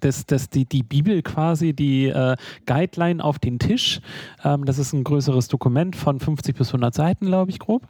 das, 0.00 0.24
das, 0.24 0.48
die, 0.48 0.64
die 0.64 0.82
Bibel 0.82 1.20
quasi, 1.22 1.74
die 1.74 2.06
äh, 2.06 2.34
Guideline 2.64 3.22
auf 3.22 3.38
den 3.38 3.58
Tisch. 3.58 4.00
Ähm, 4.42 4.64
das 4.64 4.78
ist 4.78 4.94
ein 4.94 5.04
größeres 5.04 5.48
Dokument 5.48 5.94
von 5.96 6.18
50 6.18 6.56
bis 6.56 6.68
100 6.68 6.94
Seiten, 6.94 7.26
glaube 7.26 7.50
ich, 7.50 7.58
grob. 7.58 7.86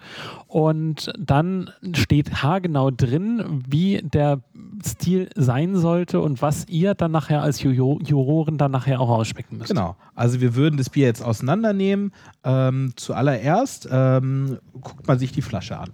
Und 0.49 1.13
dann 1.17 1.71
steht 1.95 2.43
haargenau 2.43 2.91
drin, 2.91 3.63
wie 3.69 4.01
der 4.03 4.41
Stil 4.85 5.31
sein 5.37 5.77
sollte 5.77 6.21
und 6.21 6.43
was 6.43 6.67
ihr 6.69 6.95
dann 6.95 7.13
nachher 7.13 7.41
als 7.41 7.63
Ju- 7.63 8.03
Juroren 8.05 8.59
dann 8.59 8.73
nachher 8.73 9.01
auch 9.01 9.11
ausspecken 9.11 9.59
müsst. 9.59 9.71
Genau. 9.71 9.95
Also 10.17 10.41
wir 10.41 10.57
würden 10.57 10.77
das 10.77 10.91
Bier 10.91 11.07
jetzt 11.07 11.23
auseinandernehmen. 11.23 12.13
Ähm, 12.43 12.93
zuallererst 12.97 13.89
ähm, 13.93 14.59
guckt 14.81 15.07
man 15.07 15.21
sich 15.21 15.31
die 15.31 15.43
Flasche 15.43 15.79
an. 15.79 15.91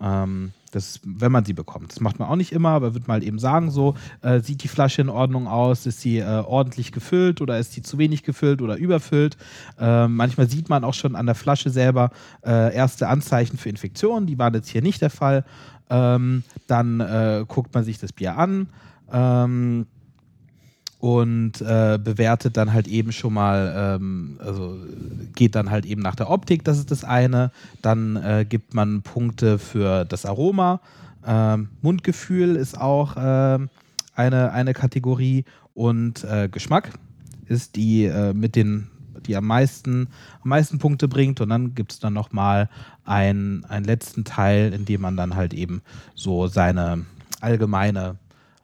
Ähm, 0.00 0.52
das, 0.72 1.00
wenn 1.04 1.32
man 1.32 1.44
sie 1.44 1.54
bekommt. 1.54 1.92
Das 1.92 2.00
macht 2.00 2.18
man 2.18 2.28
auch 2.28 2.36
nicht 2.36 2.52
immer, 2.52 2.70
aber 2.70 2.94
wird 2.94 3.08
mal 3.08 3.22
eben 3.22 3.38
sagen, 3.38 3.70
so, 3.70 3.94
äh, 4.22 4.40
sieht 4.40 4.62
die 4.62 4.68
Flasche 4.68 5.02
in 5.02 5.08
Ordnung 5.08 5.48
aus, 5.48 5.86
ist 5.86 6.00
sie 6.00 6.18
äh, 6.18 6.24
ordentlich 6.24 6.92
gefüllt 6.92 7.40
oder 7.40 7.58
ist 7.58 7.72
sie 7.72 7.82
zu 7.82 7.98
wenig 7.98 8.22
gefüllt 8.22 8.62
oder 8.62 8.76
überfüllt. 8.76 9.36
Ähm, 9.78 10.16
manchmal 10.16 10.48
sieht 10.48 10.68
man 10.68 10.84
auch 10.84 10.94
schon 10.94 11.16
an 11.16 11.26
der 11.26 11.34
Flasche 11.34 11.70
selber 11.70 12.10
äh, 12.44 12.74
erste 12.74 13.08
Anzeichen 13.08 13.58
für 13.58 13.68
Infektionen, 13.68 14.26
die 14.26 14.38
waren 14.38 14.54
jetzt 14.54 14.68
hier 14.68 14.82
nicht 14.82 15.00
der 15.00 15.10
Fall. 15.10 15.44
Ähm, 15.90 16.44
dann 16.66 17.00
äh, 17.00 17.44
guckt 17.48 17.72
man 17.74 17.84
sich 17.84 17.98
das 17.98 18.12
Bier 18.12 18.36
an. 18.36 18.68
Ähm, 19.10 19.86
und 20.98 21.60
äh, 21.60 21.98
bewertet 22.02 22.56
dann 22.56 22.72
halt 22.72 22.88
eben 22.88 23.12
schon 23.12 23.34
mal, 23.34 23.98
ähm, 24.00 24.38
also 24.44 24.76
geht 25.34 25.54
dann 25.54 25.70
halt 25.70 25.86
eben 25.86 26.02
nach 26.02 26.16
der 26.16 26.30
Optik, 26.30 26.64
das 26.64 26.78
ist 26.78 26.90
das 26.90 27.04
eine. 27.04 27.52
Dann 27.82 28.16
äh, 28.16 28.44
gibt 28.48 28.74
man 28.74 29.02
Punkte 29.02 29.58
für 29.58 30.04
das 30.04 30.26
Aroma. 30.26 30.80
Ähm, 31.24 31.68
Mundgefühl 31.82 32.56
ist 32.56 32.80
auch 32.80 33.16
ähm, 33.18 33.68
eine, 34.14 34.52
eine 34.52 34.74
Kategorie 34.74 35.44
und 35.74 36.24
äh, 36.24 36.48
Geschmack 36.48 36.90
ist 37.46 37.76
die 37.76 38.04
äh, 38.04 38.34
mit 38.34 38.56
den 38.56 38.88
die 39.26 39.36
am 39.36 39.46
meisten, 39.46 40.08
am 40.42 40.48
meisten 40.48 40.78
Punkte 40.78 41.06
bringt 41.06 41.40
und 41.40 41.50
dann 41.50 41.74
gibt 41.74 41.92
es 41.92 41.98
dann 41.98 42.14
nochmal 42.14 42.70
ein, 43.04 43.64
einen 43.68 43.84
letzten 43.84 44.24
Teil, 44.24 44.72
in 44.72 44.84
dem 44.84 45.00
man 45.00 45.16
dann 45.16 45.34
halt 45.34 45.52
eben 45.52 45.82
so 46.14 46.46
seine 46.46 47.04
allgemeine 47.40 48.16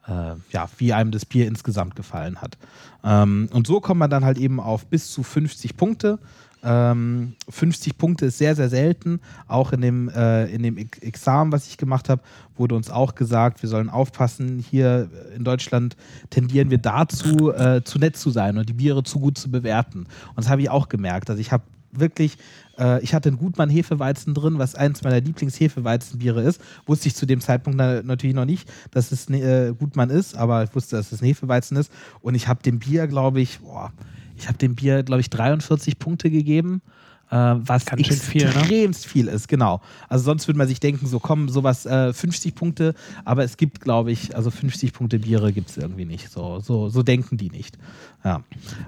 äh, 0.06 0.34
ja, 0.50 0.68
wie 0.78 0.92
einem 0.92 1.10
das 1.10 1.24
Bier 1.24 1.46
insgesamt 1.46 1.96
gefallen 1.96 2.40
hat. 2.40 2.56
Ähm, 3.02 3.48
und 3.52 3.66
so 3.66 3.80
kommt 3.80 4.00
man 4.00 4.10
dann 4.10 4.24
halt 4.24 4.38
eben 4.38 4.60
auf 4.60 4.86
bis 4.86 5.10
zu 5.10 5.22
50 5.22 5.76
Punkte. 5.76 6.18
Ähm, 6.66 7.34
50 7.50 7.98
Punkte 7.98 8.26
ist 8.26 8.38
sehr, 8.38 8.56
sehr 8.56 8.70
selten. 8.70 9.20
Auch 9.48 9.72
in 9.72 9.82
dem, 9.82 10.08
äh, 10.08 10.46
in 10.46 10.62
dem 10.62 10.78
Ex- 10.78 10.98
Examen, 10.98 11.52
was 11.52 11.66
ich 11.66 11.76
gemacht 11.76 12.08
habe, 12.08 12.22
wurde 12.56 12.74
uns 12.74 12.90
auch 12.90 13.14
gesagt, 13.14 13.62
wir 13.62 13.68
sollen 13.68 13.90
aufpassen. 13.90 14.58
Hier 14.58 15.10
in 15.36 15.44
Deutschland 15.44 15.96
tendieren 16.30 16.70
wir 16.70 16.78
dazu, 16.78 17.52
äh, 17.52 17.82
zu 17.84 17.98
nett 17.98 18.16
zu 18.16 18.30
sein 18.30 18.56
und 18.56 18.68
die 18.68 18.74
Biere 18.74 19.02
zu 19.02 19.20
gut 19.20 19.36
zu 19.36 19.50
bewerten. 19.50 20.00
Und 20.00 20.38
das 20.38 20.48
habe 20.48 20.62
ich 20.62 20.70
auch 20.70 20.88
gemerkt. 20.88 21.28
Also 21.28 21.40
ich 21.40 21.52
habe 21.52 21.64
wirklich, 22.00 22.36
äh, 22.78 23.02
ich 23.02 23.14
hatte 23.14 23.28
einen 23.28 23.38
Gutmann 23.38 23.70
Hefeweizen 23.70 24.34
drin, 24.34 24.58
was 24.58 24.74
eins 24.74 25.02
meiner 25.02 25.20
Lieblingshefeweizenbiere 25.20 26.42
ist. 26.42 26.60
Wusste 26.86 27.08
ich 27.08 27.14
zu 27.14 27.26
dem 27.26 27.40
Zeitpunkt 27.40 27.78
na, 27.78 28.02
natürlich 28.02 28.36
noch 28.36 28.44
nicht, 28.44 28.70
dass 28.90 29.12
es 29.12 29.28
ne, 29.28 29.40
äh, 29.40 29.74
Gutmann 29.74 30.10
ist, 30.10 30.36
aber 30.36 30.64
ich 30.64 30.74
wusste, 30.74 30.96
dass 30.96 31.12
es 31.12 31.22
ein 31.22 31.26
Hefeweizen 31.26 31.76
ist. 31.76 31.92
Und 32.20 32.34
ich 32.34 32.48
habe 32.48 32.62
dem 32.62 32.78
Bier, 32.78 33.06
glaube 33.06 33.40
ich, 33.40 33.60
boah, 33.60 33.92
ich 34.36 34.48
habe 34.48 34.58
dem 34.58 34.74
Bier, 34.74 35.02
glaube 35.02 35.20
ich, 35.20 35.30
43 35.30 35.98
Punkte 35.98 36.30
gegeben. 36.30 36.82
Äh, 37.30 37.36
was 37.36 37.86
Ganz 37.86 38.06
schön 38.06 38.16
viel, 38.16 38.44
ne? 38.44 38.50
extremst 38.50 39.06
viel 39.06 39.28
ist, 39.28 39.48
genau. 39.48 39.80
Also 40.08 40.24
sonst 40.24 40.46
würde 40.46 40.58
man 40.58 40.68
sich 40.68 40.80
denken, 40.80 41.06
so 41.06 41.18
komm, 41.18 41.48
sowas 41.48 41.86
äh, 41.86 42.12
50 42.12 42.54
Punkte, 42.54 42.94
aber 43.24 43.44
es 43.44 43.56
gibt, 43.56 43.80
glaube 43.80 44.12
ich, 44.12 44.36
also 44.36 44.50
50 44.50 44.92
Punkte 44.92 45.18
Biere 45.18 45.52
gibt 45.52 45.70
es 45.70 45.76
irgendwie 45.76 46.04
nicht. 46.04 46.30
So, 46.30 46.60
so, 46.60 46.88
so 46.88 47.02
denken 47.02 47.36
die 47.36 47.50
nicht. 47.50 47.78
Ja. 48.24 48.42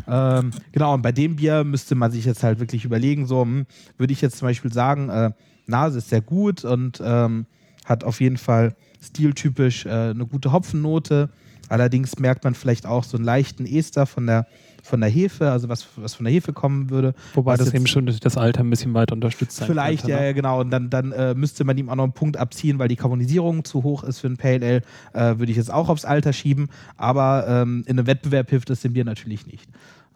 Ähm, 0.06 0.50
genau, 0.72 0.94
und 0.94 1.02
bei 1.02 1.12
dem 1.12 1.36
Bier 1.36 1.64
müsste 1.64 1.94
man 1.94 2.12
sich 2.12 2.24
jetzt 2.24 2.42
halt 2.42 2.60
wirklich 2.60 2.84
überlegen, 2.84 3.26
so 3.26 3.42
hm, 3.42 3.66
würde 3.96 4.12
ich 4.12 4.20
jetzt 4.20 4.38
zum 4.38 4.48
Beispiel 4.48 4.72
sagen, 4.72 5.08
äh, 5.08 5.30
Nase 5.66 5.98
ist 5.98 6.10
sehr 6.10 6.20
gut 6.20 6.64
und 6.64 7.02
ähm, 7.04 7.46
hat 7.84 8.04
auf 8.04 8.20
jeden 8.20 8.36
Fall 8.36 8.76
stiltypisch 9.00 9.86
äh, 9.86 9.90
eine 9.90 10.26
gute 10.26 10.52
Hopfennote. 10.52 11.30
Allerdings 11.68 12.18
merkt 12.18 12.44
man 12.44 12.54
vielleicht 12.54 12.86
auch 12.86 13.04
so 13.04 13.16
einen 13.16 13.24
leichten 13.24 13.66
Ester 13.66 14.06
von 14.06 14.26
der, 14.26 14.46
von 14.86 15.00
der 15.00 15.10
Hefe, 15.10 15.50
also 15.50 15.68
was, 15.68 15.86
was 15.96 16.14
von 16.14 16.24
der 16.24 16.32
Hefe 16.32 16.52
kommen 16.52 16.90
würde. 16.90 17.14
Wobei 17.34 17.56
das 17.56 17.74
eben 17.74 17.86
schon 17.86 18.06
durch 18.06 18.20
das 18.20 18.36
Alter 18.36 18.60
ein 18.60 18.70
bisschen 18.70 18.94
weiter 18.94 19.14
unterstützt 19.14 19.56
sein 19.56 19.68
Vielleicht, 19.68 20.02
könnte, 20.02 20.12
ja, 20.12 20.20
ne? 20.20 20.26
ja, 20.26 20.32
genau. 20.32 20.60
Und 20.60 20.70
dann, 20.70 20.90
dann 20.90 21.12
äh, 21.12 21.34
müsste 21.34 21.64
man 21.64 21.76
ihm 21.76 21.88
auch 21.88 21.96
noch 21.96 22.04
einen 22.04 22.12
Punkt 22.12 22.36
abziehen, 22.36 22.78
weil 22.78 22.88
die 22.88 22.96
Karbonisierung 22.96 23.64
zu 23.64 23.82
hoch 23.82 24.04
ist 24.04 24.20
für 24.20 24.28
ein 24.28 24.36
Pale 24.36 24.64
Ale. 24.64 24.82
Äh, 25.12 25.38
Würde 25.38 25.50
ich 25.50 25.56
jetzt 25.58 25.72
auch 25.72 25.88
aufs 25.88 26.04
Alter 26.04 26.32
schieben. 26.32 26.68
Aber 26.96 27.46
ähm, 27.48 27.84
in 27.86 27.98
einem 27.98 28.06
Wettbewerb 28.06 28.50
hilft 28.50 28.70
es 28.70 28.80
dem 28.80 28.92
Bier 28.92 29.04
natürlich 29.04 29.46
nicht. 29.46 29.68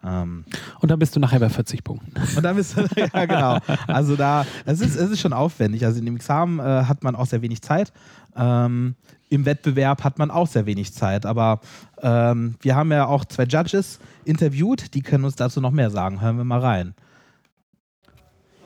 Ähm, 0.05 0.45
Und 0.81 0.91
dann 0.91 0.99
bist 0.99 1.15
du 1.15 1.21
nachher 1.21 1.41
bei 1.41 1.49
40 1.49 1.85
Punkten. 1.85 2.13
und 2.37 2.43
dann 2.43 2.57
bist 2.57 2.77
du, 2.77 2.87
ja, 3.15 3.27
genau. 3.27 3.59
Also 3.87 4.17
da, 4.17 4.47
es 4.65 4.81
ist, 4.81 4.97
es 4.97 5.11
ist 5.11 5.21
schon 5.21 5.33
aufwendig. 5.33 5.85
Also 5.85 5.99
in 5.99 6.07
dem 6.07 6.17
Examen 6.17 6.59
äh, 6.59 6.85
hat 6.85 7.03
man 7.05 7.15
auch 7.15 7.27
sehr 7.27 7.43
wenig 7.43 7.61
Zeit. 7.63 7.93
Ähm, 8.37 8.95
Im 9.29 9.45
Wettbewerb 9.45 10.03
hat 10.05 10.19
man 10.19 10.31
auch 10.31 10.47
sehr 10.47 10.65
wenig 10.67 10.95
Zeit. 10.95 11.27
Aber 11.27 11.61
ähm, 12.03 12.55
wir 12.61 12.77
haben 12.77 12.91
ja 12.93 13.07
auch 13.07 13.25
zwei 13.27 13.45
Judges 13.45 13.99
interviewt, 14.25 14.95
die 14.95 15.03
können 15.03 15.25
uns 15.25 15.37
dazu 15.37 15.61
noch 15.61 15.71
mehr 15.73 15.91
sagen. 15.91 16.21
Hören 16.21 16.39
wir 16.39 16.45
mal 16.45 16.61
rein. 16.61 16.95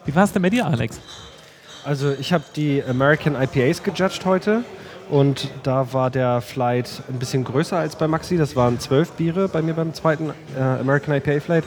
Wie 0.05 0.14
war 0.14 0.25
es 0.25 0.33
denn 0.33 0.42
bei 0.42 0.51
dir, 0.51 0.66
Alex? 0.66 1.01
Also 1.85 2.12
ich 2.12 2.33
habe 2.33 2.44
die 2.57 2.83
American 2.83 3.35
IPAs 3.35 3.83
gejudged 3.83 4.25
heute 4.25 4.64
und 5.11 5.51
da 5.62 5.93
war 5.93 6.11
der 6.11 6.40
Flight 6.40 7.03
ein 7.09 7.19
bisschen 7.19 7.45
größer 7.45 7.77
als 7.77 7.97
bei 7.97 8.09
Maxi. 8.09 8.37
Das 8.37 8.57
waren 8.57 8.81
zwölf 8.81 9.12
Biere 9.12 9.49
bei 9.49 9.62
mir 9.62 9.75
beim 9.75 9.93
zweiten 9.95 10.31
äh, 10.57 10.61
American 10.61 11.14
IPA 11.14 11.40
Flight. 11.40 11.64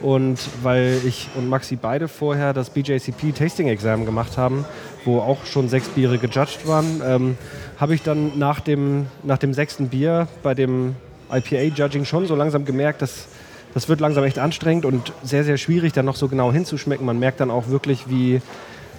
Und 0.00 0.38
weil 0.62 1.00
ich 1.04 1.28
und 1.34 1.48
Maxi 1.48 1.76
beide 1.76 2.08
vorher 2.08 2.52
das 2.52 2.70
BJCP 2.70 3.32
Tasting 3.36 3.68
Exam 3.68 4.06
gemacht 4.06 4.38
haben, 4.38 4.64
wo 5.04 5.18
auch 5.18 5.44
schon 5.44 5.68
sechs 5.68 5.88
Biere 5.88 6.18
gejudged 6.18 6.66
waren, 6.66 7.02
ähm, 7.04 7.38
habe 7.78 7.94
ich 7.94 8.02
dann 8.02 8.38
nach 8.38 8.60
dem, 8.60 9.06
nach 9.24 9.38
dem 9.38 9.54
sechsten 9.54 9.88
Bier 9.88 10.28
bei 10.42 10.54
dem 10.54 10.94
IPA-Judging 11.30 12.04
schon 12.04 12.26
so 12.26 12.36
langsam 12.36 12.64
gemerkt, 12.64 13.02
dass 13.02 13.26
das 13.74 13.88
wird 13.88 14.00
langsam 14.00 14.24
echt 14.24 14.38
anstrengend 14.38 14.84
und 14.84 15.12
sehr, 15.22 15.44
sehr 15.44 15.58
schwierig, 15.58 15.92
dann 15.92 16.06
noch 16.06 16.16
so 16.16 16.28
genau 16.28 16.50
hinzuschmecken. 16.52 17.04
Man 17.04 17.18
merkt 17.18 17.40
dann 17.40 17.50
auch 17.50 17.68
wirklich, 17.68 18.08
wie, 18.08 18.40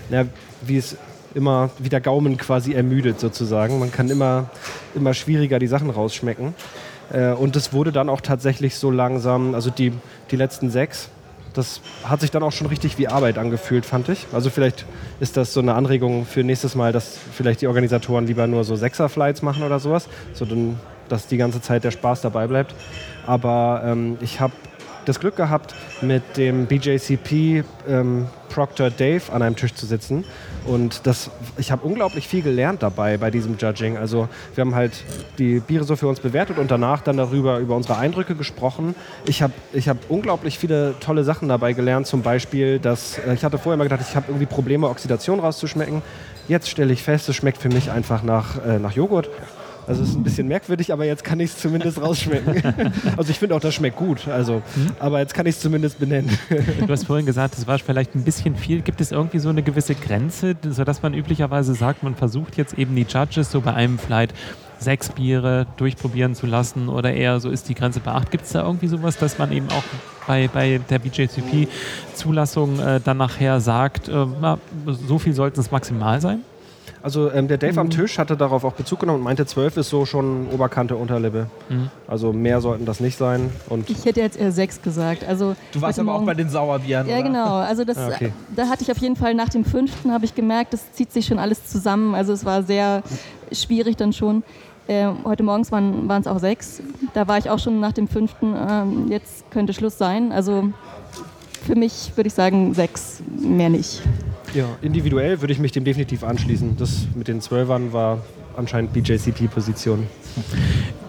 ja, 0.10 0.26
wie 0.62 0.78
es 0.78 0.96
immer, 1.36 1.70
wie 1.80 1.90
der 1.90 2.02
Gaumen 2.02 2.38
quasi 2.38 2.74
ermüdet 2.74 3.20
sozusagen. 3.20 3.80
Man 3.80 3.92
kann 3.92 4.10
immer, 4.10 4.50
immer 4.96 5.14
schwieriger 5.14 5.60
die 5.60 5.68
Sachen 5.68 5.90
rausschmecken. 5.90 6.54
Äh, 7.12 7.32
und 7.32 7.56
es 7.56 7.74
wurde 7.74 7.92
dann 7.92 8.10
auch 8.10 8.22
tatsächlich 8.22 8.76
so 8.76 8.92
langsam, 8.92 9.56
also 9.56 9.70
die, 9.70 9.94
die 10.32 10.36
letzten 10.36 10.70
sechs, 10.70 11.10
das 11.54 11.82
hat 12.04 12.22
sich 12.22 12.32
dann 12.32 12.44
auch 12.44 12.52
schon 12.52 12.68
richtig 12.68 12.98
wie 12.98 13.08
Arbeit 13.08 13.38
angefühlt, 13.38 13.86
fand 13.86 14.10
ich. 14.10 14.28
Also 14.32 14.50
vielleicht 14.50 14.86
ist 15.20 15.36
das 15.36 15.54
so 15.54 15.60
eine 15.60 15.74
Anregung 15.74 16.26
für 16.26 16.44
nächstes 16.44 16.76
Mal, 16.76 16.92
dass 16.92 17.18
vielleicht 17.34 17.62
die 17.62 17.68
Organisatoren 17.68 18.28
lieber 18.28 18.48
nur 18.48 18.64
so 18.64 18.76
Sechser-Flights 18.76 19.42
machen 19.42 19.64
oder 19.64 19.80
sowas, 19.80 20.08
so 20.34 20.46
dass 21.10 21.28
die 21.28 21.38
ganze 21.38 21.62
Zeit 21.62 21.84
der 21.84 21.92
Spaß 21.92 22.22
dabei 22.22 22.48
bleibt. 22.48 22.76
Aber 23.26 23.82
ähm, 23.84 24.18
ich 24.22 24.40
habe 24.40 24.54
das 25.06 25.20
Glück 25.20 25.36
gehabt, 25.36 25.74
mit 26.02 26.38
dem 26.38 26.68
BJCP 26.68 27.64
ähm, 27.88 28.28
Proctor 28.50 28.92
Dave 28.92 29.24
an 29.34 29.42
einem 29.42 29.56
Tisch 29.56 29.74
zu 29.74 29.86
sitzen. 29.86 30.24
Und 30.70 31.08
das, 31.08 31.32
ich 31.58 31.72
habe 31.72 31.88
unglaublich 31.88 32.28
viel 32.28 32.44
gelernt 32.44 32.84
dabei 32.84 33.18
bei 33.18 33.32
diesem 33.32 33.58
Judging. 33.58 33.98
Also 33.98 34.30
wir 34.54 34.62
haben 34.62 34.76
halt 34.76 35.04
die 35.40 35.62
Biere 35.62 35.84
so 35.84 35.96
für 35.96 36.08
uns 36.08 36.20
bewertet 36.20 36.60
und 36.60 36.70
danach 36.70 37.02
dann 37.02 37.18
darüber 37.18 37.58
über 37.58 37.76
unsere 37.76 37.98
Eindrücke 37.98 38.36
gesprochen. 38.36 38.94
Ich 39.26 39.42
habe 39.42 39.54
ich 39.74 39.90
hab 39.90 39.98
unglaublich 40.10 40.60
viele 40.60 40.94
tolle 41.00 41.24
Sachen 41.24 41.50
dabei 41.50 41.74
gelernt. 41.74 42.06
Zum 42.06 42.22
Beispiel, 42.22 42.78
dass 42.78 43.18
äh, 43.18 43.34
ich 43.34 43.44
hatte 43.44 43.58
vorher 43.58 43.74
immer 43.74 43.86
gedacht, 43.86 44.02
ich 44.08 44.16
habe 44.16 44.28
irgendwie 44.30 44.46
Probleme, 44.46 44.88
Oxidation 44.88 45.40
rauszuschmecken. 45.40 46.04
Jetzt 46.48 46.70
stelle 46.70 46.94
ich 46.94 47.02
fest, 47.02 47.28
es 47.30 47.36
schmeckt 47.36 47.58
für 47.58 47.70
mich 47.70 47.90
einfach 47.90 48.22
nach, 48.22 48.64
äh, 48.64 48.78
nach 48.78 48.92
Joghurt. 48.92 49.28
Also 49.90 50.04
es 50.04 50.10
ist 50.10 50.16
ein 50.18 50.24
bisschen 50.24 50.48
merkwürdig, 50.48 50.94
aber 50.94 51.04
jetzt 51.04 51.24
kann 51.24 51.40
ich 51.40 51.50
es 51.50 51.58
zumindest 51.58 52.00
rausschmecken. 52.02 52.94
also 53.18 53.32
ich 53.32 53.40
finde 53.40 53.56
auch, 53.56 53.60
das 53.60 53.74
schmeckt 53.74 53.98
gut. 53.98 54.28
Also, 54.28 54.62
aber 55.00 55.18
jetzt 55.18 55.34
kann 55.34 55.48
ich 55.48 55.56
es 55.56 55.62
zumindest 55.62 56.00
benennen. 56.00 56.38
Du 56.80 56.88
hast 56.88 57.08
vorhin 57.08 57.26
gesagt, 57.26 57.58
es 57.58 57.66
war 57.66 57.80
vielleicht 57.80 58.14
ein 58.14 58.24
bisschen 58.24 58.56
viel. 58.56 58.82
Gibt 58.82 59.02
es 59.02 59.12
irgendwie 59.12 59.40
so 59.40 59.50
eine 59.50 59.64
gewisse 59.64 59.96
Grenze, 59.96 60.56
sodass 60.62 61.02
man 61.02 61.16
üblicherweise 61.16 61.74
sagt, 61.74 62.04
man 62.04 62.14
versucht 62.14 62.56
jetzt 62.56 62.78
eben 62.78 62.96
die 62.96 63.08
Judges 63.10 63.50
so 63.50 63.62
bei 63.62 63.74
einem 63.74 63.98
Flight 63.98 64.32
sechs 64.78 65.10
Biere 65.10 65.66
durchprobieren 65.78 66.36
zu 66.36 66.46
lassen 66.46 66.88
oder 66.88 67.12
eher 67.12 67.40
so 67.40 67.50
ist 67.50 67.68
die 67.68 67.74
Grenze 67.74 68.00
bei 68.00 68.12
acht. 68.12 68.30
Gibt 68.30 68.46
es 68.46 68.52
da 68.52 68.64
irgendwie 68.64 68.88
sowas, 68.88 69.18
dass 69.18 69.40
man 69.40 69.52
eben 69.52 69.70
auch 69.70 69.84
bei, 70.28 70.48
bei 70.48 70.80
der 70.88 71.00
BJCP-Zulassung 71.00 72.80
äh, 72.80 73.02
dann 73.04 73.18
nachher 73.18 73.60
sagt, 73.60 74.08
äh, 74.08 74.26
na, 74.40 74.60
so 74.86 75.18
viel 75.18 75.34
sollten 75.34 75.60
es 75.60 75.72
maximal 75.72 76.22
sein? 76.22 76.42
Also 77.02 77.32
ähm, 77.32 77.48
der 77.48 77.58
Dave 77.58 77.74
Mhm. 77.74 77.80
am 77.80 77.90
Tisch 77.90 78.18
hatte 78.18 78.36
darauf 78.36 78.64
auch 78.64 78.74
Bezug 78.74 79.00
genommen 79.00 79.20
und 79.20 79.24
meinte, 79.24 79.46
12 79.46 79.78
ist 79.78 79.90
so 79.90 80.06
schon 80.06 80.48
Oberkante, 80.52 80.96
Unterlippe. 80.98 81.48
Mhm. 81.70 81.90
Also 82.08 82.34
mehr 82.34 82.60
sollten 82.62 82.86
das 82.86 83.00
nicht 83.00 83.18
sein. 83.18 83.50
Und 83.70 83.90
Ich 83.90 84.04
hätte 84.06 84.20
jetzt 84.20 84.38
eher 84.38 84.52
sechs 84.52 84.82
gesagt. 84.82 85.24
Also 85.26 85.56
Du 85.72 85.82
warst 85.82 85.98
aber 86.00 86.10
auch 86.12 86.16
Morgen- 86.16 86.26
bei 86.26 86.34
den 86.34 86.50
Sauerbieren. 86.50 87.08
Ja, 87.08 87.16
oder? 87.16 87.24
genau. 87.24 87.56
Also 87.56 87.86
das, 87.86 87.98
Ah, 87.98 88.08
okay. 88.10 88.34
da 88.56 88.68
hatte 88.68 88.84
ich 88.84 88.92
auf 88.92 88.98
jeden 88.98 89.16
Fall 89.16 89.34
nach 89.34 89.50
dem 89.50 89.64
fünften 89.64 90.12
habe 90.12 90.26
ich 90.26 90.36
gemerkt, 90.36 90.74
das 90.74 90.92
zieht 90.94 91.12
sich 91.14 91.26
schon 91.26 91.40
alles 91.40 91.66
zusammen. 91.68 92.16
Also 92.16 92.34
es 92.34 92.44
war 92.46 92.64
sehr 92.64 93.02
schwierig 93.52 93.96
dann 93.96 94.12
schon. 94.14 94.44
Äh, 94.88 95.08
heute 95.24 95.44
morgens 95.44 95.72
waren 95.72 96.10
es 96.10 96.28
auch 96.28 96.40
sechs. 96.40 96.82
Da 97.14 97.28
war 97.28 97.38
ich 97.38 97.50
auch 97.50 97.60
schon 97.60 97.80
nach 97.80 97.94
dem 97.94 98.08
fünften. 98.08 98.56
Ähm, 98.70 99.06
jetzt 99.10 99.50
könnte 99.52 99.72
Schluss 99.74 99.98
sein. 99.98 100.32
Also 100.32 100.70
für 101.66 101.76
mich 101.76 102.12
würde 102.16 102.28
ich 102.28 102.34
sagen 102.34 102.74
sechs, 102.74 103.22
mehr 103.40 103.70
nicht. 103.70 104.02
Ja, 104.54 104.66
individuell 104.82 105.42
würde 105.42 105.54
ich 105.54 105.60
mich 105.60 105.72
dem 105.72 105.84
definitiv 105.86 106.24
anschließen. 106.24 106.78
Das 106.78 107.08
mit 107.16 107.28
den 107.28 107.42
Zwölfern 107.42 107.94
war 107.94 108.20
anscheinend 108.58 108.94
BJCP-Position. 108.94 110.08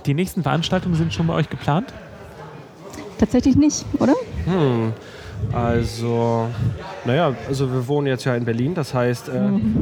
Die 0.07 0.15
nächsten 0.15 0.43
Veranstaltungen 0.43 0.95
sind 0.95 1.13
schon 1.13 1.27
bei 1.27 1.35
euch 1.35 1.49
geplant? 1.51 1.93
Tatsächlich 3.19 3.57
nicht, 3.57 3.85
oder? 3.99 4.15
Hm. 4.47 4.93
Also, 5.53 6.49
naja, 7.07 7.35
also 7.49 7.73
wir 7.73 7.89
wohnen 7.89 8.07
jetzt 8.07 8.25
ja 8.25 8.35
in 8.35 8.45
Berlin, 8.45 8.75
das 8.75 8.93
heißt, 8.93 9.29
äh, 9.31 9.41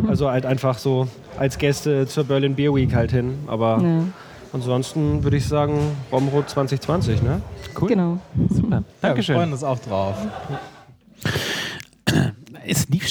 also 0.08 0.30
halt 0.30 0.46
einfach 0.46 0.78
so 0.78 1.08
als 1.36 1.58
Gäste 1.58 2.06
zur 2.06 2.24
Berlin 2.24 2.54
Beer 2.54 2.74
Week 2.74 2.94
halt 2.94 3.10
hin. 3.10 3.34
Aber 3.48 3.80
Ja, 3.82 4.02
ansonsten 4.52 5.24
würde 5.24 5.36
ich 5.36 5.46
sagen, 5.46 5.78
Romrod 6.12 6.48
2020, 6.48 7.22
ne? 7.22 7.40
Cool. 7.80 7.88
genau. 7.88 8.18
Super. 8.50 8.68
Ja, 8.76 8.78
wir 8.78 8.84
Dankeschön. 9.02 9.34
freuen 9.36 9.52
uns 9.52 9.64
auch 9.64 9.78
drauf. 9.80 10.14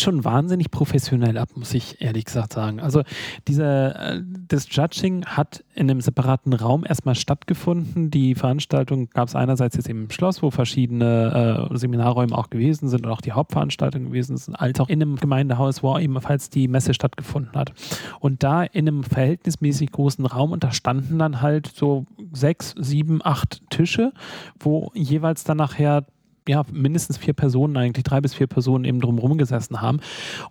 Schon 0.01 0.23
wahnsinnig 0.23 0.71
professionell 0.71 1.37
ab, 1.37 1.49
muss 1.55 1.73
ich 1.73 2.01
ehrlich 2.01 2.25
gesagt 2.25 2.53
sagen. 2.53 2.79
Also 2.79 3.03
diese, 3.47 3.95
äh, 3.95 4.21
das 4.47 4.67
Judging 4.69 5.25
hat 5.25 5.63
in 5.75 5.89
einem 5.89 6.01
separaten 6.01 6.53
Raum 6.53 6.85
erstmal 6.87 7.15
stattgefunden. 7.15 8.09
Die 8.09 8.35
Veranstaltung 8.35 9.09
gab 9.09 9.27
es 9.27 9.35
einerseits 9.35 9.75
jetzt 9.75 9.89
im 9.89 10.09
Schloss, 10.09 10.41
wo 10.41 10.51
verschiedene 10.51 11.69
äh, 11.71 11.77
Seminarräume 11.77 12.37
auch 12.37 12.49
gewesen 12.49 12.87
sind 12.87 13.05
und 13.05 13.11
auch 13.11 13.21
die 13.21 13.33
Hauptveranstaltung 13.33 14.05
gewesen 14.05 14.37
sind, 14.37 14.55
als 14.55 14.79
auch 14.79 14.89
in 14.89 15.01
einem 15.01 15.17
Gemeindehaus, 15.17 15.83
wo 15.83 15.97
ebenfalls 15.97 16.49
die 16.49 16.67
Messe 16.67 16.93
stattgefunden 16.93 17.53
hat. 17.53 17.73
Und 18.19 18.43
da 18.43 18.63
in 18.63 18.87
einem 18.87 19.03
verhältnismäßig 19.03 19.91
großen 19.91 20.25
Raum 20.25 20.51
und 20.51 20.63
da 20.63 20.71
dann 21.17 21.41
halt 21.41 21.67
so 21.67 22.05
sechs, 22.31 22.73
sieben, 22.77 23.19
acht 23.23 23.61
Tische, 23.69 24.13
wo 24.59 24.91
jeweils 24.93 25.43
dann 25.43 25.57
nachher 25.57 26.05
ja, 26.47 26.63
mindestens 26.71 27.17
vier 27.17 27.33
Personen 27.33 27.77
eigentlich, 27.77 28.03
drei 28.03 28.21
bis 28.21 28.33
vier 28.33 28.47
Personen 28.47 28.85
eben 28.85 28.99
drumherum 28.99 29.37
gesessen 29.37 29.81
haben. 29.81 29.99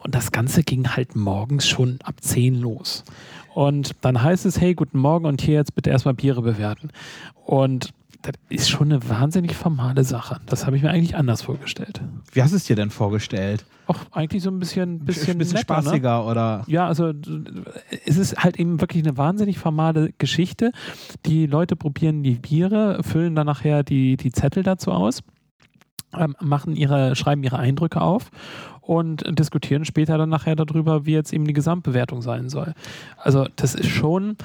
Und 0.00 0.14
das 0.14 0.32
Ganze 0.32 0.62
ging 0.62 0.88
halt 0.88 1.16
morgens 1.16 1.66
schon 1.66 1.98
ab 2.04 2.16
10 2.20 2.54
los. 2.56 3.04
Und 3.54 3.92
dann 4.02 4.22
heißt 4.22 4.44
es, 4.46 4.60
hey, 4.60 4.74
guten 4.74 4.98
Morgen 4.98 5.24
und 5.24 5.40
hier 5.40 5.54
jetzt 5.54 5.74
bitte 5.74 5.90
erstmal 5.90 6.14
Biere 6.14 6.42
bewerten. 6.42 6.90
Und 7.44 7.94
das 8.22 8.34
ist 8.48 8.70
schon 8.70 8.92
eine 8.92 9.08
wahnsinnig 9.08 9.54
formale 9.54 10.04
Sache. 10.04 10.40
Das 10.46 10.66
habe 10.66 10.76
ich 10.76 10.82
mir 10.82 10.90
eigentlich 10.90 11.16
anders 11.16 11.42
vorgestellt. 11.42 12.00
Wie 12.32 12.42
hast 12.42 12.52
du 12.52 12.56
es 12.56 12.64
dir 12.64 12.76
denn 12.76 12.90
vorgestellt? 12.90 13.64
Auch 13.86 13.98
eigentlich 14.10 14.42
so 14.42 14.50
ein 14.50 14.58
bisschen, 14.58 15.04
bisschen, 15.04 15.38
bisschen 15.38 15.58
netter, 15.58 15.76
ne? 15.76 15.82
spaßiger 15.82 16.26
oder? 16.26 16.64
Ja, 16.66 16.88
also 16.88 17.12
es 18.04 18.16
ist 18.16 18.36
halt 18.36 18.58
eben 18.58 18.80
wirklich 18.80 19.04
eine 19.04 19.16
wahnsinnig 19.16 19.58
formale 19.58 20.12
Geschichte. 20.18 20.72
Die 21.24 21.46
Leute 21.46 21.76
probieren 21.76 22.22
die 22.22 22.34
Biere, 22.34 23.02
füllen 23.02 23.36
dann 23.36 23.46
nachher 23.46 23.84
die, 23.84 24.16
die 24.16 24.32
Zettel 24.32 24.64
dazu 24.64 24.90
aus, 24.90 25.22
machen 26.40 26.76
ihre, 26.76 27.16
schreiben 27.16 27.42
ihre 27.42 27.58
Eindrücke 27.58 28.00
auf 28.00 28.30
und 28.80 29.24
diskutieren 29.38 29.84
später 29.84 30.16
dann 30.16 30.28
nachher 30.28 30.56
darüber, 30.56 31.06
wie 31.06 31.12
jetzt 31.12 31.32
eben 31.32 31.46
die 31.46 31.52
Gesamtbewertung 31.52 32.22
sein 32.22 32.48
soll. 32.48 32.72
Also 33.18 33.46
das 33.56 33.74
ist 33.74 33.88
schon 33.88 34.36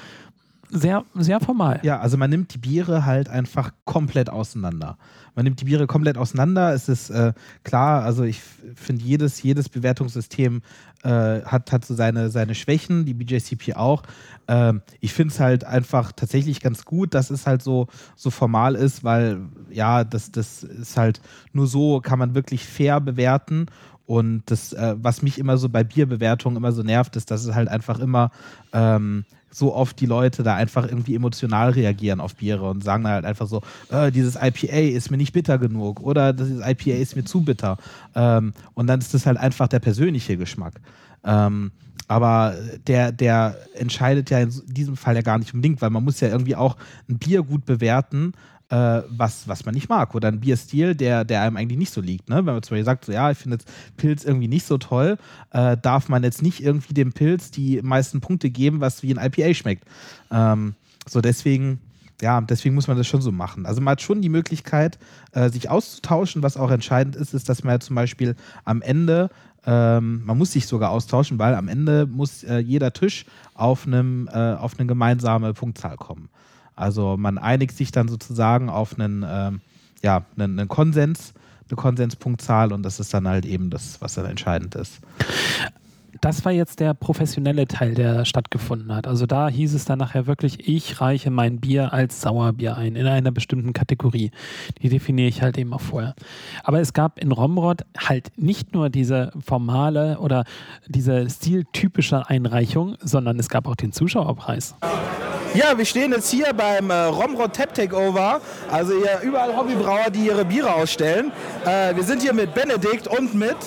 sehr, 0.72 1.04
sehr 1.16 1.40
formal. 1.40 1.80
Ja, 1.84 2.00
also 2.00 2.18
man 2.18 2.30
nimmt 2.30 2.54
die 2.54 2.58
Biere 2.58 3.06
halt 3.06 3.30
einfach 3.30 3.72
komplett 3.86 4.30
auseinander. 4.30 4.98
Man 5.36 5.46
nimmt 5.46 5.62
die 5.62 5.66
Biere 5.66 5.88
komplett 5.88 6.18
auseinander. 6.18 6.74
Es 6.74 6.90
ist 6.90 7.10
äh, 7.10 7.34
klar, 7.64 8.04
also 8.04 8.24
ich 8.24 8.42
finde, 8.76 9.04
jedes, 9.04 9.42
jedes 9.44 9.70
Bewertungssystem 9.70 10.62
äh, 11.04 11.42
hat, 11.44 11.72
hat 11.72 11.86
so 11.86 11.94
seine, 11.94 12.30
seine 12.30 12.56
Schwächen, 12.56 13.06
die 13.06 13.14
BJCP 13.14 13.76
auch. 13.76 14.04
Ähm, 14.48 14.82
ich 15.00 15.14
finde 15.14 15.34
es 15.34 15.40
halt 15.40 15.64
einfach 15.64 16.12
tatsächlich 16.12 16.60
ganz 16.60 16.86
gut, 16.86 17.14
dass 17.14 17.30
es 17.30 17.48
halt 17.48 17.62
so, 17.62 17.88
so 18.16 18.30
formal 18.30 18.76
ist, 18.76 19.04
weil 19.04 19.40
ja, 19.70 20.04
das, 20.04 20.32
das 20.32 20.64
ist 20.64 20.98
halt 20.98 21.22
nur 21.54 21.68
so, 21.68 22.02
kann 22.02 22.20
man 22.20 22.36
wirklich 22.36 22.66
fair 22.66 23.00
bewerten. 23.00 23.68
Und 24.12 24.44
das, 24.48 24.74
äh, 24.74 24.96
was 24.98 25.22
mich 25.22 25.40
immer 25.40 25.58
so 25.58 25.70
bei 25.70 25.86
Bierbewertungen 25.86 26.58
immer 26.58 26.74
so 26.74 26.84
nervt, 26.84 27.16
ist, 27.16 27.32
dass 27.32 27.46
es 27.46 27.56
halt 27.56 27.70
einfach 27.70 27.98
immer 27.98 28.32
ähm, 28.74 29.24
so 29.50 29.74
oft 29.74 29.98
die 30.02 30.06
Leute 30.06 30.44
da 30.44 30.54
einfach 30.54 30.86
irgendwie 30.86 31.16
emotional 31.16 31.70
reagieren 31.70 32.20
auf 32.20 32.36
Biere 32.36 32.70
und 32.70 32.84
sagen 32.84 33.08
halt 33.08 33.24
einfach 33.24 33.48
so, 33.48 33.62
äh, 33.90 34.12
dieses 34.12 34.36
IPA 34.36 34.98
ist 34.98 35.12
mir 35.12 35.18
nicht 35.18 35.32
bitter 35.32 35.58
genug 35.58 36.02
oder 36.02 36.34
dieses 36.34 36.60
IPA 36.60 36.98
ist 36.98 37.16
mir 37.16 37.24
zu 37.24 37.40
bitter. 37.40 37.78
Ähm, 38.14 38.52
und 38.74 38.88
dann 38.88 39.00
ist 39.00 39.14
das 39.14 39.26
halt 39.26 39.38
einfach 39.38 39.70
der 39.70 39.80
persönliche 39.80 40.36
Geschmack. 40.36 40.82
Ähm, 41.24 41.72
aber 42.10 42.56
der, 42.88 43.14
der 43.14 43.56
entscheidet 43.76 44.30
ja 44.30 44.40
in 44.40 44.52
diesem 44.68 44.98
Fall 44.98 45.16
ja 45.16 45.22
gar 45.22 45.38
nicht 45.38 45.54
unbedingt, 45.54 45.82
weil 45.82 45.90
man 45.90 46.04
muss 46.04 46.20
ja 46.20 46.28
irgendwie 46.28 46.58
auch 46.58 46.76
ein 47.08 47.18
Bier 47.18 47.44
gut 47.44 47.66
bewerten, 47.66 48.34
äh, 48.72 49.04
was, 49.10 49.48
was 49.48 49.66
man 49.66 49.76
nicht 49.76 49.90
mag. 49.90 50.16
Oder 50.16 50.30
ein 50.30 50.40
Bierstil, 50.40 50.96
der, 50.96 51.26
der 51.26 51.42
einem 51.42 51.58
eigentlich 51.58 51.78
nicht 51.78 51.94
so 51.94 52.02
liegt. 52.02 52.30
Ne? 52.30 52.38
Wenn 52.38 52.46
man 52.46 52.64
zum 52.64 52.76
Beispiel 52.76 52.86
sagt, 52.86 53.06
so, 53.06 53.12
ja, 53.12 53.30
ich 53.30 53.38
finde 53.38 53.58
jetzt 53.58 53.70
Pilz 53.98 54.24
irgendwie 54.24 54.48
nicht 54.48 54.66
so 54.66 54.78
toll, 54.78 55.18
äh, 55.52 55.76
darf 55.78 56.08
man 56.08 56.24
jetzt 56.24 56.42
nicht 56.42 56.64
irgendwie 56.64 56.94
dem 56.94 57.12
Pilz 57.12 57.52
die 57.52 57.82
meisten 57.82 58.22
Punkte 58.22 58.50
geben, 58.50 58.80
was 58.80 59.04
wie 59.04 59.14
ein 59.14 59.24
IPA 59.24 59.54
schmeckt. 59.54 59.84
Ähm, 60.32 60.76
so 61.06 61.20
deswegen, 61.20 61.82
ja, 62.22 62.40
deswegen 62.40 62.74
muss 62.74 62.88
man 62.88 62.98
das 62.98 63.08
schon 63.08 63.22
so 63.22 63.34
machen. 63.34 63.66
Also 63.66 63.82
man 63.82 63.92
hat 63.92 64.02
schon 64.02 64.22
die 64.22 64.30
Möglichkeit, 64.30 64.98
äh, 65.34 65.50
sich 65.50 65.70
auszutauschen. 65.70 66.42
Was 66.42 66.56
auch 66.56 66.72
entscheidend 66.72 67.18
ist, 67.18 67.34
ist, 67.34 67.50
dass 67.50 67.64
man 67.64 67.74
ja 67.74 67.80
zum 67.82 67.98
Beispiel 67.98 68.36
am 68.64 68.82
Ende 68.82 69.30
ähm, 69.64 70.24
man 70.26 70.40
muss 70.40 70.54
sich 70.54 70.66
sogar 70.66 70.90
austauschen, 70.90 71.38
weil 71.38 71.54
am 71.54 71.68
Ende 71.68 72.08
muss 72.08 72.44
äh, 72.44 72.58
jeder 72.58 72.94
Tisch 72.94 73.26
auf, 73.54 73.86
einem, 73.86 74.28
äh, 74.34 74.54
auf 74.54 74.80
eine 74.80 74.88
gemeinsame 74.88 75.54
Punktzahl 75.54 75.98
kommen. 75.98 76.30
Also 76.76 77.18
man 77.18 77.38
einigt 77.38 77.76
sich 77.76 77.92
dann 77.92 78.08
sozusagen 78.08 78.70
auf 78.70 79.00
einen, 79.00 79.26
ähm, 79.28 79.62
ja, 80.02 80.26
einen, 80.38 80.60
einen 80.60 80.68
Konsens, 80.68 81.34
eine 81.70 81.76
Konsenspunktzahl 81.76 82.74
und 82.74 82.84
das 82.84 83.00
ist 83.00 83.14
dann 83.14 83.28
halt 83.28 83.46
eben 83.46 83.70
das, 83.70 84.02
was 84.02 84.16
dann 84.16 84.26
entscheidend 84.26 84.76
ist. 84.76 85.00
Das 86.20 86.46
war 86.46 86.52
jetzt 86.52 86.80
der 86.80 86.94
professionelle 86.94 87.68
Teil, 87.68 87.96
der 87.96 88.26
stattgefunden 88.26 88.94
hat. 88.94 89.08
Also 89.08 89.26
da 89.26 89.50
hieß 89.50 89.74
es 89.74 89.86
dann 89.86 89.98
nachher 89.98 90.28
wirklich, 90.28 90.68
ich 90.68 91.02
reiche 91.02 91.32
mein 91.32 91.60
Bier 91.60 91.94
als 91.94 92.22
Sauerbier 92.22 92.78
ein 92.78 92.96
in 92.96 93.08
einer 93.08 93.32
bestimmten 93.32 93.74
Kategorie. 93.74 94.30
Die 94.84 94.90
definiere 94.90 95.28
ich 95.28 95.42
halt 95.42 95.58
eben 95.58 95.74
auch 95.74 95.82
vorher. 95.82 96.14
Aber 96.64 96.80
es 96.80 96.94
gab 96.94 97.18
in 97.18 97.32
Romrod 97.32 97.86
halt 97.98 98.30
nicht 98.38 98.74
nur 98.76 98.92
diese 98.92 99.32
formale 99.44 100.20
oder 100.20 100.44
diese 100.88 101.28
stiltypische 101.28 102.30
Einreichung, 102.30 102.98
sondern 103.02 103.40
es 103.40 103.50
gab 103.50 103.68
auch 103.68 103.76
den 103.76 103.92
Zuschauerpreis. 103.92 104.76
Ja, 104.84 105.31
wir 105.54 105.86
stehen 105.86 106.12
jetzt 106.12 106.30
hier 106.30 106.54
beim 106.54 106.90
äh, 106.90 107.04
Romrod 107.06 107.54
Tap 107.54 107.74
Takeover. 107.74 108.40
Also 108.72 108.94
hier 108.94 109.20
überall 109.22 109.56
Hobbybrauer, 109.56 110.10
die 110.10 110.28
ihre 110.28 110.46
Biere 110.46 110.74
ausstellen. 110.74 111.32
Äh, 111.66 111.96
wir 111.96 112.04
sind 112.04 112.22
hier 112.22 112.34
mit 112.34 112.54
Benedikt 112.54 113.08
und 113.08 113.34
mit 113.34 113.58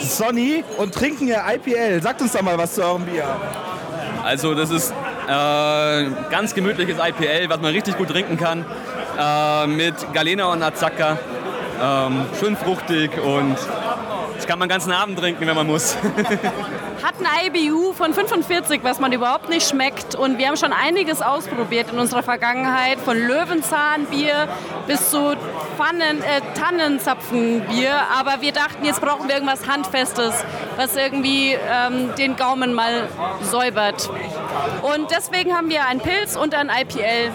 Sonny 0.00 0.64
und 0.78 0.94
trinken 0.94 1.26
hier 1.26 1.44
IPL. 1.48 2.02
Sagt 2.02 2.22
uns 2.22 2.32
doch 2.32 2.42
mal 2.42 2.58
was 2.58 2.74
zu 2.74 2.82
eurem 2.82 3.04
Bier. 3.04 3.24
Also 4.24 4.54
das 4.54 4.70
ist 4.70 4.90
äh, 4.90 6.10
ganz 6.30 6.54
gemütliches 6.54 6.96
IPL, 6.98 7.48
was 7.48 7.60
man 7.60 7.72
richtig 7.72 7.96
gut 7.96 8.08
trinken 8.08 8.36
kann. 8.36 8.64
Äh, 9.18 9.66
mit 9.68 9.94
Galena 10.12 10.46
und 10.46 10.62
Azaka. 10.62 11.18
Ähm, 11.80 12.24
schön 12.40 12.56
fruchtig 12.56 13.10
und 13.20 13.56
ich 14.38 14.46
kann 14.46 14.58
man 14.58 14.68
ganzen 14.68 14.92
Abend 14.92 15.18
trinken, 15.18 15.46
wenn 15.46 15.54
man 15.54 15.66
muss. 15.66 15.96
Hat 17.06 17.14
ein 17.20 17.54
IBU 17.54 17.92
von 17.92 18.12
45, 18.12 18.82
was 18.82 18.98
man 18.98 19.12
überhaupt 19.12 19.48
nicht 19.48 19.68
schmeckt. 19.68 20.16
Und 20.16 20.38
wir 20.38 20.48
haben 20.48 20.56
schon 20.56 20.72
einiges 20.72 21.22
ausprobiert 21.22 21.92
in 21.92 22.00
unserer 22.00 22.24
Vergangenheit, 22.24 22.98
von 22.98 23.16
Löwenzahnbier 23.16 24.48
bis 24.88 25.10
zu 25.10 25.36
Pfannen, 25.76 26.20
äh, 26.24 26.40
Tannenzapfenbier. 26.58 27.92
Aber 28.18 28.40
wir 28.40 28.50
dachten, 28.50 28.84
jetzt 28.84 29.00
brauchen 29.00 29.28
wir 29.28 29.36
irgendwas 29.36 29.68
Handfestes, 29.68 30.34
was 30.74 30.96
irgendwie 30.96 31.52
ähm, 31.52 32.12
den 32.18 32.34
Gaumen 32.34 32.74
mal 32.74 33.08
säubert. 33.40 34.10
Und 34.82 35.08
deswegen 35.12 35.56
haben 35.56 35.68
wir 35.68 35.86
einen 35.86 36.00
Pilz 36.00 36.34
und 36.34 36.56
ein 36.56 36.70
IPL. 36.70 37.30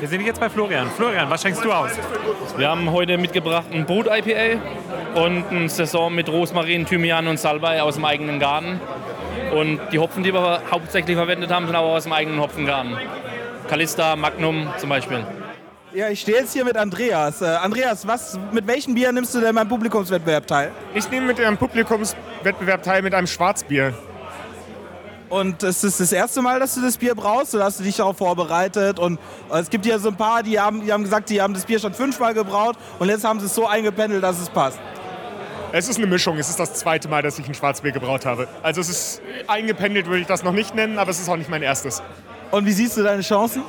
Wir 0.00 0.08
sind 0.08 0.24
jetzt 0.24 0.40
bei 0.40 0.48
Florian. 0.48 0.90
Florian, 0.90 1.28
was 1.30 1.42
schenkst 1.42 1.64
du 1.64 1.72
aus? 1.72 1.90
Wir 2.56 2.68
haben 2.68 2.90
heute 2.92 3.18
mitgebracht 3.18 3.66
ein 3.72 3.84
Brut 3.84 4.06
IPA 4.06 4.60
und 5.14 5.50
ein 5.50 5.68
Saison 5.68 6.14
mit 6.14 6.28
Rosmarin, 6.28 6.86
Thymian 6.86 7.26
und 7.26 7.38
Salbei 7.38 7.82
aus 7.82 7.94
dem 7.94 8.04
eigenen 8.04 8.38
Garten. 8.38 8.80
Und 9.52 9.80
die 9.92 9.98
Hopfen, 9.98 10.22
die 10.22 10.32
wir 10.32 10.62
hauptsächlich 10.70 11.16
verwendet 11.16 11.50
haben, 11.50 11.66
sind 11.66 11.74
aber 11.74 11.88
aus 11.88 12.04
dem 12.04 12.12
eigenen 12.12 12.40
Hopfengarten. 12.40 12.96
Calista, 13.68 14.16
Magnum 14.16 14.68
zum 14.78 14.88
Beispiel. 14.88 15.24
Ja, 15.92 16.10
ich 16.10 16.20
stehe 16.20 16.38
jetzt 16.38 16.52
hier 16.52 16.64
mit 16.64 16.76
Andreas. 16.76 17.40
Äh, 17.40 17.46
Andreas, 17.46 18.06
was, 18.06 18.38
mit 18.52 18.66
welchem 18.66 18.94
Bier 18.94 19.10
nimmst 19.10 19.34
du 19.34 19.40
denn 19.40 19.54
beim 19.54 19.68
Publikumswettbewerb 19.68 20.46
teil? 20.46 20.70
Ich 20.94 21.10
nehme 21.10 21.26
mit 21.26 21.38
dem 21.38 21.56
Publikumswettbewerb 21.56 22.82
teil 22.82 23.02
mit 23.02 23.14
einem 23.14 23.26
Schwarzbier. 23.26 23.94
Und 25.28 25.62
ist 25.62 25.84
es 25.84 25.98
das 25.98 26.12
erste 26.12 26.40
Mal, 26.40 26.58
dass 26.58 26.74
du 26.74 26.80
das 26.80 26.96
Bier 26.96 27.14
brauchst 27.14 27.54
oder 27.54 27.64
hast 27.64 27.80
du 27.80 27.84
dich 27.84 27.96
darauf 27.96 28.16
vorbereitet? 28.16 28.98
Und 28.98 29.18
es 29.52 29.68
gibt 29.68 29.84
ja 29.84 29.98
so 29.98 30.08
ein 30.08 30.16
paar, 30.16 30.42
die 30.42 30.58
haben, 30.58 30.84
die 30.84 30.92
haben 30.92 31.04
gesagt, 31.04 31.28
die 31.28 31.42
haben 31.42 31.52
das 31.52 31.66
Bier 31.66 31.78
schon 31.78 31.92
fünfmal 31.92 32.32
gebraut 32.32 32.76
und 32.98 33.08
jetzt 33.08 33.24
haben 33.24 33.38
sie 33.38 33.46
es 33.46 33.54
so 33.54 33.66
eingependelt, 33.66 34.22
dass 34.22 34.40
es 34.40 34.48
passt. 34.48 34.78
Es 35.70 35.86
ist 35.86 35.98
eine 35.98 36.06
Mischung. 36.06 36.38
Es 36.38 36.48
ist 36.48 36.58
das 36.58 36.72
zweite 36.74 37.08
Mal, 37.08 37.22
dass 37.22 37.38
ich 37.38 37.46
ein 37.46 37.54
Schwarzbier 37.54 37.92
gebraut 37.92 38.24
habe. 38.24 38.48
Also 38.62 38.80
es 38.80 38.88
ist 38.88 39.22
eingependelt, 39.48 40.06
würde 40.06 40.20
ich 40.20 40.26
das 40.26 40.42
noch 40.42 40.52
nicht 40.52 40.74
nennen, 40.74 40.98
aber 40.98 41.10
es 41.10 41.20
ist 41.20 41.28
auch 41.28 41.36
nicht 41.36 41.50
mein 41.50 41.62
erstes. 41.62 42.02
Und 42.50 42.64
wie 42.64 42.72
siehst 42.72 42.96
du 42.96 43.02
deine 43.02 43.20
Chancen? 43.20 43.62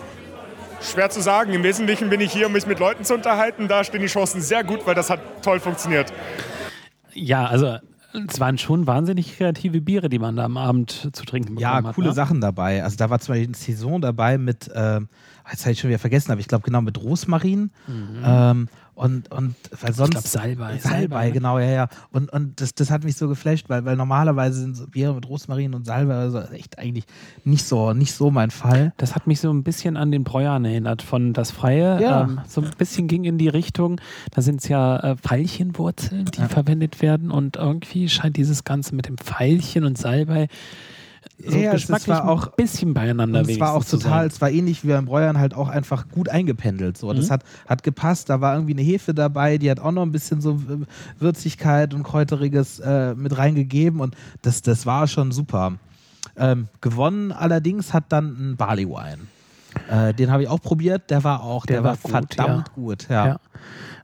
Schwer 0.82 1.10
zu 1.10 1.20
sagen. 1.20 1.52
Im 1.52 1.64
Wesentlichen 1.64 2.10
bin 2.10 2.22
ich 2.22 2.32
hier, 2.32 2.48
um 2.48 2.54
mich 2.54 2.66
mit 2.66 2.80
Leuten 2.80 3.04
zu 3.04 3.14
unterhalten. 3.16 3.68
Da 3.68 3.84
stehen 3.84 4.00
die 4.00 4.08
Chancen 4.08 4.42
sehr 4.42 4.64
gut, 4.64 4.88
weil 4.88 4.96
das 4.96 5.10
hat 5.10 5.20
toll 5.42 5.60
funktioniert. 5.60 6.14
Ja, 7.14 7.48
also 7.48 7.80
es 8.28 8.40
waren 8.40 8.58
schon 8.58 8.88
wahnsinnig 8.88 9.38
kreative 9.38 9.82
Biere, 9.82 10.10
die 10.10 10.20
man 10.20 10.36
da 10.36 10.44
am 10.46 10.58
Abend 10.58 11.10
zu 11.14 11.26
trinken 11.26 11.56
bekommen 11.56 11.62
Ja, 11.62 11.84
hat. 11.84 11.96
coole 11.96 12.08
ne? 12.10 12.14
Sachen 12.14 12.42
dabei. 12.42 12.84
Also 12.84 12.98
da 12.98 13.10
war 13.10 13.20
zum 13.20 13.34
Beispiel 13.34 13.48
eine 13.48 13.56
Saison 13.56 14.02
dabei 14.02 14.38
mit, 14.38 14.68
äh, 14.70 15.00
jetzt 15.52 15.62
habe 15.66 15.72
ich 15.72 15.80
schon 15.80 15.90
wieder 15.90 16.00
vergessen, 16.00 16.32
aber 16.32 16.42
ich 16.42 16.48
glaube 16.48 16.64
genau 16.64 16.82
mit 16.82 17.02
Rosmarin. 17.02 17.72
Ähm, 18.24 18.68
und, 19.00 19.32
und 19.32 19.56
weil 19.82 19.94
sonst. 19.94 20.12
glaub, 20.12 20.28
Salbei. 20.28 20.78
Salbei, 20.78 21.28
ne? 21.28 21.32
genau, 21.32 21.58
ja, 21.58 21.70
ja. 21.70 21.88
Und, 22.12 22.32
und 22.34 22.60
das, 22.60 22.76
das 22.76 22.92
hat 22.92 23.04
mich 23.06 23.16
so 23.16 23.30
geflasht, 23.30 23.70
weil, 23.70 23.86
weil 23.86 23.96
normalerweise 23.96 24.60
sind 24.60 24.76
so 24.76 24.88
Biere 24.88 25.14
mit 25.14 25.28
Rosmarin 25.28 25.74
und 25.74 25.86
Salbei 25.86 26.16
also 26.16 26.40
echt 26.42 26.78
eigentlich 26.78 27.06
nicht 27.46 27.64
so, 27.64 27.94
nicht 27.94 28.14
so 28.14 28.30
mein 28.30 28.52
Fall. 28.52 28.94
Das 28.98 29.16
hat 29.16 29.26
mich 29.26 29.40
so 29.40 29.52
ein 29.54 29.64
bisschen 29.64 29.96
an 29.96 30.12
den 30.12 30.24
Bräuern 30.26 30.66
erinnert 30.66 31.02
von 31.02 31.32
Das 31.34 31.52
Freie. 31.52 32.02
Ja. 32.02 32.24
Ähm, 32.24 32.42
so 32.48 32.62
ein 32.62 32.72
bisschen 32.78 33.08
ging 33.08 33.24
in 33.24 33.38
die 33.38 33.48
Richtung, 33.48 34.02
da 34.32 34.42
sind 34.42 34.62
es 34.62 34.68
ja 34.68 34.98
äh, 35.00 35.16
Veilchenwurzeln, 35.22 36.26
die 36.26 36.42
Ja. 36.42 36.48
verwendet 36.50 37.02
werden 37.02 37.32
und 37.32 37.56
irgendwie 37.56 38.10
scheint 38.10 38.36
dieses 38.38 38.64
Ganze 38.66 38.96
mit 38.96 39.08
dem 39.08 39.18
Veilchen 39.18 39.86
und 39.86 39.98
Salbei 39.98 40.48
so 41.46 41.58
Ja, 41.58 41.70
es- 41.70 41.76
es 41.76 41.82
geschmacklich 41.88 42.08
war 42.10 42.28
auch- 42.30 42.48
ein 42.48 42.54
bisschen 42.58 42.94
beieinander 42.94 43.42
es 43.42 43.60
war 43.60 43.74
auch 43.74 43.84
total, 43.86 44.28
es 44.28 44.42
war 44.42 44.50
ähnlich 44.52 44.84
wie 44.84 44.90
beim 44.90 45.06
Bräuern 45.06 45.38
halt 45.40 45.54
auch 45.54 45.70
einfach 45.70 46.10
gut 46.10 46.30
eingependelt. 46.30 46.98
So. 46.98 47.12
Das 47.14 47.28
Mhm. 47.28 47.32
hat, 47.34 47.44
hat 47.68 47.84
gepasst. 47.84 48.30
Da 48.30 48.42
war 48.42 48.54
irgendwie 48.56 48.74
eine 48.74 48.82
Hefe 48.82 49.14
dabei, 49.14 49.58
die 49.58 49.72
hat 49.72 49.80
auch 49.80 49.92
noch 49.92 50.02
ein 50.04 50.12
bisschen 50.12 50.42
so 50.42 50.60
Würzigkeit 51.20 51.94
und 51.94 52.04
Kräuteriges 52.04 52.80
äh, 52.80 53.16
mit 53.16 53.38
reingegeben 53.38 54.00
und 54.00 54.16
das, 54.42 54.62
das 54.62 54.86
war 54.86 55.08
schon 55.08 55.32
super. 55.32 55.74
Ähm, 56.38 56.68
gewonnen 56.82 57.32
allerdings 57.32 57.94
hat 57.94 58.06
dann 58.10 58.52
ein 58.52 58.56
Barley 58.58 58.88
Wine. 58.88 59.20
Äh, 59.90 60.14
den 60.14 60.32
habe 60.32 60.44
ich 60.44 60.50
auch 60.50 60.62
probiert, 60.62 61.10
der 61.10 61.24
war 61.24 61.44
auch, 61.44 61.66
der, 61.66 61.84
war, 61.84 61.96
gut, 61.98 62.12
verdammt 62.12 62.68
ja. 62.70 62.74
gut. 62.74 63.08
Ja. 63.10 63.28
Ja. 63.28 63.40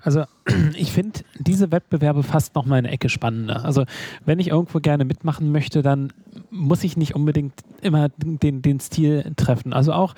Also 0.05 0.25
ich 0.77 0.91
finde 0.91 1.21
diese 1.37 1.71
Wettbewerbe 1.71 2.23
fast 2.23 2.55
noch 2.55 2.65
mal 2.65 2.77
eine 2.77 2.91
Ecke 2.91 3.09
spannender. 3.09 3.65
Also 3.65 3.85
wenn 4.23 4.39
ich 4.39 4.49
irgendwo 4.49 4.79
gerne 4.79 5.03
mitmachen 5.03 5.51
möchte, 5.51 5.81
dann 5.81 6.13
muss 6.51 6.83
ich 6.83 6.95
nicht 6.95 7.15
unbedingt 7.15 7.53
immer 7.81 8.09
den, 8.17 8.61
den 8.61 8.79
Stil 8.79 9.33
treffen. 9.35 9.73
Also 9.73 9.91
auch 9.91 10.13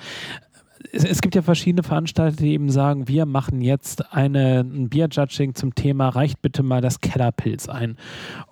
es, 0.92 1.04
es 1.04 1.20
gibt 1.20 1.34
ja 1.34 1.42
verschiedene 1.42 1.82
Veranstalter, 1.82 2.36
die 2.36 2.52
eben 2.52 2.70
sagen, 2.70 3.08
wir 3.08 3.26
machen 3.26 3.62
jetzt 3.62 4.12
eine, 4.12 4.60
ein 4.60 4.88
Bierjudging 4.88 5.54
zum 5.54 5.74
Thema, 5.74 6.10
reicht 6.10 6.42
bitte 6.42 6.62
mal 6.62 6.80
das 6.80 7.00
Kellerpilz 7.00 7.68
ein. 7.68 7.96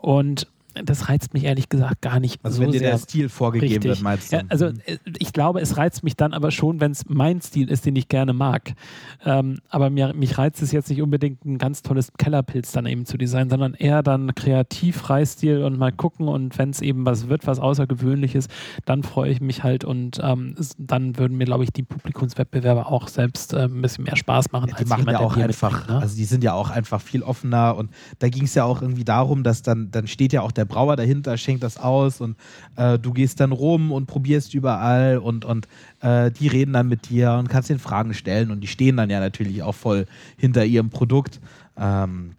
Und 0.01 0.49
das 0.85 1.09
reizt 1.09 1.35
mich 1.35 1.45
ehrlich 1.45 1.69
gesagt 1.69 2.03
gar 2.03 2.21
nicht 2.21 2.41
Also 2.43 2.59
so 2.59 2.63
wenn 2.63 2.73
dir 2.73 2.81
der 2.81 2.99
Stil 2.99 3.29
vorgegeben 3.29 3.73
Richtig. 3.73 3.91
wird, 3.91 4.03
meinst 4.03 4.33
du? 4.33 4.37
Ja, 4.37 4.43
also 4.49 4.67
äh, 4.67 4.99
ich 5.19 5.33
glaube, 5.33 5.61
es 5.61 5.77
reizt 5.77 6.05
mich 6.05 6.17
dann 6.17 6.33
aber 6.33 6.51
schon, 6.51 6.81
wenn 6.81 6.93
es 6.93 7.05
mein 7.09 7.41
Stil 7.41 7.71
ist, 7.71 7.87
den 7.87 7.97
ich 7.97 8.09
gerne 8.09 8.33
mag. 8.33 8.75
Ähm, 9.25 9.59
aber 9.69 9.91
mir, 9.91 10.13
mich 10.15 10.39
reizt 10.39 10.63
es 10.63 10.73
jetzt 10.73 10.91
nicht 10.91 11.03
unbedingt 11.03 11.45
ein 11.45 11.59
ganz 11.59 11.83
tolles 11.83 12.13
Kellerpilz 12.19 12.73
dann 12.73 12.87
eben 12.87 13.07
zu 13.07 13.17
designen, 13.17 13.51
sondern 13.51 13.75
eher 13.75 14.03
dann 14.03 14.35
kreativ 14.35 14.97
Freistil 14.97 15.63
und 15.63 15.79
mal 15.79 15.93
gucken 15.93 16.29
und 16.29 16.59
wenn 16.59 16.71
es 16.71 16.81
eben 16.81 17.07
was 17.07 17.29
wird, 17.29 17.47
was 17.47 17.59
Außergewöhnliches, 17.59 18.49
dann 18.85 19.03
freue 19.03 19.31
ich 19.31 19.41
mich 19.41 19.63
halt 19.63 19.85
und 19.85 20.21
ähm, 20.23 20.55
dann 20.79 21.19
würden 21.19 21.37
mir, 21.37 21.45
glaube 21.45 21.65
ich, 21.65 21.73
die 21.73 21.83
Publikumswettbewerbe 21.83 22.87
auch 22.87 23.09
selbst 23.09 23.53
äh, 23.53 23.65
ein 23.65 23.83
bisschen 23.83 24.05
mehr 24.05 24.17
Spaß 24.17 24.53
machen 24.53 24.73
die 24.79 24.85
machen 24.85 25.01
jemand, 25.01 25.19
ja 25.19 25.25
auch 25.25 25.37
einfach, 25.37 25.89
ne? 25.89 25.99
also 25.99 26.17
die 26.17 26.25
sind 26.25 26.45
ja 26.45 26.53
auch 26.53 26.71
einfach 26.71 27.01
viel 27.01 27.23
offener 27.23 27.77
und 27.77 27.91
da 28.19 28.29
ging 28.29 28.45
es 28.45 28.55
ja 28.55 28.65
auch 28.65 28.83
irgendwie 28.83 29.05
darum, 29.05 29.43
dass 29.43 29.63
dann, 29.63 29.91
dann 29.91 30.07
steht 30.07 30.33
ja 30.33 30.43
auch 30.43 30.53
der 30.53 30.66
Brauer 30.67 30.97
dahinter, 30.97 31.37
schenkt 31.37 31.63
das 31.63 31.79
aus 31.79 32.21
und 32.21 32.37
äh, 32.77 32.99
du 32.99 33.13
gehst 33.13 33.41
dann 33.41 33.53
rum 33.53 33.93
und 33.93 34.07
probierst 34.07 34.55
überall 34.55 35.19
und, 35.19 35.45
und 35.45 35.69
äh, 36.01 36.31
die 36.31 36.49
reden 36.49 36.73
dann 36.73 36.89
mit 36.89 37.09
dir 37.09 37.33
und 37.33 37.49
kannst 37.49 37.71
den 37.71 37.79
Fragen 37.79 38.15
stellen 38.15 38.51
und 38.51 38.61
die 38.61 38.69
stehen 38.69 38.97
dann 38.97 39.11
ja 39.11 39.21
natürlich 39.21 39.63
auch 39.63 39.75
voll 39.75 40.07
hinter 40.37 40.65
ihrem 40.65 40.91
Produkt. 40.91 41.41
Ähm, 41.77 42.33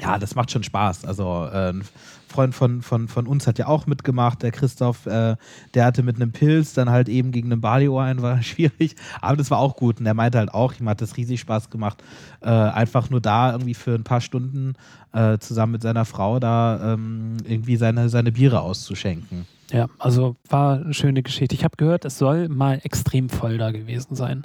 ja, 0.00 0.18
das 0.18 0.34
macht 0.34 0.50
schon 0.50 0.62
Spaß. 0.62 1.04
Also 1.04 1.48
äh, 1.52 1.70
ein 1.70 1.82
Freund 2.28 2.54
von, 2.54 2.82
von, 2.82 3.08
von 3.08 3.26
uns 3.26 3.46
hat 3.46 3.58
ja 3.58 3.66
auch 3.66 3.86
mitgemacht, 3.86 4.42
der 4.42 4.52
Christoph, 4.52 5.06
äh, 5.06 5.36
der 5.74 5.84
hatte 5.84 6.02
mit 6.02 6.16
einem 6.16 6.30
Pilz 6.30 6.74
dann 6.74 6.90
halt 6.90 7.08
eben 7.08 7.32
gegen 7.32 7.50
einen 7.50 7.60
Barley 7.60 7.88
Wine, 7.88 8.22
war 8.22 8.42
schwierig, 8.42 8.96
aber 9.20 9.36
das 9.36 9.50
war 9.50 9.58
auch 9.58 9.76
gut 9.76 9.98
und 9.98 10.04
der 10.04 10.14
meinte 10.14 10.38
halt 10.38 10.52
auch, 10.52 10.74
ihm 10.78 10.88
hat 10.88 11.00
das 11.00 11.16
riesig 11.16 11.40
Spaß 11.40 11.70
gemacht, 11.70 12.02
äh, 12.42 12.48
einfach 12.48 13.10
nur 13.10 13.20
da 13.20 13.52
irgendwie 13.52 13.74
für 13.74 13.94
ein 13.94 14.04
paar 14.04 14.20
Stunden 14.20 14.74
äh, 15.12 15.38
zusammen 15.38 15.72
mit 15.72 15.82
seiner 15.82 16.04
Frau 16.04 16.38
da 16.38 16.94
ähm, 16.94 17.36
irgendwie 17.44 17.76
seine, 17.76 18.08
seine 18.08 18.32
Biere 18.32 18.60
auszuschenken. 18.60 19.46
Ja, 19.70 19.86
also 19.98 20.36
war 20.48 20.80
eine 20.80 20.94
schöne 20.94 21.22
Geschichte. 21.22 21.54
Ich 21.54 21.62
habe 21.62 21.76
gehört, 21.76 22.06
es 22.06 22.16
soll 22.16 22.48
mal 22.48 22.80
extrem 22.84 23.28
voll 23.28 23.58
da 23.58 23.70
gewesen 23.70 24.16
sein. 24.16 24.44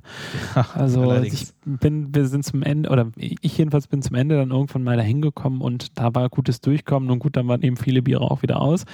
Also 0.73 1.09
allerdings. 1.09 1.41
ich 1.41 1.53
bin, 1.65 2.13
wir 2.13 2.27
sind 2.27 2.43
zum 2.43 2.61
Ende, 2.61 2.89
oder 2.89 3.09
ich 3.15 3.57
jedenfalls 3.57 3.87
bin 3.87 4.01
zum 4.01 4.15
Ende 4.15 4.35
dann 4.35 4.51
irgendwann 4.51 4.83
mal 4.83 4.97
da 4.97 5.03
hingekommen 5.03 5.61
und 5.61 5.97
da 5.97 6.13
war 6.13 6.29
gutes 6.29 6.59
Durchkommen 6.59 7.09
und 7.09 7.19
gut, 7.19 7.37
dann 7.37 7.47
waren 7.47 7.61
eben 7.61 7.77
viele 7.77 8.01
Biere 8.01 8.29
auch 8.29 8.41
wieder 8.41 8.59
aus. 8.59 8.85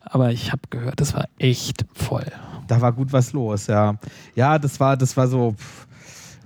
Aber 0.00 0.32
ich 0.32 0.50
habe 0.50 0.62
gehört, 0.70 1.00
es 1.00 1.14
war 1.14 1.26
echt 1.38 1.84
voll. 1.92 2.26
Da 2.68 2.80
war 2.80 2.92
gut 2.92 3.12
was 3.12 3.32
los, 3.32 3.66
ja. 3.66 3.96
Ja, 4.34 4.58
das 4.58 4.80
war, 4.80 4.96
das 4.96 5.16
war 5.16 5.28
so, 5.28 5.52
pff, 5.52 5.86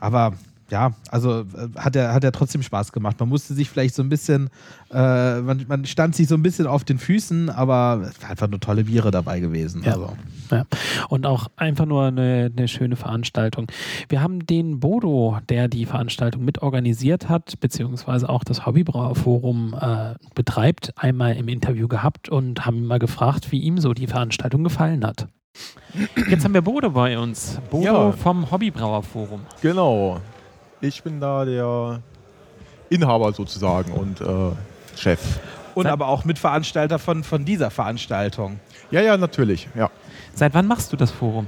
aber 0.00 0.33
ja, 0.70 0.92
also 1.11 1.40
äh, 1.40 1.44
hat 1.76 1.96
er 1.96 2.12
hat 2.12 2.24
er 2.24 2.33
trotzdem 2.33 2.62
Spaß 2.62 2.92
gemacht. 2.92 3.18
Man 3.20 3.28
musste 3.28 3.54
sich 3.54 3.68
vielleicht 3.68 3.94
so 3.94 4.02
ein 4.02 4.09
bisschen, 4.09 4.48
äh, 4.92 5.40
man, 5.40 5.64
man 5.68 5.85
stand 5.85 6.14
sich 6.14 6.28
so 6.28 6.35
ein 6.35 6.42
bisschen 6.42 6.66
auf 6.66 6.85
den 6.85 6.98
Füßen, 6.98 7.50
aber 7.50 8.02
es 8.09 8.22
war 8.22 8.30
einfach 8.30 8.48
nur 8.48 8.61
tolle 8.61 8.85
Biere 8.85 9.11
dabei 9.11 9.40
gewesen. 9.40 9.83
Ja. 9.85 9.92
Also. 9.92 10.12
Ja. 10.50 10.64
Und 11.09 11.26
auch 11.26 11.46
einfach 11.56 11.87
nur 11.87 12.06
eine, 12.06 12.50
eine 12.56 12.66
schöne 12.68 12.96
Veranstaltung. 12.96 13.66
Wir 14.09 14.20
haben 14.20 14.46
den 14.46 14.80
Bodo, 14.80 15.38
der 15.48 15.68
die 15.68 15.87
Veranstaltung 15.87 16.44
mitorganisiert 16.44 17.28
hat, 17.28 17.61
beziehungsweise 17.61 18.28
auch 18.28 18.42
das 18.42 18.66
Hobbybrauerforum 18.66 19.74
äh, 19.80 20.14
betreibt, 20.35 20.92
einmal 20.96 21.37
im 21.37 21.48
Interview 21.48 21.87
gehabt 21.88 22.28
und 22.28 22.66
haben 22.66 22.78
ihn 22.78 22.87
mal 22.87 22.98
gefragt, 22.98 23.52
wie 23.52 23.61
ihm 23.61 23.78
so 23.78 23.92
die 23.94 24.06
Veranstaltung 24.09 24.64
gefallen 24.64 25.04
hat. 25.06 25.28
Jetzt 26.28 26.44
haben 26.44 26.54
wir 26.54 26.62
Bodo 26.62 26.90
bei 26.90 27.18
uns. 27.18 27.61
Bodo 27.70 27.85
Ja. 27.85 28.12
vom 28.12 28.50
Hobbybrauerforum. 28.50 29.40
Genau. 29.62 30.20
Ich 30.81 31.03
bin 31.03 31.21
da 31.21 31.45
der 31.45 32.01
Inhaber 32.88 33.33
sozusagen 33.33 33.93
und 33.93 34.21
äh, 34.21 34.53
Chef. 34.97 35.21
Und 35.75 35.87
aber 35.87 36.09
auch 36.09 36.25
Mitveranstalter 36.25 36.99
von, 36.99 37.23
von 37.23 37.45
dieser 37.45 37.71
Veranstaltung. 37.71 38.59
Ja, 38.90 39.01
ja, 39.01 39.16
natürlich. 39.16 39.69
Ja. 39.75 39.90
Seit 40.35 40.55
wann 40.55 40.66
machst 40.66 40.93
du 40.93 40.97
das 40.97 41.11
Forum? 41.11 41.47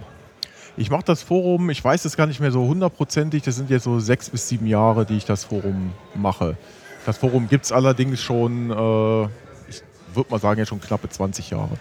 Ich 0.76 0.90
mache 0.90 1.04
das 1.04 1.22
Forum, 1.22 1.68
ich 1.70 1.82
weiß 1.84 2.04
es 2.04 2.16
gar 2.16 2.26
nicht 2.26 2.40
mehr 2.40 2.52
so 2.52 2.66
hundertprozentig, 2.66 3.42
das 3.42 3.56
sind 3.56 3.68
jetzt 3.68 3.84
so 3.84 4.00
sechs 4.00 4.30
bis 4.30 4.48
sieben 4.48 4.66
Jahre, 4.66 5.04
die 5.04 5.16
ich 5.16 5.26
das 5.26 5.44
Forum 5.44 5.92
mache. 6.14 6.56
Das 7.04 7.18
Forum 7.18 7.48
gibt 7.48 7.66
es 7.66 7.72
allerdings 7.72 8.22
schon, 8.22 8.70
äh, 8.70 9.22
ich 9.68 9.82
würde 10.14 10.30
mal 10.30 10.38
sagen, 10.38 10.60
jetzt 10.60 10.68
schon 10.68 10.80
knappe 10.80 11.08
20 11.08 11.50
Jahre. 11.50 11.76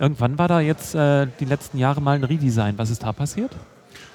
Irgendwann 0.00 0.38
war 0.38 0.48
da 0.48 0.60
jetzt 0.60 0.94
äh, 0.94 1.28
die 1.40 1.44
letzten 1.44 1.78
Jahre 1.78 2.02
mal 2.02 2.16
ein 2.16 2.24
Redesign. 2.24 2.76
Was 2.76 2.90
ist 2.90 3.02
da 3.02 3.12
passiert? 3.12 3.54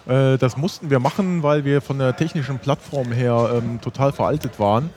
Äh, 0.07 0.37
das 0.37 0.57
mussten 0.57 0.89
wir 0.89 0.99
machen, 0.99 1.43
weil 1.43 1.65
wir 1.65 1.81
von 1.81 1.99
der 1.99 2.15
technischen 2.15 2.59
Plattform 2.59 3.11
her 3.11 3.49
ähm, 3.55 3.79
total 3.81 4.11
veraltet 4.11 4.59
waren. 4.59 4.89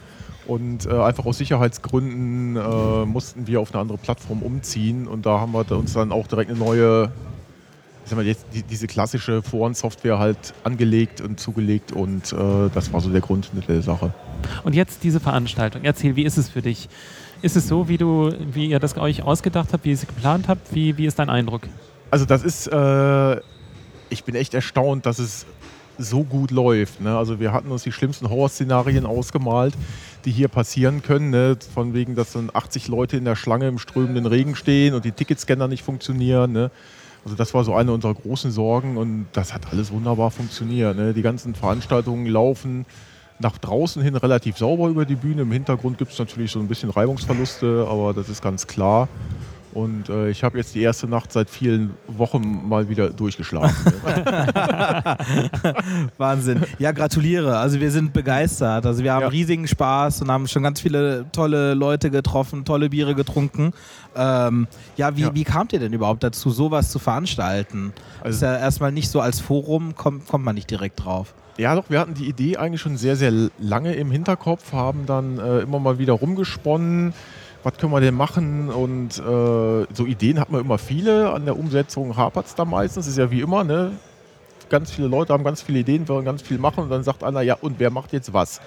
Und 0.47 0.87
äh, 0.87 0.91
einfach 0.91 1.27
aus 1.27 1.39
Sicherheitsgründen 1.39 2.57
äh, 2.57 3.05
mussten 3.05 3.47
wir 3.47 3.61
auf 3.61 3.73
eine 3.73 3.81
andere 3.81 3.99
Plattform 3.99 4.43
umziehen. 4.43 5.09
Und 5.09 5.27
da 5.27 5.41
haben 5.41 5.53
wir 5.53 5.71
uns 5.73 5.93
dann 5.93 6.13
auch 6.13 6.27
direkt 6.29 6.51
eine 6.51 6.59
neue, 6.59 7.11
ich 8.05 8.11
sag 8.11 8.17
mal, 8.17 8.25
jetzt 8.25 8.47
die, 8.55 8.63
diese 8.63 8.87
klassische 8.87 9.43
Forensoftware 9.43 10.19
halt 10.19 10.55
angelegt 10.63 11.21
und 11.21 11.41
zugelegt. 11.41 11.91
Und 11.91 12.33
äh, 12.33 12.71
das 12.73 12.93
war 12.93 13.01
so 13.01 13.11
der 13.11 13.23
Grund 13.23 13.51
der 13.69 13.83
Sache. 13.83 14.13
Und 14.63 14.75
jetzt 14.75 15.03
diese 15.03 15.19
Veranstaltung. 15.19 15.83
Erzähl, 15.83 16.15
wie 16.15 16.23
ist 16.23 16.37
es 16.37 16.49
für 16.49 16.63
dich? 16.63 16.89
Ist 17.43 17.57
es 17.57 17.67
so, 17.67 17.89
wie, 17.89 17.99
du, 17.99 18.31
wie 18.53 18.67
ihr 18.67 18.79
das 18.79 18.97
euch 18.97 19.23
ausgedacht 19.23 19.73
habt, 19.73 19.85
wie 19.85 19.91
ihr 19.91 19.95
es 19.95 20.07
geplant 20.07 20.47
habt? 20.47 20.73
Wie, 20.75 20.97
wie 20.97 21.07
ist 21.07 21.19
dein 21.19 21.29
Eindruck? 21.29 21.63
Also 22.11 22.25
das 22.25 22.45
ist, 22.45 22.69
äh, 22.69 23.41
ich 24.11 24.25
bin 24.25 24.35
echt 24.35 24.55
erstaunt, 24.55 25.07
dass 25.07 25.19
es 25.19 25.47
so 25.99 26.25
gut 26.25 26.51
läuft. 26.51 27.01
Ne? 27.01 27.17
Also 27.17 27.41
wir 27.41 27.53
hatten 27.53 27.71
uns 27.71 27.83
die 27.83 27.93
schlimmsten 27.93 28.29
Horrorszenarien 28.29 29.07
ausgemalt, 29.07 29.75
die 30.25 30.31
hier 30.31 30.49
passieren 30.49 31.03
können. 31.03 31.31
Ne? 31.31 31.57
Von 31.75 31.95
wegen, 31.95 32.15
dass 32.15 32.33
dann 32.33 32.51
80 32.53 32.89
Leute 32.89 33.17
in 33.17 33.25
der 33.25 33.37
Schlange 33.37 33.69
im 33.69 33.79
strömenden 33.79 34.27
Regen 34.27 34.57
stehen 34.57 34.95
und 34.95 35.05
die 35.05 35.13
Ticketscanner 35.13 35.69
nicht 35.69 35.83
funktionieren. 35.83 36.53
Ne? 36.53 36.71
Also 37.25 37.37
das 37.37 37.55
war 37.55 37.65
so 37.65 37.75
eine 37.75 37.93
unserer 37.93 38.15
großen 38.15 38.51
Sorgen 38.51 38.97
und 38.97 39.27
das 39.33 39.53
hat 39.53 39.73
alles 39.73 39.91
wunderbar 39.91 40.31
funktioniert. 40.31 40.97
Ne? 40.97 41.15
Die 41.15 41.23
ganzen 41.23 41.55
Veranstaltungen 41.55 42.27
laufen 42.27 42.87
nach 43.39 43.59
draußen 43.59 44.03
hin 44.03 44.17
relativ 44.17 44.57
sauber 44.57 44.89
über 44.89 45.05
die 45.05 45.15
Bühne. 45.15 45.43
Im 45.43 45.53
Hintergrund 45.53 45.99
gibt 45.99 46.13
es 46.13 46.19
natürlich 46.19 46.51
so 46.51 46.59
ein 46.59 46.69
bisschen 46.69 46.91
Reibungsverluste, 46.91 47.87
aber 47.89 48.15
das 48.15 48.29
ist 48.29 48.43
ganz 48.43 48.67
klar. 48.67 49.09
Und 49.77 50.09
äh, 50.09 50.31
ich 50.31 50.43
habe 50.43 50.57
jetzt 50.57 50.75
die 50.75 50.81
erste 50.81 51.07
Nacht 51.07 51.31
seit 51.31 51.51
vielen 51.51 51.91
Wochen 52.09 52.67
mal 52.67 52.89
wieder 52.89 53.11
durchgeschlafen. 53.11 53.93
Wahnsinn. 56.17 56.63
Ja, 56.79 56.93
gratuliere. 56.93 57.59
Also 57.59 57.79
wir 57.79 57.91
sind 57.91 58.15
begeistert. 58.15 58.87
Also 58.87 59.05
wir 59.05 59.13
haben 59.13 59.21
ja. 59.21 59.29
riesigen 59.29 59.69
Spaß 59.69 60.23
und 60.23 60.31
haben 60.31 60.49
schon 60.49 60.63
ganz 60.63 60.81
viele 60.81 61.27
tolle 61.31 61.75
Leute 61.75 62.11
getroffen, 62.11 62.65
tolle 62.65 62.89
Biere 62.89 63.15
getrunken. 63.15 63.75
Ähm, 64.17 64.67
ja, 64.97 65.15
wie, 65.15 65.21
ja. 65.21 65.35
wie 65.35 65.45
kamt 65.45 65.75
ihr 65.75 65.79
denn 65.79 65.93
überhaupt 65.93 66.25
dazu, 66.25 66.49
sowas 66.49 66.91
zu 66.91 66.99
veranstalten? 66.99 67.93
Also 68.23 68.37
ist 68.37 68.43
ja 68.43 68.57
erstmal 68.57 68.93
nicht 68.93 69.11
so 69.11 69.21
als 69.21 69.41
Forum, 69.41 69.95
kommt, 69.95 70.27
kommt 70.27 70.43
man 70.43 70.55
nicht 70.55 70.71
direkt 70.71 71.05
drauf. 71.05 71.35
Ja, 71.59 71.75
doch, 71.75 71.91
wir 71.91 72.01
hatten 72.01 72.15
die 72.15 72.27
Idee 72.27 72.57
eigentlich 72.57 72.81
schon 72.81 72.97
sehr, 72.97 73.17
sehr 73.17 73.51
lange 73.59 73.93
im 73.93 74.11
Hinterkopf, 74.11 74.73
haben 74.73 75.05
dann 75.05 75.39
äh, 75.39 75.59
immer 75.59 75.81
mal 75.81 75.99
wieder 75.99 76.15
rumgesponnen 76.15 77.13
was 77.67 77.79
können 77.79 77.93
wir 77.93 78.01
denn 78.01 78.15
machen? 78.15 78.69
Und 78.69 79.19
äh, 79.19 79.87
so 79.93 80.07
Ideen 80.07 80.39
hat 80.39 80.51
man 80.51 80.61
immer 80.61 80.79
viele. 80.79 81.33
An 81.33 81.47
der 81.47 81.59
Umsetzung 81.59 82.17
hapert 82.17 82.47
es 82.47 82.55
da 82.55 82.65
meistens. 82.65 83.09
Ist 83.09 83.19
ja 83.19 83.29
wie 83.33 83.41
immer, 83.41 83.65
ne? 83.65 83.91
Ganz 84.71 84.93
viele 84.93 85.09
Leute 85.09 85.33
haben 85.33 85.43
ganz 85.43 85.63
viele 85.63 85.81
Ideen, 85.81 86.09
wollen 86.09 86.25
ganz 86.25 86.43
viel 86.43 86.59
machen 86.59 86.85
und 86.85 86.91
dann 86.91 87.03
sagt 87.03 87.25
einer, 87.25 87.41
ja, 87.41 87.55
und 87.61 87.81
wer 87.81 87.91
macht 87.91 88.13
jetzt 88.13 88.33
was? 88.33 88.61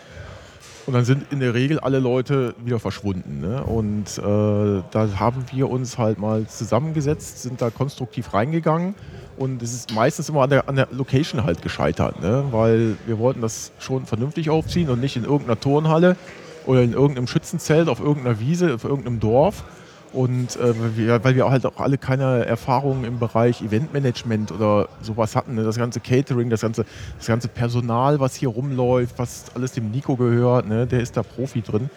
Und 0.85 0.93
dann 0.93 1.05
sind 1.05 1.31
in 1.31 1.39
der 1.39 1.53
Regel 1.53 1.79
alle 1.79 1.99
Leute 1.99 2.55
wieder 2.63 2.79
verschwunden. 2.79 3.39
Ne? 3.39 3.63
Und 3.63 4.17
äh, 4.17 4.83
da 4.91 5.07
haben 5.17 5.45
wir 5.51 5.69
uns 5.69 5.97
halt 5.97 6.19
mal 6.19 6.47
zusammengesetzt, 6.47 7.41
sind 7.41 7.61
da 7.61 7.69
konstruktiv 7.69 8.33
reingegangen. 8.33 8.95
Und 9.37 9.61
es 9.61 9.73
ist 9.73 9.93
meistens 9.93 10.27
immer 10.27 10.41
an 10.41 10.49
der, 10.49 10.67
an 10.67 10.75
der 10.75 10.87
Location 10.91 11.43
halt 11.43 11.61
gescheitert, 11.61 12.21
ne? 12.21 12.45
weil 12.51 12.97
wir 13.05 13.17
wollten 13.19 13.41
das 13.41 13.71
schon 13.79 14.05
vernünftig 14.05 14.49
aufziehen 14.49 14.89
und 14.89 14.99
nicht 14.99 15.15
in 15.15 15.23
irgendeiner 15.23 15.59
Turnhalle, 15.59 16.17
oder 16.69 16.83
in 16.83 16.93
irgendeinem 16.93 17.25
Schützenzelt 17.25 17.89
auf 17.89 17.99
irgendeiner 17.99 18.39
Wiese, 18.39 18.75
auf 18.75 18.83
irgendeinem 18.83 19.19
Dorf. 19.19 19.63
Und 20.13 20.55
äh, 20.57 20.95
wir, 20.95 21.23
weil 21.23 21.35
wir 21.35 21.49
halt 21.49 21.65
auch 21.65 21.79
alle 21.79 21.97
keine 21.97 22.45
Erfahrungen 22.45 23.05
im 23.05 23.17
Bereich 23.17 23.63
Eventmanagement 23.63 24.51
oder 24.51 24.87
sowas 25.01 25.35
hatten. 25.35 25.55
Ne? 25.55 25.63
Das 25.63 25.77
ganze 25.77 25.99
Catering, 25.99 26.51
das 26.51 26.61
ganze, 26.61 26.85
das 27.17 27.25
ganze 27.25 27.47
Personal, 27.47 28.19
was 28.19 28.35
hier 28.35 28.49
rumläuft, 28.49 29.17
was 29.17 29.45
alles 29.55 29.71
dem 29.71 29.89
Nico 29.89 30.15
gehört, 30.15 30.67
ne? 30.67 30.85
der 30.85 30.99
ist 30.99 31.17
da 31.17 31.23
Profi 31.23 31.63
drin. 31.63 31.89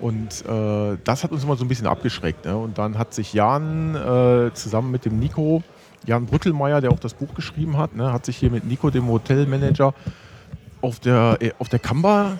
Und 0.00 0.44
äh, 0.44 0.96
das 1.04 1.22
hat 1.22 1.30
uns 1.30 1.44
immer 1.44 1.54
so 1.54 1.64
ein 1.64 1.68
bisschen 1.68 1.86
abgeschreckt. 1.86 2.46
Ne? 2.46 2.56
Und 2.56 2.78
dann 2.78 2.98
hat 2.98 3.14
sich 3.14 3.32
Jan 3.32 3.94
äh, 3.94 4.52
zusammen 4.54 4.90
mit 4.90 5.04
dem 5.04 5.20
Nico, 5.20 5.62
Jan 6.04 6.26
Brüttelmeier, 6.26 6.80
der 6.80 6.90
auch 6.90 6.98
das 6.98 7.14
Buch 7.14 7.32
geschrieben 7.34 7.78
hat, 7.78 7.94
ne? 7.94 8.12
hat 8.12 8.26
sich 8.26 8.38
hier 8.38 8.50
mit 8.50 8.64
Nico, 8.64 8.90
dem 8.90 9.06
Hotelmanager, 9.06 9.94
auf 10.80 10.98
der, 10.98 11.36
äh, 11.40 11.52
auf 11.60 11.68
der 11.68 11.78
Kamba 11.78 12.38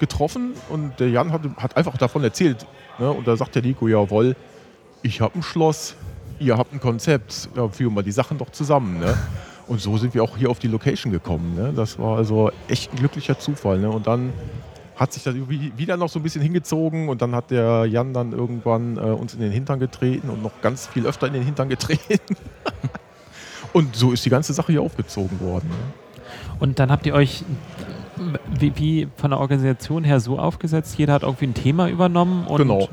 getroffen 0.00 0.52
und 0.68 0.98
der 1.00 1.10
Jan 1.10 1.32
hat, 1.32 1.42
hat 1.56 1.76
einfach 1.76 1.96
davon 1.96 2.24
erzählt. 2.24 2.66
Ne? 2.98 3.10
Und 3.10 3.26
da 3.26 3.36
sagt 3.36 3.54
der 3.54 3.62
Nico, 3.62 3.88
jawohl, 3.88 4.36
ich 5.02 5.20
habe 5.20 5.38
ein 5.38 5.42
Schloss, 5.42 5.94
ihr 6.38 6.56
habt 6.56 6.72
ein 6.72 6.80
Konzept, 6.80 7.48
ja, 7.56 7.68
führen 7.68 7.94
wir 7.94 8.02
die 8.02 8.12
Sachen 8.12 8.38
doch 8.38 8.50
zusammen. 8.50 8.98
Ne? 8.98 9.16
Und 9.66 9.80
so 9.80 9.96
sind 9.98 10.14
wir 10.14 10.22
auch 10.22 10.36
hier 10.36 10.50
auf 10.50 10.58
die 10.58 10.68
Location 10.68 11.12
gekommen. 11.12 11.54
Ne? 11.54 11.72
Das 11.74 11.98
war 11.98 12.16
also 12.16 12.50
echt 12.68 12.92
ein 12.92 12.96
glücklicher 12.96 13.38
Zufall. 13.38 13.78
Ne? 13.78 13.90
Und 13.90 14.06
dann 14.06 14.32
hat 14.96 15.12
sich 15.12 15.22
das 15.22 15.34
wieder 15.36 15.96
noch 15.96 16.08
so 16.08 16.18
ein 16.18 16.22
bisschen 16.22 16.42
hingezogen 16.42 17.08
und 17.08 17.22
dann 17.22 17.34
hat 17.34 17.50
der 17.52 17.86
Jan 17.86 18.12
dann 18.12 18.32
irgendwann 18.32 18.96
äh, 18.96 19.00
uns 19.00 19.34
in 19.34 19.40
den 19.40 19.52
Hintern 19.52 19.78
getreten 19.78 20.28
und 20.28 20.42
noch 20.42 20.60
ganz 20.60 20.88
viel 20.88 21.06
öfter 21.06 21.28
in 21.28 21.34
den 21.34 21.44
Hintern 21.44 21.68
getreten. 21.68 22.36
und 23.72 23.94
so 23.94 24.12
ist 24.12 24.24
die 24.24 24.30
ganze 24.30 24.52
Sache 24.54 24.72
hier 24.72 24.82
aufgezogen 24.82 25.38
worden. 25.40 25.68
Ne? 25.68 25.76
Und 26.58 26.80
dann 26.80 26.90
habt 26.90 27.06
ihr 27.06 27.14
euch 27.14 27.44
wie, 28.58 28.72
wie, 28.76 29.08
von 29.16 29.30
der 29.30 29.40
Organisation 29.40 30.04
her 30.04 30.20
so 30.20 30.38
aufgesetzt? 30.38 30.98
Jeder 30.98 31.14
hat 31.14 31.22
irgendwie 31.22 31.46
ein 31.46 31.54
Thema 31.54 31.88
übernommen? 31.88 32.46
genau. 32.56 32.88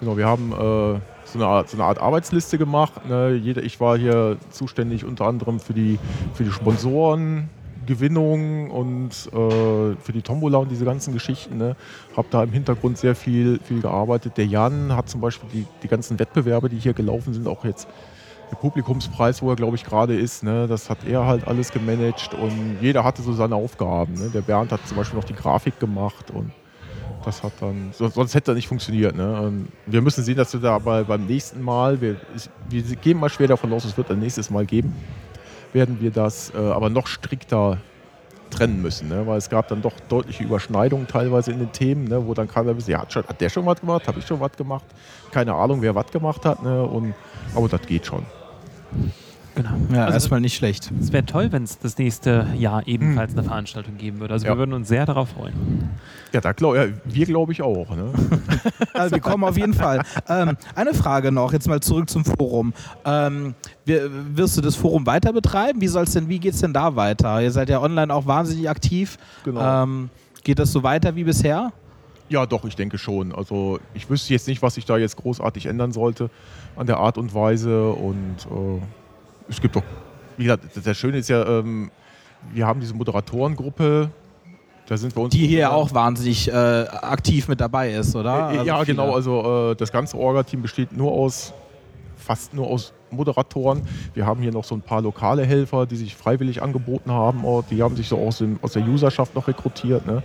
Genau, 0.00 0.16
wir 0.16 0.26
haben 0.26 0.50
äh, 0.52 0.98
so, 1.24 1.38
eine 1.38 1.46
Art, 1.46 1.70
so, 1.70 1.76
eine 1.76 1.84
Art, 1.84 2.00
Arbeitsliste 2.00 2.58
gemacht. 2.58 3.08
Ne? 3.08 3.34
Jeder, 3.34 3.62
ich 3.62 3.78
war 3.80 3.96
hier 3.96 4.36
zuständig 4.50 5.04
unter 5.04 5.26
anderem 5.26 5.60
für 5.60 5.72
die, 5.72 6.00
für 6.34 6.42
die 6.44 6.50
Sponsorengewinnung 6.50 8.70
und 8.70 9.10
äh, 9.32 9.96
für 9.96 10.12
die 10.12 10.22
Tombola 10.22 10.58
und 10.58 10.70
diese 10.70 10.84
ganzen 10.84 11.14
Geschichten. 11.14 11.58
Ne? 11.58 11.76
Habe 12.16 12.28
da 12.30 12.42
im 12.42 12.52
Hintergrund 12.52 12.98
sehr 12.98 13.14
viel, 13.14 13.60
viel 13.64 13.80
gearbeitet. 13.80 14.36
Der 14.36 14.46
Jan 14.46 14.94
hat 14.94 15.08
zum 15.08 15.20
Beispiel 15.20 15.48
die, 15.52 15.66
die 15.82 15.88
ganzen 15.88 16.18
Wettbewerbe, 16.18 16.68
die 16.68 16.78
hier 16.78 16.92
gelaufen 16.92 17.32
sind, 17.32 17.46
auch 17.46 17.64
jetzt 17.64 17.88
Publikumspreis, 18.54 19.42
wo 19.42 19.50
er, 19.50 19.56
glaube 19.56 19.76
ich, 19.76 19.84
gerade 19.84 20.18
ist, 20.18 20.42
ne, 20.42 20.66
das 20.66 20.90
hat 20.90 20.98
er 21.06 21.26
halt 21.26 21.46
alles 21.46 21.70
gemanagt 21.70 22.34
und 22.34 22.78
jeder 22.80 23.04
hatte 23.04 23.22
so 23.22 23.32
seine 23.32 23.54
Aufgaben. 23.54 24.14
Ne. 24.14 24.30
Der 24.30 24.40
Bernd 24.40 24.72
hat 24.72 24.86
zum 24.86 24.96
Beispiel 24.96 25.18
noch 25.18 25.24
die 25.24 25.34
Grafik 25.34 25.78
gemacht 25.78 26.30
und 26.30 26.52
das 27.24 27.42
hat 27.42 27.52
dann, 27.60 27.92
sonst 27.92 28.34
hätte 28.34 28.46
das 28.46 28.56
nicht 28.56 28.68
funktioniert. 28.68 29.16
Ne. 29.16 29.66
wir 29.86 30.02
müssen 30.02 30.24
sehen, 30.24 30.36
dass 30.36 30.52
wir 30.52 30.60
da 30.60 30.78
bei, 30.78 31.04
beim 31.04 31.26
nächsten 31.26 31.62
Mal, 31.62 32.00
wir, 32.00 32.16
wir 32.68 32.82
gehen 32.96 33.18
mal 33.18 33.30
schwer 33.30 33.48
davon 33.48 33.72
aus, 33.72 33.84
es 33.84 33.96
wird 33.96 34.10
ein 34.10 34.18
nächstes 34.18 34.50
Mal 34.50 34.66
geben, 34.66 34.94
werden 35.72 36.00
wir 36.00 36.10
das 36.10 36.52
äh, 36.54 36.58
aber 36.58 36.90
noch 36.90 37.06
strikter 37.06 37.78
trennen 38.50 38.82
müssen, 38.82 39.08
ne? 39.08 39.26
weil 39.26 39.38
es 39.38 39.50
gab 39.50 39.68
dann 39.68 39.82
doch 39.82 39.94
deutliche 40.08 40.44
Überschneidungen 40.44 41.06
teilweise 41.06 41.52
in 41.52 41.58
den 41.58 41.72
Themen, 41.72 42.04
ne? 42.04 42.26
wo 42.26 42.34
dann 42.34 42.48
keiner 42.48 42.76
wusste, 42.76 42.92
ja, 42.92 43.00
hat, 43.00 43.14
hat 43.14 43.40
der 43.40 43.48
schon 43.48 43.66
was 43.66 43.80
gemacht, 43.80 44.06
habe 44.06 44.18
ich 44.18 44.26
schon 44.26 44.40
was 44.40 44.52
gemacht, 44.52 44.84
keine 45.30 45.54
Ahnung, 45.54 45.82
wer 45.82 45.94
was 45.94 46.10
gemacht 46.10 46.44
hat, 46.44 46.62
ne? 46.62 46.82
und, 46.82 47.14
aber 47.54 47.68
das 47.68 47.82
geht 47.82 48.06
schon. 48.06 48.24
Genau. 49.54 49.70
Ja, 49.92 50.06
also, 50.06 50.14
erstmal 50.14 50.40
nicht 50.40 50.56
schlecht. 50.56 50.90
Es 51.00 51.12
wäre 51.12 51.24
toll, 51.24 51.52
wenn 51.52 51.62
es 51.62 51.78
das 51.78 51.96
nächste 51.96 52.48
Jahr 52.58 52.86
ebenfalls 52.88 53.32
hm. 53.32 53.38
eine 53.38 53.48
Veranstaltung 53.48 53.96
geben 53.96 54.18
würde. 54.18 54.34
Also 54.34 54.46
ja. 54.46 54.52
wir 54.52 54.58
würden 54.58 54.72
uns 54.72 54.88
sehr 54.88 55.06
darauf 55.06 55.30
freuen. 55.30 55.90
Ja, 56.32 56.40
da 56.40 56.52
glaub, 56.52 56.74
ja 56.74 56.86
wir 57.04 57.26
glaube 57.26 57.52
ich 57.52 57.62
auch. 57.62 57.94
Ne? 57.94 58.12
also 58.94 59.14
wir 59.14 59.20
kommen 59.20 59.44
auf 59.44 59.56
jeden 59.56 59.74
Fall. 59.74 60.02
Ähm, 60.28 60.56
eine 60.74 60.92
Frage 60.92 61.30
noch, 61.30 61.52
jetzt 61.52 61.68
mal 61.68 61.80
zurück 61.80 62.10
zum 62.10 62.24
Forum. 62.24 62.72
Ähm, 63.04 63.54
wirst 63.84 64.56
du 64.56 64.60
das 64.60 64.74
Forum 64.74 65.06
weiter 65.06 65.32
betreiben? 65.32 65.80
Wie 65.80 65.88
soll's 65.88 66.12
denn, 66.12 66.28
wie 66.28 66.40
geht 66.40 66.54
es 66.54 66.60
denn 66.60 66.72
da 66.72 66.96
weiter? 66.96 67.40
Ihr 67.40 67.52
seid 67.52 67.68
ja 67.68 67.80
online 67.80 68.12
auch 68.12 68.26
wahnsinnig 68.26 68.68
aktiv. 68.68 69.18
Genau. 69.44 69.84
Ähm, 69.84 70.10
geht 70.42 70.58
das 70.58 70.72
so 70.72 70.82
weiter 70.82 71.14
wie 71.14 71.24
bisher? 71.24 71.72
Ja, 72.28 72.46
doch, 72.46 72.64
ich 72.64 72.74
denke 72.74 72.98
schon. 72.98 73.32
Also 73.32 73.78
ich 73.92 74.10
wüsste 74.10 74.32
jetzt 74.32 74.48
nicht, 74.48 74.62
was 74.62 74.74
sich 74.74 74.84
da 74.84 74.96
jetzt 74.96 75.16
großartig 75.16 75.66
ändern 75.66 75.92
sollte 75.92 76.30
an 76.76 76.86
der 76.86 76.98
Art 76.98 77.18
und 77.18 77.34
Weise. 77.34 77.90
Und 77.90 78.36
äh, 78.50 78.80
es 79.48 79.60
gibt 79.60 79.76
doch, 79.76 79.82
wie 80.36 80.44
gesagt, 80.44 80.64
das 80.84 80.96
Schöne 80.96 81.18
ist 81.18 81.28
ja, 81.28 81.46
ähm, 81.46 81.90
wir 82.52 82.66
haben 82.66 82.80
diese 82.80 82.94
Moderatorengruppe. 82.94 84.10
Da 84.86 84.96
sind 84.98 85.14
bei 85.14 85.22
uns 85.22 85.32
die 85.32 85.46
hier 85.46 85.72
auch 85.72 85.94
wahnsinnig 85.94 86.48
äh, 86.48 86.52
aktiv 86.52 87.48
mit 87.48 87.60
dabei 87.60 87.94
ist, 87.94 88.14
oder? 88.14 88.34
Äh, 88.52 88.58
also 88.58 88.64
ja, 88.64 88.74
viele. 88.76 88.86
genau. 88.86 89.14
Also 89.14 89.70
äh, 89.70 89.76
das 89.76 89.90
ganze 89.90 90.18
Orga-Team 90.18 90.60
besteht 90.60 90.94
nur 90.94 91.12
aus, 91.12 91.54
fast 92.16 92.52
nur 92.52 92.66
aus 92.66 92.92
Moderatoren. 93.10 93.82
Wir 94.12 94.26
haben 94.26 94.42
hier 94.42 94.52
noch 94.52 94.64
so 94.64 94.74
ein 94.74 94.82
paar 94.82 95.00
lokale 95.00 95.46
Helfer, 95.46 95.86
die 95.86 95.96
sich 95.96 96.14
freiwillig 96.14 96.62
angeboten 96.62 97.10
haben. 97.10 97.44
Die 97.70 97.82
haben 97.82 97.96
sich 97.96 98.08
so 98.08 98.18
aus, 98.18 98.38
dem, 98.38 98.58
aus 98.60 98.72
der 98.72 98.86
Userschaft 98.86 99.34
noch 99.34 99.48
rekrutiert. 99.48 100.06
Ne? 100.06 100.22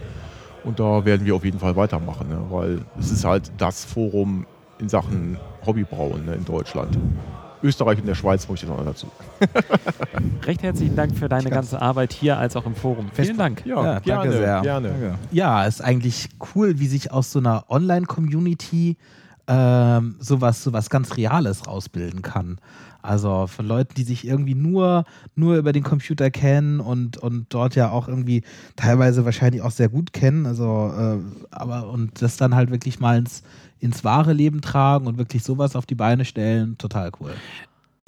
Und 0.64 0.80
da 0.80 1.06
werden 1.06 1.26
wir 1.26 1.36
auf 1.36 1.46
jeden 1.46 1.60
Fall 1.60 1.76
weitermachen, 1.76 2.28
ne? 2.28 2.42
weil 2.50 2.82
es 3.00 3.12
ist 3.12 3.24
halt 3.24 3.52
das 3.58 3.86
Forum 3.86 4.46
in 4.80 4.90
Sachen 4.90 5.38
Hobbybrauen 5.66 6.26
ne, 6.26 6.36
in 6.36 6.46
Deutschland. 6.46 6.98
Österreich 7.62 8.00
und 8.00 8.06
der 8.08 8.16
Schweiz 8.16 8.48
muss 8.48 8.64
ich 8.64 8.70
jetzt 8.70 8.78
noch 8.78 8.86
dazu. 8.86 9.08
Recht 10.46 10.64
herzlichen 10.64 10.96
Dank 10.96 11.18
für 11.18 11.28
deine 11.28 11.50
ganze 11.50 11.82
Arbeit 11.82 12.14
hier 12.14 12.38
als 12.38 12.56
auch 12.56 12.66
im 12.66 12.76
Forum. 12.76 13.08
Vielen 13.14 13.38
Dank. 13.38 13.66
Ja, 13.66 13.84
ja 13.84 14.00
gerne, 14.00 14.24
danke 14.24 14.32
sehr. 14.32 14.62
Gerne. 14.62 15.18
Ja, 15.32 15.66
ist 15.66 15.84
eigentlich 15.84 16.30
cool, 16.56 16.80
wie 16.80 16.88
sich 16.88 17.12
aus 17.12 17.32
so 17.32 17.40
einer 17.40 17.66
Online-Community 17.70 18.96
ähm, 19.48 20.16
sowas, 20.20 20.64
sowas 20.64 20.90
ganz 20.90 21.18
Reales 21.18 21.68
rausbilden 21.68 22.22
kann. 22.22 22.60
Also 23.02 23.48
von 23.48 23.66
Leuten, 23.66 23.94
die 23.96 24.04
sich 24.04 24.28
irgendwie 24.28 24.56
nur, 24.56 25.06
nur 25.36 25.56
über 25.58 25.72
den 25.72 25.84
Computer 25.84 26.30
kennen 26.30 26.80
und, 26.80 27.18
und 27.18 27.48
dort 27.50 27.76
ja 27.76 27.90
auch 27.90 28.08
irgendwie 28.08 28.44
teilweise 28.76 29.24
wahrscheinlich 29.26 29.62
auch 29.62 29.72
sehr 29.72 29.90
gut 29.90 30.14
kennen. 30.14 30.46
Also, 30.46 30.94
äh, 30.96 31.18
aber 31.50 31.90
und 31.90 32.22
das 32.22 32.38
dann 32.38 32.56
halt 32.56 32.72
wirklich 32.72 33.00
mal 33.00 33.18
ins, 33.18 33.42
ins 33.80 34.04
wahre 34.04 34.34
Leben 34.34 34.62
tragen 34.62 35.08
und 35.08 35.18
wirklich 35.18 35.44
sowas 35.44 35.76
auf 35.76 35.86
die 35.86 35.96
Beine 35.96 36.26
stellen, 36.26 36.78
total 36.78 37.12
cool. 37.20 37.34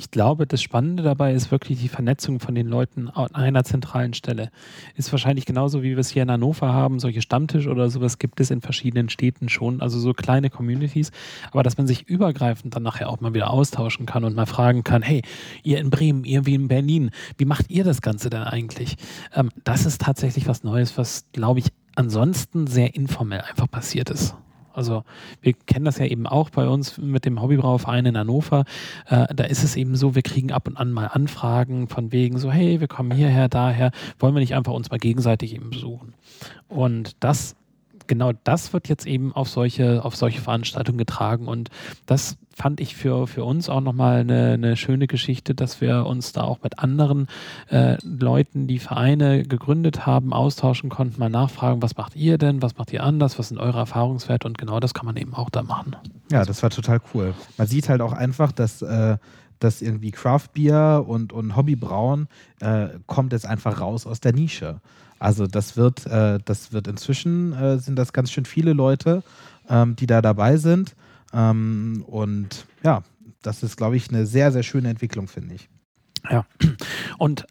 Ich 0.01 0.09
glaube, 0.09 0.47
das 0.47 0.63
Spannende 0.63 1.03
dabei 1.03 1.31
ist 1.31 1.51
wirklich 1.51 1.79
die 1.79 1.87
Vernetzung 1.87 2.39
von 2.39 2.55
den 2.55 2.65
Leuten 2.65 3.07
an 3.09 3.35
einer 3.35 3.63
zentralen 3.63 4.15
Stelle. 4.15 4.49
Ist 4.95 5.11
wahrscheinlich 5.11 5.45
genauso, 5.45 5.83
wie 5.83 5.91
wir 5.91 5.99
es 5.99 6.09
hier 6.09 6.23
in 6.23 6.31
Hannover 6.31 6.73
haben, 6.73 6.99
solche 6.99 7.21
Stammtisch 7.21 7.67
oder 7.67 7.87
sowas 7.87 8.17
gibt 8.17 8.39
es 8.39 8.49
in 8.49 8.61
verschiedenen 8.61 9.09
Städten 9.09 9.47
schon, 9.47 9.79
also 9.79 9.99
so 9.99 10.13
kleine 10.13 10.49
Communities, 10.49 11.11
aber 11.51 11.61
dass 11.61 11.77
man 11.77 11.85
sich 11.85 12.09
übergreifend 12.09 12.75
dann 12.75 12.81
nachher 12.81 13.09
auch 13.09 13.21
mal 13.21 13.35
wieder 13.35 13.51
austauschen 13.51 14.07
kann 14.07 14.23
und 14.23 14.35
mal 14.35 14.47
fragen 14.47 14.83
kann, 14.83 15.03
hey, 15.03 15.21
ihr 15.61 15.77
in 15.77 15.91
Bremen, 15.91 16.23
ihr 16.23 16.47
wie 16.47 16.55
in 16.55 16.67
Berlin, 16.67 17.11
wie 17.37 17.45
macht 17.45 17.69
ihr 17.69 17.83
das 17.83 18.01
Ganze 18.01 18.31
denn 18.31 18.41
eigentlich? 18.41 18.95
Ähm, 19.35 19.51
das 19.63 19.85
ist 19.85 20.01
tatsächlich 20.01 20.47
was 20.47 20.63
Neues, 20.63 20.97
was, 20.97 21.25
glaube 21.31 21.59
ich, 21.59 21.67
ansonsten 21.93 22.65
sehr 22.65 22.95
informell 22.95 23.41
einfach 23.41 23.69
passiert 23.69 24.09
ist. 24.09 24.35
Also 24.73 25.03
wir 25.41 25.53
kennen 25.53 25.85
das 25.85 25.97
ja 25.97 26.05
eben 26.05 26.27
auch 26.27 26.49
bei 26.49 26.67
uns 26.67 26.97
mit 26.97 27.25
dem 27.25 27.41
Hobbybrauverein 27.41 28.05
in 28.05 28.17
Hannover. 28.17 28.65
Äh, 29.07 29.33
da 29.33 29.43
ist 29.43 29.63
es 29.63 29.75
eben 29.75 29.95
so, 29.95 30.15
wir 30.15 30.21
kriegen 30.21 30.51
ab 30.51 30.67
und 30.67 30.77
an 30.77 30.91
mal 30.91 31.07
Anfragen 31.07 31.87
von 31.87 32.11
wegen 32.11 32.37
so, 32.37 32.51
hey, 32.51 32.79
wir 32.79 32.87
kommen 32.87 33.11
hierher, 33.11 33.49
daher, 33.49 33.91
wollen 34.19 34.35
wir 34.35 34.39
nicht 34.39 34.55
einfach 34.55 34.73
uns 34.73 34.89
mal 34.89 34.97
gegenseitig 34.97 35.55
eben 35.55 35.69
besuchen. 35.69 36.13
Und 36.67 37.15
das 37.19 37.55
genau 38.11 38.33
das 38.43 38.73
wird 38.73 38.89
jetzt 38.89 39.07
eben 39.07 39.31
auf 39.31 39.47
solche, 39.47 40.03
auf 40.03 40.17
solche 40.17 40.41
Veranstaltungen 40.41 40.97
getragen. 40.97 41.47
Und 41.47 41.69
das 42.07 42.35
fand 42.53 42.81
ich 42.81 42.97
für, 42.97 43.25
für 43.25 43.45
uns 43.45 43.69
auch 43.69 43.79
nochmal 43.79 44.19
eine, 44.19 44.51
eine 44.55 44.75
schöne 44.75 45.07
Geschichte, 45.07 45.55
dass 45.55 45.79
wir 45.79 46.05
uns 46.05 46.33
da 46.33 46.41
auch 46.41 46.59
mit 46.61 46.79
anderen 46.79 47.27
äh, 47.69 47.95
Leuten, 48.03 48.67
die 48.67 48.79
Vereine 48.79 49.43
gegründet 49.43 50.05
haben, 50.05 50.33
austauschen 50.33 50.89
konnten, 50.89 51.21
mal 51.21 51.29
nachfragen, 51.29 51.81
was 51.81 51.95
macht 51.95 52.17
ihr 52.17 52.37
denn, 52.37 52.61
was 52.61 52.75
macht 52.77 52.91
ihr 52.91 53.01
anders, 53.01 53.39
was 53.39 53.47
sind 53.47 53.59
eure 53.59 53.79
Erfahrungswerte 53.79 54.45
und 54.45 54.57
genau 54.57 54.81
das 54.81 54.93
kann 54.93 55.05
man 55.05 55.15
eben 55.15 55.33
auch 55.33 55.49
da 55.49 55.63
machen. 55.63 55.95
Ja, 56.29 56.43
das 56.43 56.61
war 56.63 56.69
total 56.69 56.99
cool. 57.13 57.33
Man 57.57 57.67
sieht 57.67 57.87
halt 57.87 58.01
auch 58.01 58.11
einfach, 58.11 58.51
dass 58.51 58.81
äh, 58.81 59.15
dass 59.59 59.83
irgendwie 59.83 60.09
Craft 60.09 60.47
Beer 60.53 61.05
und, 61.07 61.31
und 61.33 61.55
Hobbybrauen 61.55 62.27
äh, 62.61 62.87
kommt 63.05 63.31
jetzt 63.31 63.45
einfach 63.45 63.79
raus 63.79 64.07
aus 64.07 64.19
der 64.19 64.33
Nische. 64.33 64.81
Also 65.21 65.45
das 65.45 65.77
wird, 65.77 66.07
äh, 66.07 66.39
das 66.43 66.73
wird 66.73 66.87
inzwischen 66.87 67.53
äh, 67.53 67.77
sind 67.77 67.95
das 67.95 68.11
ganz 68.11 68.31
schön 68.31 68.45
viele 68.45 68.73
Leute, 68.73 69.21
ähm, 69.69 69.95
die 69.95 70.07
da 70.07 70.19
dabei 70.19 70.57
sind. 70.57 70.95
Ähm, 71.31 72.03
und 72.07 72.65
ja, 72.83 73.03
das 73.43 73.61
ist, 73.61 73.77
glaube 73.77 73.97
ich, 73.97 74.09
eine 74.09 74.25
sehr, 74.25 74.51
sehr 74.51 74.63
schöne 74.63 74.89
Entwicklung, 74.89 75.27
finde 75.27 75.53
ich. 75.53 75.69
Ja. 76.27 76.47
Und 77.19 77.45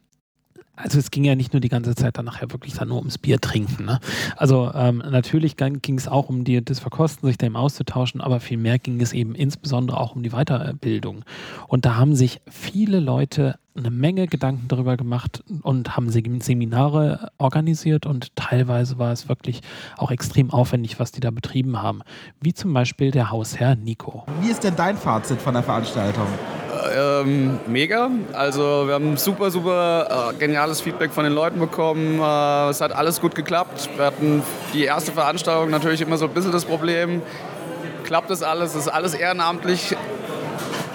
also 0.82 0.98
es 0.98 1.10
ging 1.10 1.24
ja 1.24 1.34
nicht 1.34 1.52
nur 1.52 1.60
die 1.60 1.68
ganze 1.68 1.94
Zeit 1.94 2.18
dann 2.18 2.24
nachher 2.24 2.50
wirklich 2.52 2.74
dann 2.74 2.88
nur 2.88 2.98
ums 2.98 3.18
Bier 3.18 3.40
trinken. 3.40 3.84
Ne? 3.84 4.00
Also 4.36 4.70
ähm, 4.74 5.02
natürlich 5.10 5.56
ging 5.56 5.98
es 5.98 6.08
auch 6.08 6.28
um 6.28 6.44
die, 6.44 6.64
das 6.64 6.80
Verkosten, 6.80 7.26
sich 7.28 7.38
dem 7.38 7.56
auszutauschen, 7.56 8.20
aber 8.20 8.40
vielmehr 8.40 8.78
ging 8.78 9.00
es 9.00 9.12
eben 9.12 9.34
insbesondere 9.34 9.98
auch 9.98 10.14
um 10.14 10.22
die 10.22 10.30
Weiterbildung. 10.30 11.24
Und 11.68 11.84
da 11.84 11.96
haben 11.96 12.14
sich 12.14 12.40
viele 12.48 13.00
Leute 13.00 13.58
eine 13.76 13.90
Menge 13.90 14.26
Gedanken 14.26 14.68
darüber 14.68 14.96
gemacht 14.96 15.44
und 15.62 15.96
haben 15.96 16.10
Seminare 16.10 17.30
organisiert 17.38 18.04
und 18.04 18.34
teilweise 18.36 18.98
war 18.98 19.12
es 19.12 19.28
wirklich 19.28 19.60
auch 19.96 20.10
extrem 20.10 20.50
aufwendig, 20.50 20.98
was 20.98 21.12
die 21.12 21.20
da 21.20 21.30
betrieben 21.30 21.80
haben. 21.80 22.02
Wie 22.40 22.52
zum 22.52 22.72
Beispiel 22.72 23.10
der 23.10 23.30
Hausherr 23.30 23.76
Nico. 23.76 24.24
Wie 24.40 24.50
ist 24.50 24.64
denn 24.64 24.74
dein 24.76 24.96
Fazit 24.96 25.40
von 25.40 25.54
der 25.54 25.62
Veranstaltung? 25.62 26.26
Ähm, 26.94 27.58
mega. 27.66 28.10
Also 28.32 28.86
wir 28.86 28.94
haben 28.94 29.16
super, 29.16 29.50
super 29.50 30.30
äh, 30.32 30.38
geniales 30.38 30.80
Feedback 30.80 31.12
von 31.12 31.24
den 31.24 31.32
Leuten 31.32 31.58
bekommen. 31.58 32.20
Äh, 32.20 32.70
es 32.70 32.80
hat 32.80 32.92
alles 32.92 33.20
gut 33.20 33.34
geklappt. 33.34 33.88
Wir 33.96 34.06
hatten 34.06 34.42
die 34.72 34.84
erste 34.84 35.12
Veranstaltung 35.12 35.70
natürlich 35.70 36.00
immer 36.00 36.16
so 36.16 36.26
ein 36.26 36.34
bisschen 36.34 36.52
das 36.52 36.64
Problem. 36.64 37.22
Klappt 38.04 38.30
das 38.30 38.42
alles? 38.42 38.74
Ist 38.74 38.88
alles 38.88 39.14
ehrenamtlich 39.14 39.96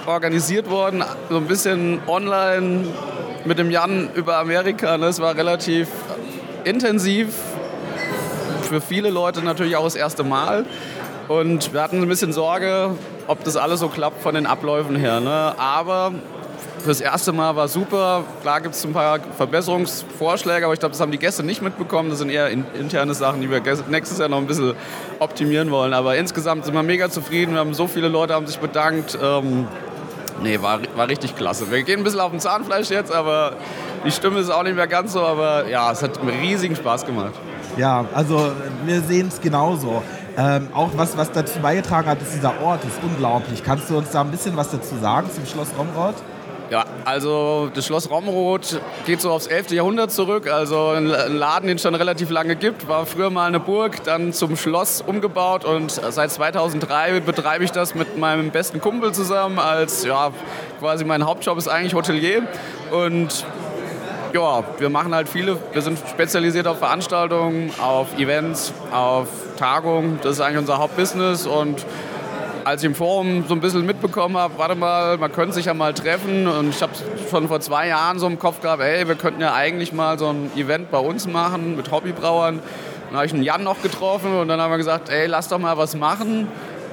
organisiert 0.06 0.70
worden? 0.70 1.04
So 1.30 1.36
ein 1.36 1.46
bisschen 1.46 2.00
online 2.06 2.86
mit 3.44 3.58
dem 3.58 3.70
Jan 3.70 4.10
über 4.14 4.38
Amerika. 4.38 4.98
Ne? 4.98 5.06
Es 5.06 5.20
war 5.20 5.36
relativ 5.36 5.88
intensiv. 6.64 7.28
Für 8.62 8.80
viele 8.80 9.10
Leute 9.10 9.42
natürlich 9.42 9.76
auch 9.76 9.84
das 9.84 9.94
erste 9.94 10.24
Mal. 10.24 10.66
Und 11.28 11.72
wir 11.72 11.82
hatten 11.82 12.02
ein 12.02 12.08
bisschen 12.08 12.32
Sorge, 12.32 12.90
ob 13.26 13.42
das 13.44 13.56
alles 13.56 13.80
so 13.80 13.88
klappt 13.88 14.22
von 14.22 14.34
den 14.34 14.46
Abläufen 14.46 14.96
her. 14.96 15.20
Ne? 15.20 15.54
Aber 15.58 16.12
das 16.86 17.00
erste 17.00 17.32
Mal 17.32 17.56
war 17.56 17.66
super. 17.66 18.22
Klar 18.42 18.60
gibt 18.60 18.74
es 18.76 18.84
ein 18.84 18.92
paar 18.92 19.18
Verbesserungsvorschläge, 19.36 20.64
aber 20.64 20.74
ich 20.74 20.80
glaube, 20.80 20.92
das 20.92 21.00
haben 21.00 21.10
die 21.10 21.18
Gäste 21.18 21.42
nicht 21.42 21.62
mitbekommen. 21.62 22.10
Das 22.10 22.18
sind 22.18 22.30
eher 22.30 22.48
interne 22.48 23.12
Sachen, 23.14 23.40
die 23.40 23.50
wir 23.50 23.60
nächstes 23.88 24.18
Jahr 24.18 24.28
noch 24.28 24.38
ein 24.38 24.46
bisschen 24.46 24.74
optimieren 25.18 25.70
wollen. 25.72 25.92
Aber 25.94 26.16
insgesamt 26.16 26.64
sind 26.64 26.74
wir 26.74 26.84
mega 26.84 27.10
zufrieden. 27.10 27.54
Wir 27.54 27.60
haben 27.60 27.74
so 27.74 27.88
viele 27.88 28.08
Leute 28.08 28.34
haben 28.34 28.46
sich 28.46 28.60
bedankt. 28.60 29.18
Ähm, 29.20 29.66
nee, 30.42 30.62
war, 30.62 30.78
war 30.94 31.08
richtig 31.08 31.34
klasse. 31.34 31.70
Wir 31.72 31.82
gehen 31.82 31.98
ein 31.98 32.04
bisschen 32.04 32.20
auf 32.20 32.30
dem 32.30 32.38
Zahnfleisch 32.38 32.90
jetzt, 32.90 33.12
aber 33.12 33.54
die 34.04 34.12
Stimme 34.12 34.38
ist 34.38 34.50
auch 34.50 34.62
nicht 34.62 34.76
mehr 34.76 34.86
ganz 34.86 35.12
so. 35.12 35.22
Aber 35.22 35.68
ja, 35.68 35.90
es 35.90 36.02
hat 36.02 36.20
riesigen 36.40 36.76
Spaß 36.76 37.04
gemacht. 37.04 37.34
Ja, 37.76 38.04
also 38.14 38.52
wir 38.84 39.00
sehen 39.00 39.26
es 39.26 39.40
genauso. 39.40 40.02
Ähm, 40.38 40.68
auch 40.74 40.90
was, 40.96 41.16
was 41.16 41.32
dazu 41.32 41.60
beigetragen 41.60 42.08
hat, 42.08 42.20
ist 42.20 42.34
dieser 42.34 42.60
Ort, 42.60 42.84
ist 42.84 42.98
unglaublich. 43.02 43.64
Kannst 43.64 43.88
du 43.88 43.96
uns 43.96 44.10
da 44.10 44.20
ein 44.20 44.30
bisschen 44.30 44.56
was 44.56 44.70
dazu 44.70 44.96
sagen 44.96 45.30
zum 45.34 45.46
Schloss 45.46 45.68
Romrod? 45.78 46.14
Ja, 46.68 46.84
also 47.04 47.70
das 47.72 47.86
Schloss 47.86 48.10
Romroth 48.10 48.80
geht 49.06 49.20
so 49.20 49.30
aufs 49.30 49.46
11. 49.46 49.70
Jahrhundert 49.70 50.10
zurück. 50.10 50.50
Also 50.50 50.88
ein 50.88 51.06
Laden, 51.06 51.68
den 51.68 51.76
es 51.76 51.82
schon 51.82 51.94
relativ 51.94 52.28
lange 52.28 52.56
gibt, 52.56 52.88
war 52.88 53.06
früher 53.06 53.30
mal 53.30 53.46
eine 53.46 53.60
Burg, 53.60 54.02
dann 54.02 54.32
zum 54.32 54.56
Schloss 54.56 55.00
umgebaut 55.00 55.64
und 55.64 55.92
seit 55.92 56.32
2003 56.32 57.20
betreibe 57.20 57.62
ich 57.62 57.70
das 57.70 57.94
mit 57.94 58.18
meinem 58.18 58.50
besten 58.50 58.80
Kumpel 58.80 59.12
zusammen 59.12 59.60
als, 59.60 60.04
ja, 60.04 60.32
quasi 60.80 61.04
mein 61.04 61.24
Hauptjob 61.24 61.56
ist 61.56 61.68
eigentlich 61.68 61.94
Hotelier 61.94 62.42
und 62.90 63.46
ja, 64.36 64.62
wir 64.78 64.90
machen 64.90 65.14
halt 65.14 65.30
viele, 65.30 65.56
wir 65.72 65.80
sind 65.80 65.98
spezialisiert 66.10 66.66
auf 66.66 66.78
Veranstaltungen, 66.78 67.70
auf 67.80 68.18
Events, 68.18 68.74
auf 68.92 69.28
Tagungen. 69.56 70.18
Das 70.22 70.32
ist 70.32 70.40
eigentlich 70.40 70.58
unser 70.58 70.76
Hauptbusiness 70.76 71.46
und 71.46 71.86
als 72.64 72.82
ich 72.82 72.86
im 72.86 72.94
Forum 72.94 73.44
so 73.48 73.54
ein 73.54 73.60
bisschen 73.60 73.86
mitbekommen 73.86 74.36
habe, 74.36 74.58
warte 74.58 74.74
mal, 74.74 75.16
man 75.16 75.32
könnte 75.32 75.54
sich 75.54 75.64
ja 75.64 75.72
mal 75.72 75.94
treffen 75.94 76.46
und 76.46 76.68
ich 76.68 76.82
habe 76.82 76.92
schon 77.30 77.48
vor 77.48 77.60
zwei 77.60 77.88
Jahren 77.88 78.18
so 78.18 78.26
im 78.26 78.38
Kopf 78.38 78.60
gehabt, 78.60 78.82
ey, 78.82 79.08
wir 79.08 79.14
könnten 79.14 79.40
ja 79.40 79.54
eigentlich 79.54 79.94
mal 79.94 80.18
so 80.18 80.28
ein 80.28 80.50
Event 80.54 80.90
bei 80.90 80.98
uns 80.98 81.26
machen 81.26 81.74
mit 81.76 81.90
Hobbybrauern. 81.90 82.60
Dann 83.06 83.16
habe 83.16 83.24
ich 83.24 83.32
einen 83.32 83.42
Jan 83.42 83.62
noch 83.62 83.80
getroffen 83.80 84.36
und 84.36 84.48
dann 84.48 84.60
haben 84.60 84.70
wir 84.70 84.78
gesagt, 84.78 85.08
ey, 85.08 85.26
lass 85.26 85.48
doch 85.48 85.58
mal 85.58 85.78
was 85.78 85.96
machen. 85.96 86.48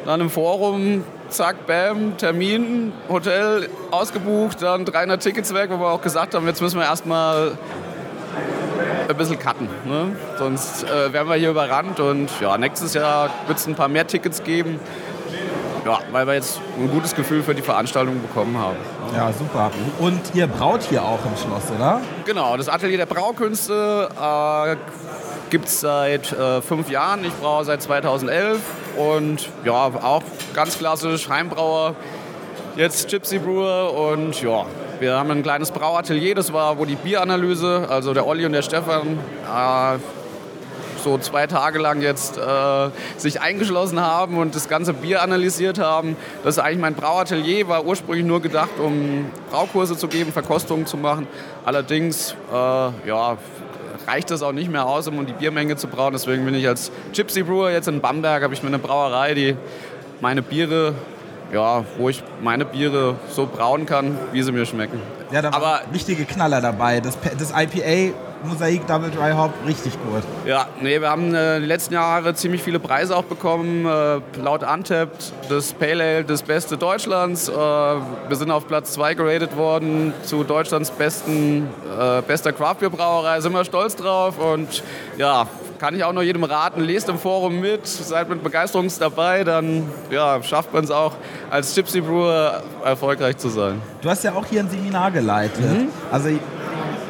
Dann 0.06 0.22
im 0.22 0.30
Forum 0.30 1.04
zack, 1.34 1.66
bam, 1.68 2.18
Termin, 2.18 2.94
Hotel 3.10 3.70
ausgebucht, 3.92 4.62
dann 4.62 4.86
300 4.86 5.22
Tickets 5.22 5.54
weg, 5.54 5.70
wo 5.72 5.80
wir 5.80 5.88
auch 5.88 6.02
gesagt 6.02 6.36
haben, 6.36 6.48
jetzt 6.48 6.62
müssen 6.62 6.80
wir 6.80 6.86
erstmal 6.86 7.58
ein 9.10 9.18
bisschen 9.18 9.40
cutten. 9.40 9.68
Ne? 9.86 10.16
Sonst 10.38 10.84
äh, 10.84 11.12
werden 11.12 11.28
wir 11.28 11.36
hier 11.36 11.50
überrannt 11.50 12.00
und 12.00 12.30
ja, 12.40 12.58
nächstes 12.58 12.94
Jahr 12.94 13.30
wird 13.48 13.58
es 13.58 13.68
ein 13.68 13.76
paar 13.76 13.88
mehr 13.88 14.08
Tickets 14.08 14.44
geben. 14.44 14.80
Ja, 15.86 16.00
weil 16.14 16.26
wir 16.26 16.36
jetzt 16.36 16.62
ein 16.80 16.90
gutes 16.90 17.14
Gefühl 17.14 17.44
für 17.44 17.54
die 17.54 17.62
Veranstaltung 17.62 18.22
bekommen 18.22 18.58
haben. 18.58 18.78
Ja, 19.14 19.34
super. 19.34 19.70
Und 20.00 20.22
ihr 20.34 20.48
braut 20.48 20.82
hier 20.84 21.04
auch 21.04 21.20
im 21.26 21.36
Schloss, 21.36 21.64
oder? 21.76 22.00
Genau, 22.26 22.56
das 22.56 22.70
Atelier 22.70 22.98
der 22.98 23.06
Braukünste 23.06 24.08
äh, 24.16 24.76
gibt 25.50 25.66
es 25.66 25.82
seit 25.82 26.32
äh, 26.32 26.62
fünf 26.62 26.90
Jahren. 26.90 27.24
Ich 27.26 27.34
braue 27.34 27.64
seit 27.66 27.82
2011 27.82 28.60
und 28.98 29.50
ja, 29.64 29.74
auch 29.74 30.24
ganz 30.54 30.78
klassisch 30.78 31.30
Heimbrauer, 31.30 31.96
jetzt 32.76 33.10
Gypsy 33.10 33.40
Brewer 33.40 33.94
und 33.94 34.42
ja, 34.42 34.66
wir 35.00 35.16
haben 35.16 35.32
ein 35.32 35.44
kleines 35.44 35.72
Brauatelier, 35.72 36.36
das 36.36 36.54
war 36.54 36.78
wo 36.78 36.86
die 36.86 36.96
Bieranalyse, 36.96 37.88
also 37.90 38.14
der 38.14 38.26
Olli 38.26 38.46
und 38.46 38.54
der 38.54 38.62
Stefan, 38.62 39.20
äh, 39.44 40.00
so 41.04 41.18
zwei 41.18 41.48
Tage 41.48 41.80
lang 41.80 42.02
jetzt 42.02 42.38
äh, 42.38 42.90
sich 43.18 43.42
eingeschlossen 43.42 44.00
haben 44.00 44.38
und 44.38 44.56
das 44.56 44.70
ganze 44.70 44.94
Bier 44.94 45.22
analysiert 45.22 45.78
haben. 45.78 46.16
Das 46.44 46.58
ist 46.58 46.64
eigentlich 46.64 46.80
mein 46.80 46.96
Brauatelier, 46.96 47.68
war 47.68 47.86
ursprünglich 47.86 48.26
nur 48.26 48.42
gedacht, 48.42 48.80
um 48.80 49.26
Braukurse 49.52 49.98
zu 49.98 50.08
geben, 50.08 50.32
Verkostungen 50.32 50.86
zu 50.86 50.98
machen. 50.98 51.28
Allerdings, 51.66 52.36
äh, 52.52 52.56
ja, 52.56 53.38
reicht 54.08 54.32
das 54.32 54.42
auch 54.42 54.52
nicht 54.52 54.70
mehr 54.70 54.86
aus, 54.86 55.08
um 55.08 55.26
die 55.26 55.34
Biermenge 55.34 55.76
zu 55.76 55.88
brauen. 55.88 56.14
Deswegen 56.14 56.46
bin 56.46 56.56
ich 56.56 56.68
als 56.68 56.92
Gypsy 57.14 57.44
Brewer 57.44 57.72
jetzt 57.72 57.88
in 57.88 58.02
Bamberg, 58.02 58.44
habe 58.44 58.54
ich 58.54 58.64
mir 58.64 58.70
eine 58.70 58.80
Brauerei, 58.80 59.34
die 59.34 59.56
meine 60.22 60.42
Biere, 60.42 60.94
ja, 61.54 61.84
wo 61.98 62.10
ich 62.10 62.24
meine 62.42 62.66
Biere 62.66 63.16
so 63.30 63.46
brauen 63.46 63.86
kann, 63.86 64.18
wie 64.32 64.42
sie 64.42 64.52
mir 64.52 64.66
schmecken. 64.66 65.00
Ja, 65.32 65.42
da 65.42 65.54
Aber 65.54 65.82
wichtige 65.92 66.26
Knaller 66.26 66.62
dabei. 66.62 67.00
Das, 67.00 67.18
das 67.38 67.52
IPA 67.52 68.14
Mosaik 68.44 68.86
Double 68.88 69.10
Dry 69.10 69.32
Hop 69.32 69.52
richtig 69.66 69.94
gut. 69.94 70.24
Ja, 70.46 70.68
nee, 70.82 71.00
wir 71.00 71.10
haben 71.10 71.34
äh, 71.34 71.62
die 71.62 71.66
letzten 71.66 71.94
Jahre 71.94 72.34
ziemlich 72.34 72.62
viele 72.62 72.80
Preise 72.80 73.16
auch 73.16 73.24
bekommen. 73.24 73.86
Äh, 73.86 74.20
laut 74.42 74.64
Untapped 74.64 75.32
das 75.50 75.74
Pale 75.74 76.04
Ale 76.04 76.24
das 76.26 76.44
Beste 76.44 76.78
Deutschlands. 76.78 77.48
Äh, 77.48 77.54
wir 77.54 78.36
sind 78.36 78.52
auf 78.52 78.68
Platz 78.68 78.94
2 78.94 79.14
geratet 79.14 79.56
worden 79.56 80.14
zu 80.24 80.44
Deutschlands 80.44 80.92
besten, 80.92 81.70
äh, 81.98 82.22
bester 82.22 82.52
Craftbeer-Brauerei. 82.52 83.40
Sind 83.40 83.54
wir 83.54 83.64
stolz 83.64 83.96
drauf 83.96 84.38
und 84.38 84.84
ja, 85.18 85.48
kann 85.84 85.96
ich 85.96 86.04
auch 86.06 86.14
nur 86.14 86.24
jedem 86.24 86.46
raten, 86.46 86.80
lest 86.80 87.10
im 87.10 87.20
Forum 87.20 87.60
mit, 87.60 87.86
seid 87.86 88.30
mit 88.30 88.42
Begeisterung 88.42 88.88
dabei, 89.00 89.44
dann 89.44 89.84
ja, 90.10 90.42
schafft 90.42 90.72
man 90.72 90.86
es 90.86 90.92
auch 90.92 91.12
als 91.50 91.76
Gypsy 91.76 92.00
Brewer 92.00 92.64
erfolgreich 92.86 93.36
zu 93.36 93.50
sein. 93.50 93.82
Du 94.02 94.10
hast 94.10 94.24
ja 94.24 94.32
auch 94.32 94.46
hier 94.46 94.62
ein 94.62 94.70
Seminar 94.70 95.12
geleitet. 95.12 95.60
Mhm. 95.60 95.90
Also 96.10 96.30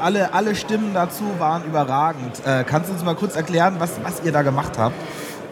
alle, 0.02 0.34
alle 0.34 0.56
Stimmen 0.56 0.92
dazu 0.92 1.24
waren 1.38 1.64
überragend. 1.66 2.42
Äh, 2.48 2.64
kannst 2.64 2.90
du 2.90 2.94
uns 2.94 3.04
mal 3.04 3.14
kurz 3.14 3.36
erklären, 3.36 3.76
was, 3.78 3.92
was 4.02 4.24
ihr 4.26 4.32
da 4.32 4.42
gemacht 4.42 4.80
habt? 4.80 4.96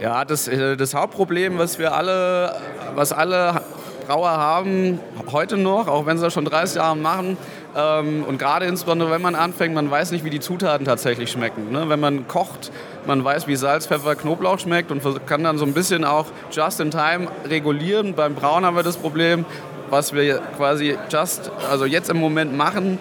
Ja, 0.01 0.25
das, 0.25 0.47
äh, 0.47 0.75
das 0.75 0.95
Hauptproblem, 0.95 1.59
was 1.59 1.77
wir 1.77 1.93
alle, 1.93 2.55
was 2.95 3.13
alle 3.13 3.61
Brauer 4.07 4.31
haben, 4.31 4.99
heute 5.31 5.57
noch, 5.57 5.87
auch 5.87 6.07
wenn 6.07 6.17
sie 6.17 6.23
das 6.23 6.33
schon 6.33 6.45
30 6.45 6.77
Jahre 6.77 6.97
machen, 6.97 7.37
ähm, 7.75 8.23
und 8.27 8.37
gerade 8.37 8.65
insbesondere, 8.65 9.11
wenn 9.11 9.21
man 9.21 9.35
anfängt, 9.35 9.73
man 9.73 9.89
weiß 9.89 10.11
nicht, 10.11 10.25
wie 10.25 10.29
die 10.29 10.39
Zutaten 10.39 10.85
tatsächlich 10.85 11.31
schmecken. 11.31 11.71
Ne? 11.71 11.87
Wenn 11.87 11.99
man 11.99 12.27
kocht, 12.27 12.71
man 13.05 13.23
weiß, 13.23 13.47
wie 13.47 13.55
Salz, 13.55 13.87
Pfeffer, 13.87 14.15
Knoblauch 14.15 14.59
schmeckt 14.59 14.91
und 14.91 15.01
kann 15.25 15.43
dann 15.43 15.57
so 15.57 15.65
ein 15.65 15.73
bisschen 15.73 16.03
auch 16.03 16.27
just 16.51 16.79
in 16.79 16.91
time 16.91 17.27
regulieren. 17.45 18.13
Beim 18.13 18.35
Brauen 18.35 18.65
haben 18.65 18.75
wir 18.75 18.83
das 18.83 18.97
Problem, 18.97 19.45
was 19.89 20.13
wir 20.13 20.39
quasi 20.57 20.97
just, 21.09 21.51
also 21.69 21.85
jetzt 21.85 22.09
im 22.09 22.17
Moment 22.17 22.55
machen, 22.55 22.99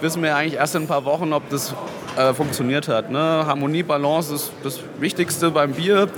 wissen 0.00 0.22
wir 0.22 0.36
eigentlich 0.36 0.54
erst 0.54 0.74
in 0.74 0.82
ein 0.82 0.88
paar 0.88 1.04
Wochen, 1.04 1.32
ob 1.32 1.48
das 1.50 1.74
äh, 2.16 2.34
funktioniert 2.34 2.88
hat. 2.88 3.10
Ne? 3.10 3.18
Harmonie, 3.18 3.82
Balance 3.82 4.34
ist 4.34 4.52
das 4.62 4.80
Wichtigste 4.98 5.50
beim 5.50 5.72
Bier. 5.72 6.08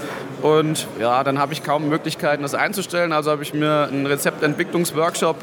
Und 0.43 0.87
ja, 0.99 1.23
dann 1.25 1.39
habe 1.39 1.53
ich 1.53 1.63
kaum 1.63 1.89
Möglichkeiten, 1.89 2.43
das 2.43 2.55
einzustellen. 2.55 3.13
Also 3.13 3.31
habe 3.31 3.43
ich 3.43 3.55
mir 3.55 3.89
einen 3.91 4.07
Rezeptentwicklungsworkshop 4.07 5.37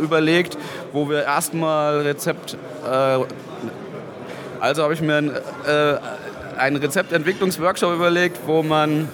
überlegt, 0.00 0.56
wo 0.92 1.08
wir 1.08 1.24
erstmal 1.24 2.00
Rezept. 2.00 2.56
Äh, 2.84 3.18
also 4.60 4.82
habe 4.82 4.94
ich 4.94 5.00
mir 5.00 5.16
ein, 5.16 5.30
äh, 5.30 5.96
einen 6.58 6.76
Rezeptentwicklungsworkshop 6.76 7.94
überlegt, 7.94 8.38
wo 8.46 8.62
man 8.62 9.08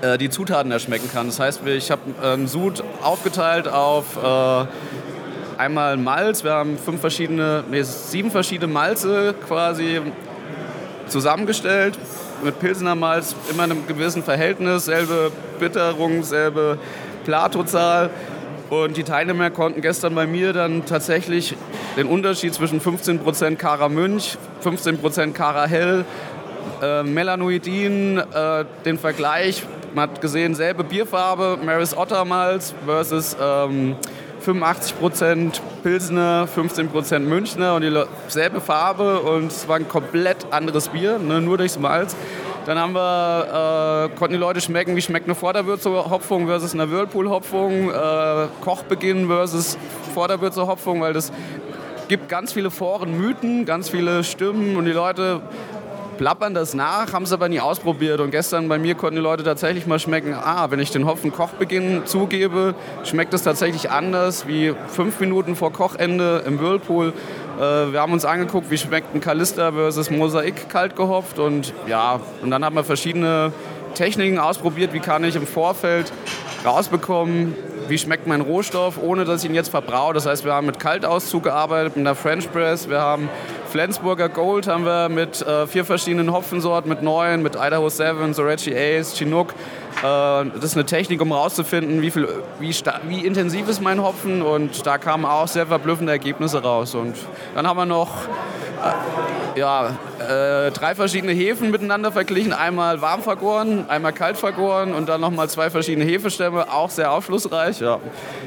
äh, 0.00 0.18
die 0.18 0.30
Zutaten 0.30 0.70
erschmecken 0.70 1.10
kann. 1.12 1.26
Das 1.26 1.40
heißt, 1.40 1.62
ich 1.66 1.90
habe 1.90 2.02
einen 2.22 2.46
Sud 2.46 2.84
aufgeteilt 3.02 3.66
auf 3.68 4.16
äh, 4.22 4.66
einmal 5.58 5.96
Malz. 5.96 6.44
Wir 6.44 6.52
haben 6.52 6.78
fünf 6.78 7.00
verschiedene, 7.00 7.64
nee, 7.70 7.82
sieben 7.82 8.30
verschiedene 8.30 8.72
Malze 8.72 9.34
quasi 9.46 10.00
zusammengestellt 11.08 11.98
mit 12.42 12.60
Pilsener 12.60 12.94
Malz, 12.94 13.34
immer 13.50 13.64
in 13.64 13.72
einem 13.72 13.86
gewissen 13.86 14.22
Verhältnis, 14.22 14.84
selbe 14.84 15.32
Bitterung, 15.58 16.22
selbe 16.22 16.78
Platozahl. 17.24 18.10
Und 18.70 18.98
die 18.98 19.02
Teilnehmer 19.02 19.50
konnten 19.50 19.80
gestern 19.80 20.14
bei 20.14 20.26
mir 20.26 20.52
dann 20.52 20.84
tatsächlich 20.84 21.56
den 21.96 22.06
Unterschied 22.06 22.52
zwischen 22.52 22.80
15% 22.80 23.56
Kara 23.56 23.88
Münch, 23.88 24.36
15% 24.62 25.32
Kara 25.32 25.66
Hell, 25.66 26.04
äh, 26.82 27.02
Melanoidin, 27.02 28.18
äh, 28.18 28.64
den 28.84 28.98
Vergleich, 28.98 29.62
man 29.94 30.10
hat 30.10 30.20
gesehen, 30.20 30.54
selbe 30.54 30.84
Bierfarbe, 30.84 31.58
Maris 31.64 31.96
Otter 31.96 32.26
Malz 32.26 32.74
versus 32.84 33.36
ähm, 33.40 33.96
85% 34.46 35.60
Pilsner, 35.82 36.46
15% 36.54 37.20
Münchner 37.20 37.74
und 37.74 37.84
dieselbe 38.26 38.60
Farbe 38.60 39.20
und 39.20 39.46
es 39.46 39.66
war 39.66 39.76
ein 39.76 39.88
komplett 39.88 40.46
anderes 40.50 40.88
Bier, 40.88 41.18
ne, 41.18 41.40
nur 41.40 41.56
durchs 41.56 41.78
Malz. 41.78 42.14
Dann 42.68 42.78
haben 42.78 42.92
wir, 42.92 44.10
äh, 44.12 44.14
konnten 44.18 44.34
die 44.34 44.38
Leute 44.38 44.60
schmecken, 44.60 44.94
wie 44.94 45.00
schmeckt 45.00 45.24
eine 45.24 45.34
Vorderwürze-Hopfung 45.34 46.48
versus 46.48 46.74
eine 46.74 46.90
Whirlpool-Hopfung, 46.90 47.88
äh, 47.88 48.46
Kochbeginn 48.60 49.26
versus 49.26 49.78
Vorderwürze-Hopfung, 50.12 51.00
weil 51.00 51.14
das 51.14 51.32
gibt 52.08 52.28
ganz 52.28 52.52
viele 52.52 52.70
Foren, 52.70 53.18
Mythen, 53.18 53.64
ganz 53.64 53.88
viele 53.88 54.22
Stimmen 54.22 54.76
und 54.76 54.84
die 54.84 54.92
Leute 54.92 55.40
plappern 56.18 56.52
das 56.52 56.74
nach, 56.74 57.14
haben 57.14 57.22
es 57.22 57.32
aber 57.32 57.48
nie 57.48 57.60
ausprobiert. 57.60 58.20
Und 58.20 58.32
gestern 58.32 58.68
bei 58.68 58.78
mir 58.78 58.94
konnten 58.96 59.16
die 59.16 59.22
Leute 59.22 59.44
tatsächlich 59.44 59.86
mal 59.86 59.98
schmecken, 59.98 60.34
ah, 60.34 60.70
wenn 60.70 60.78
ich 60.78 60.90
den 60.90 61.06
Hopfen 61.06 61.32
Kochbeginn 61.32 62.02
zugebe, 62.04 62.74
schmeckt 63.02 63.32
es 63.32 63.44
tatsächlich 63.44 63.90
anders 63.90 64.46
wie 64.46 64.74
fünf 64.88 65.20
Minuten 65.20 65.56
vor 65.56 65.72
Kochende 65.72 66.42
im 66.46 66.60
Whirlpool. 66.60 67.14
Äh, 67.58 67.92
wir 67.92 68.00
haben 68.00 68.12
uns 68.12 68.24
angeguckt, 68.24 68.70
wie 68.70 68.78
schmeckt 68.78 69.14
ein 69.14 69.20
Kalista 69.20 69.72
versus 69.72 70.10
Mosaik 70.10 70.68
kalt 70.68 70.94
gehopft. 70.94 71.38
Und 71.38 71.74
ja, 71.86 72.20
und 72.42 72.50
dann 72.50 72.64
haben 72.64 72.76
wir 72.76 72.84
verschiedene 72.84 73.52
Techniken 73.94 74.38
ausprobiert, 74.38 74.92
wie 74.92 75.00
kann 75.00 75.24
ich 75.24 75.34
im 75.34 75.46
Vorfeld 75.46 76.12
rausbekommen, 76.64 77.54
wie 77.88 77.98
schmeckt 77.98 78.26
mein 78.26 78.42
Rohstoff, 78.42 78.98
ohne 79.02 79.24
dass 79.24 79.42
ich 79.42 79.50
ihn 79.50 79.54
jetzt 79.54 79.70
verbrauche. 79.70 80.14
Das 80.14 80.26
heißt, 80.26 80.44
wir 80.44 80.52
haben 80.52 80.66
mit 80.66 80.78
Kaltauszug 80.78 81.44
gearbeitet, 81.44 81.96
mit 81.96 82.06
einer 82.06 82.14
French 82.14 82.50
Press, 82.52 82.88
wir 82.88 83.00
haben 83.00 83.28
Flensburger 83.68 84.30
Gold 84.30 84.66
haben 84.66 84.86
wir 84.86 85.10
mit 85.10 85.42
äh, 85.42 85.66
vier 85.66 85.84
verschiedenen 85.84 86.32
Hopfensorten, 86.32 86.88
mit 86.88 87.02
neuen, 87.02 87.42
mit 87.42 87.54
Idaho 87.54 87.88
7, 87.90 88.32
Sorechi 88.32 88.74
Ace, 88.74 89.14
Chinook. 89.14 89.52
Äh, 90.02 90.50
das 90.54 90.64
ist 90.64 90.76
eine 90.76 90.86
Technik, 90.86 91.20
um 91.20 91.28
herauszufinden, 91.28 92.02
wie, 92.02 92.10
viel, 92.10 92.28
wie, 92.60 92.74
wie 93.08 93.26
intensiv 93.26 93.68
ist 93.68 93.80
mein 93.80 94.02
Hopfen 94.02 94.42
und 94.42 94.86
da 94.86 94.98
kamen 94.98 95.24
auch 95.24 95.48
sehr 95.48 95.66
verblüffende 95.66 96.12
Ergebnisse 96.12 96.62
raus. 96.62 96.94
Und 96.94 97.16
dann 97.54 97.66
haben 97.66 97.76
wir 97.76 97.86
noch 97.86 98.10
äh, 98.84 99.58
ja, 99.58 99.96
äh, 100.18 100.70
drei 100.70 100.94
verschiedene 100.94 101.32
Hefen 101.32 101.70
miteinander 101.70 102.12
verglichen. 102.12 102.52
Einmal 102.52 103.00
warm 103.00 103.22
vergoren, 103.22 103.86
einmal 103.88 104.12
kalt 104.12 104.36
vergoren 104.36 104.94
und 104.94 105.08
dann 105.08 105.20
nochmal 105.20 105.48
zwei 105.48 105.70
verschiedene 105.70 106.04
Hefestämme, 106.04 106.72
auch 106.72 106.90
sehr 106.90 107.12
aufschlussreich. 107.12 107.80
Ja. 107.80 107.98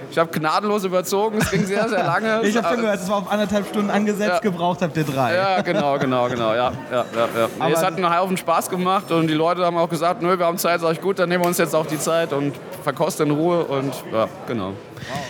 Ich 0.10 0.18
habe 0.18 0.32
gnadenlos 0.32 0.84
überzogen, 0.84 1.38
es 1.40 1.52
ging 1.52 1.66
sehr, 1.66 1.88
sehr 1.88 2.04
lange. 2.04 2.42
ich 2.44 2.56
habe 2.58 2.68
schon 2.70 2.82
gehört, 2.82 3.00
es 3.00 3.10
war 3.10 3.18
auf 3.18 3.32
anderthalb 3.32 3.68
Stunden 3.68 3.90
angesetzt, 3.90 4.30
ja. 4.30 4.40
gebraucht 4.40 4.82
habt 4.82 4.96
ihr 4.98 5.04
drei. 5.04 5.36
Ja, 5.36 5.62
genau, 5.62 5.98
genau, 5.98 6.28
genau. 6.28 6.54
Ja, 6.54 6.72
ja, 6.92 7.06
ja, 7.16 7.28
ja. 7.40 7.68
Nee, 7.68 7.74
es 7.74 7.84
hat 7.84 7.96
einen 7.96 8.18
Haufen 8.18 8.38
Spaß 8.38 8.70
gemacht 8.70 9.12
und 9.12 9.28
die 9.28 9.34
Leute 9.34 9.66
haben 9.66 9.78
auch 9.78 9.90
gesagt, 9.90 10.22
nö, 10.22 10.38
wir 10.38 10.46
haben 10.46 10.58
Zeit, 10.58 10.82
sag 10.82 10.94
ich, 10.94 11.02
gut, 11.02 11.20
dann 11.20 11.30
nehmen 11.30 11.41
wir 11.42 11.48
uns 11.48 11.58
jetzt 11.58 11.76
auch 11.76 11.86
die 11.86 11.98
Zeit 11.98 12.34
und 12.34 12.54
verkosten 12.84 13.30
in 13.30 13.36
Ruhe 13.36 13.66
und 13.66 13.94
ja, 14.12 14.28
genau. 14.48 14.74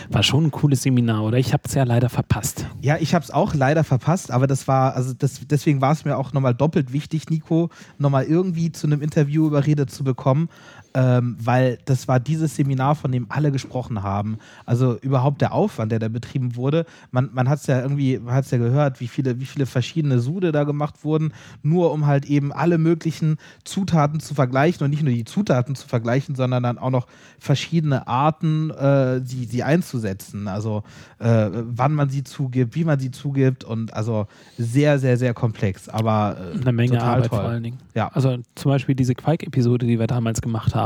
War 0.09 0.23
schon 0.23 0.45
ein 0.45 0.51
cooles 0.51 0.83
Seminar, 0.83 1.23
oder? 1.23 1.37
Ich 1.37 1.53
habe 1.53 1.63
es 1.65 1.73
ja 1.73 1.83
leider 1.83 2.09
verpasst. 2.09 2.65
Ja, 2.81 2.97
ich 2.99 3.13
habe 3.13 3.23
es 3.23 3.31
auch 3.31 3.53
leider 3.53 3.83
verpasst, 3.83 4.31
aber 4.31 4.47
das 4.47 4.67
war, 4.67 4.95
also 4.95 5.13
das, 5.13 5.41
deswegen 5.47 5.81
war 5.81 5.93
es 5.93 6.05
mir 6.05 6.17
auch 6.17 6.33
nochmal 6.33 6.53
doppelt 6.53 6.91
wichtig, 6.91 7.29
Nico, 7.29 7.69
nochmal 7.97 8.25
irgendwie 8.25 8.71
zu 8.71 8.87
einem 8.87 9.01
Interview 9.01 9.47
überredet 9.47 9.89
zu 9.89 10.03
bekommen, 10.03 10.49
ähm, 10.93 11.37
weil 11.39 11.77
das 11.85 12.07
war 12.07 12.19
dieses 12.19 12.55
Seminar, 12.55 12.95
von 12.95 13.11
dem 13.11 13.27
alle 13.29 13.51
gesprochen 13.51 14.03
haben. 14.03 14.37
Also 14.65 14.97
überhaupt 14.99 15.41
der 15.41 15.53
Aufwand, 15.53 15.91
der 15.91 15.99
da 15.99 16.09
betrieben 16.09 16.55
wurde. 16.55 16.85
Man, 17.11 17.29
man 17.33 17.49
hat 17.49 17.59
es 17.59 17.67
ja 17.67 17.81
irgendwie, 17.81 18.19
man 18.19 18.33
hat 18.33 18.49
ja 18.51 18.57
gehört, 18.57 18.99
wie 18.99 19.07
viele, 19.07 19.39
wie 19.39 19.45
viele 19.45 19.65
verschiedene 19.65 20.19
Sude 20.19 20.51
da 20.51 20.63
gemacht 20.63 21.03
wurden, 21.03 21.33
nur 21.63 21.91
um 21.91 22.07
halt 22.07 22.25
eben 22.25 22.51
alle 22.51 22.77
möglichen 22.77 23.37
Zutaten 23.63 24.19
zu 24.19 24.33
vergleichen 24.33 24.83
und 24.83 24.89
nicht 24.89 25.03
nur 25.03 25.13
die 25.13 25.25
Zutaten 25.25 25.75
zu 25.75 25.87
vergleichen, 25.87 26.35
sondern 26.35 26.63
dann 26.63 26.77
auch 26.77 26.89
noch 26.89 27.07
verschiedene 27.39 28.07
Arten, 28.07 28.69
äh, 28.71 29.21
sie, 29.23 29.45
sie 29.45 29.63
einzusetzen. 29.63 30.47
Also 30.47 30.83
äh, 31.19 31.49
wann 31.51 31.93
man 31.93 32.09
sie 32.09 32.23
zugibt, 32.23 32.75
wie 32.75 32.83
man 32.83 32.99
sie 32.99 33.11
zugibt 33.11 33.63
und 33.63 33.93
also 33.93 34.27
sehr, 34.57 34.99
sehr, 34.99 35.17
sehr 35.17 35.33
komplex. 35.33 35.87
Aber 35.89 36.37
äh, 36.53 36.59
eine 36.59 36.71
Menge 36.71 36.93
total 36.93 37.09
Arbeit 37.09 37.29
toll. 37.29 37.39
vor 37.39 37.49
allen 37.49 37.63
Dingen. 37.63 37.77
Ja. 37.93 38.09
Also 38.09 38.37
zum 38.55 38.71
Beispiel 38.71 38.95
diese 38.95 39.15
Quake-Episode, 39.15 39.85
die 39.85 39.99
wir 39.99 40.07
damals 40.07 40.41
gemacht 40.41 40.75
haben. 40.75 40.80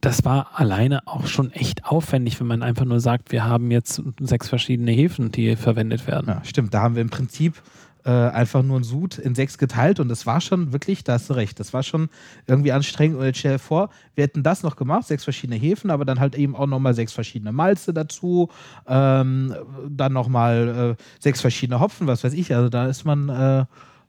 Das 0.00 0.24
war 0.24 0.50
alleine 0.54 1.06
auch 1.06 1.26
schon 1.26 1.50
echt 1.52 1.86
aufwendig, 1.86 2.38
wenn 2.38 2.46
man 2.46 2.62
einfach 2.62 2.84
nur 2.84 3.00
sagt, 3.00 3.32
wir 3.32 3.44
haben 3.44 3.70
jetzt 3.70 4.02
sechs 4.20 4.48
verschiedene 4.48 4.90
Hefen, 4.90 5.32
die 5.32 5.56
verwendet 5.56 6.06
werden. 6.06 6.26
Ja, 6.28 6.44
stimmt. 6.44 6.74
Da 6.74 6.82
haben 6.82 6.94
wir 6.94 7.02
im 7.02 7.08
Prinzip 7.08 7.62
äh, 8.04 8.10
einfach 8.10 8.62
nur 8.62 8.78
ein 8.78 8.84
Sud 8.84 9.18
in 9.18 9.34
sechs 9.34 9.56
geteilt 9.56 9.98
und 9.98 10.08
das 10.08 10.26
war 10.26 10.40
schon 10.40 10.72
wirklich, 10.72 11.04
da 11.04 11.14
hast 11.14 11.30
du 11.30 11.34
recht, 11.34 11.58
das 11.58 11.72
war 11.72 11.82
schon 11.82 12.10
irgendwie 12.46 12.72
anstrengend. 12.72 13.16
Und 13.16 13.24
jetzt 13.24 13.38
stell 13.38 13.52
dir 13.52 13.58
vor, 13.58 13.88
wir 14.14 14.24
hätten 14.24 14.42
das 14.42 14.62
noch 14.62 14.76
gemacht, 14.76 15.06
sechs 15.06 15.24
verschiedene 15.24 15.58
Hefen, 15.58 15.90
aber 15.90 16.04
dann 16.04 16.20
halt 16.20 16.34
eben 16.34 16.54
auch 16.54 16.66
nochmal 16.66 16.94
sechs 16.94 17.12
verschiedene 17.12 17.52
Malze 17.52 17.94
dazu, 17.94 18.50
ähm, 18.86 19.54
dann 19.88 20.12
nochmal 20.12 20.96
äh, 20.98 21.02
sechs 21.18 21.40
verschiedene 21.40 21.80
Hopfen, 21.80 22.06
was 22.06 22.24
weiß 22.24 22.34
ich. 22.34 22.54
Also 22.54 22.68
da 22.68 22.86
ist 22.86 23.04
man, 23.04 23.28
äh, 23.30 23.64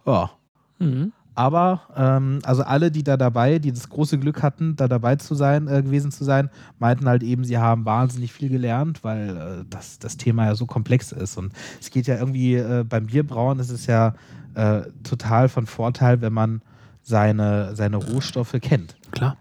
ja. 0.06 0.32
Mhm. 0.80 1.14
Aber 1.36 1.82
ähm, 1.96 2.40
also 2.44 2.64
alle, 2.64 2.92
die 2.92 3.04
da 3.04 3.18
dabei, 3.18 3.60
die 3.60 3.74
das 3.74 3.90
große 3.90 4.18
Glück 4.18 4.42
hatten, 4.42 4.78
da 4.78 4.88
dabei 4.88 5.18
zu 5.18 5.36
sein, 5.36 5.68
äh, 5.68 5.84
gewesen 5.84 6.12
zu 6.12 6.24
sein, 6.24 6.50
meinten 6.80 7.08
halt 7.08 7.24
eben, 7.24 7.44
sie 7.44 7.58
haben 7.58 7.86
wahnsinnig 7.86 8.32
viel 8.32 8.48
gelernt, 8.48 9.04
weil 9.04 9.30
äh, 9.30 9.66
das, 9.70 10.00
das 10.00 10.16
Thema 10.16 10.46
ja 10.46 10.56
so 10.56 10.66
komplex 10.66 11.12
ist. 11.12 11.38
Und 11.38 11.52
es 11.82 11.92
geht 11.92 12.08
ja 12.08 12.16
irgendwie 12.16 12.56
äh, 12.56 12.86
beim 12.88 13.08
Bierbrauen 13.08 13.60
ist 13.60 13.70
es 13.70 13.86
ja 13.86 14.16
äh, 14.56 14.84
total 15.04 15.50
von 15.50 15.68
Vorteil, 15.68 16.22
wenn 16.22 16.34
man 16.34 16.62
seine, 17.02 17.76
seine 17.76 17.98
Rohstoffe 17.98 18.56
kennt. 18.62 18.96
Klar. 19.12 19.38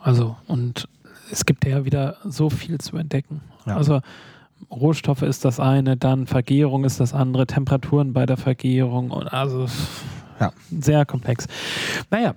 Also, 0.00 0.36
und 0.46 0.88
es 1.32 1.44
gibt 1.44 1.66
ja 1.66 1.84
wieder 1.84 2.16
so 2.24 2.50
viel 2.50 2.78
zu 2.78 2.96
entdecken. 2.96 3.40
Ja. 3.66 3.76
Also, 3.76 4.00
Rohstoffe 4.70 5.22
ist 5.22 5.44
das 5.44 5.60
eine, 5.60 5.96
dann 5.96 6.26
Vergärung 6.26 6.84
ist 6.84 7.00
das 7.00 7.14
andere, 7.14 7.46
Temperaturen 7.46 8.12
bei 8.12 8.26
der 8.26 8.36
Vergärung 8.36 9.10
und 9.10 9.32
also 9.32 9.66
ja. 10.40 10.52
sehr 10.70 11.04
komplex. 11.04 11.46
Naja, 12.10 12.34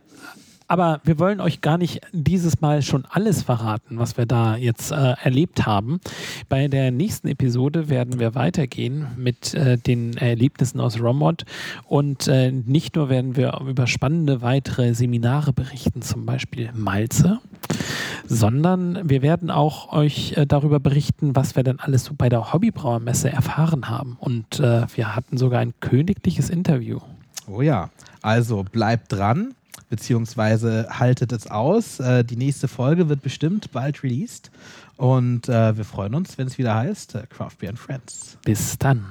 aber 0.71 1.01
wir 1.03 1.19
wollen 1.19 1.41
euch 1.41 1.59
gar 1.59 1.77
nicht 1.77 1.99
dieses 2.13 2.61
Mal 2.61 2.81
schon 2.81 3.03
alles 3.09 3.41
verraten, 3.41 3.99
was 3.99 4.15
wir 4.15 4.25
da 4.25 4.55
jetzt 4.55 4.93
äh, 4.93 5.15
erlebt 5.21 5.65
haben. 5.65 5.99
Bei 6.47 6.69
der 6.69 6.91
nächsten 6.91 7.27
Episode 7.27 7.89
werden 7.89 8.21
wir 8.21 8.35
weitergehen 8.35 9.07
mit 9.17 9.53
äh, 9.53 9.77
den 9.77 10.15
Erlebnissen 10.15 10.79
aus 10.79 10.97
Romod 10.97 11.43
und 11.89 12.29
äh, 12.29 12.53
nicht 12.53 12.95
nur 12.95 13.09
werden 13.09 13.35
wir 13.35 13.59
über 13.67 13.85
spannende 13.85 14.41
weitere 14.41 14.93
Seminare 14.93 15.51
berichten, 15.51 16.03
zum 16.03 16.25
Beispiel 16.25 16.69
Malze, 16.73 17.39
sondern 18.25 19.09
wir 19.09 19.21
werden 19.21 19.51
auch 19.51 19.91
euch 19.91 20.37
äh, 20.37 20.45
darüber 20.45 20.79
berichten, 20.79 21.35
was 21.35 21.57
wir 21.57 21.63
denn 21.63 21.81
alles 21.81 22.05
so 22.05 22.13
bei 22.17 22.29
der 22.29 22.53
Hobbybrauermesse 22.53 23.29
erfahren 23.29 23.89
haben. 23.89 24.15
Und 24.21 24.61
äh, 24.61 24.85
wir 24.95 25.17
hatten 25.17 25.35
sogar 25.35 25.59
ein 25.59 25.73
königliches 25.81 26.49
Interview. 26.49 27.01
Oh 27.47 27.61
ja, 27.61 27.89
also 28.21 28.63
bleibt 28.63 29.11
dran, 29.11 29.55
beziehungsweise 29.89 30.87
haltet 30.89 31.31
es 31.31 31.47
aus. 31.47 31.99
Äh, 31.99 32.23
die 32.23 32.35
nächste 32.37 32.67
Folge 32.67 33.09
wird 33.09 33.21
bestimmt 33.21 33.71
bald 33.71 34.03
released 34.03 34.51
und 34.97 35.49
äh, 35.49 35.75
wir 35.75 35.85
freuen 35.85 36.15
uns, 36.15 36.37
wenn 36.37 36.47
es 36.47 36.57
wieder 36.57 36.75
heißt 36.75 37.15
äh, 37.15 37.23
Craft 37.27 37.57
Beer 37.59 37.69
and 37.69 37.79
Friends. 37.79 38.37
Bis 38.43 38.77
dann. 38.77 39.05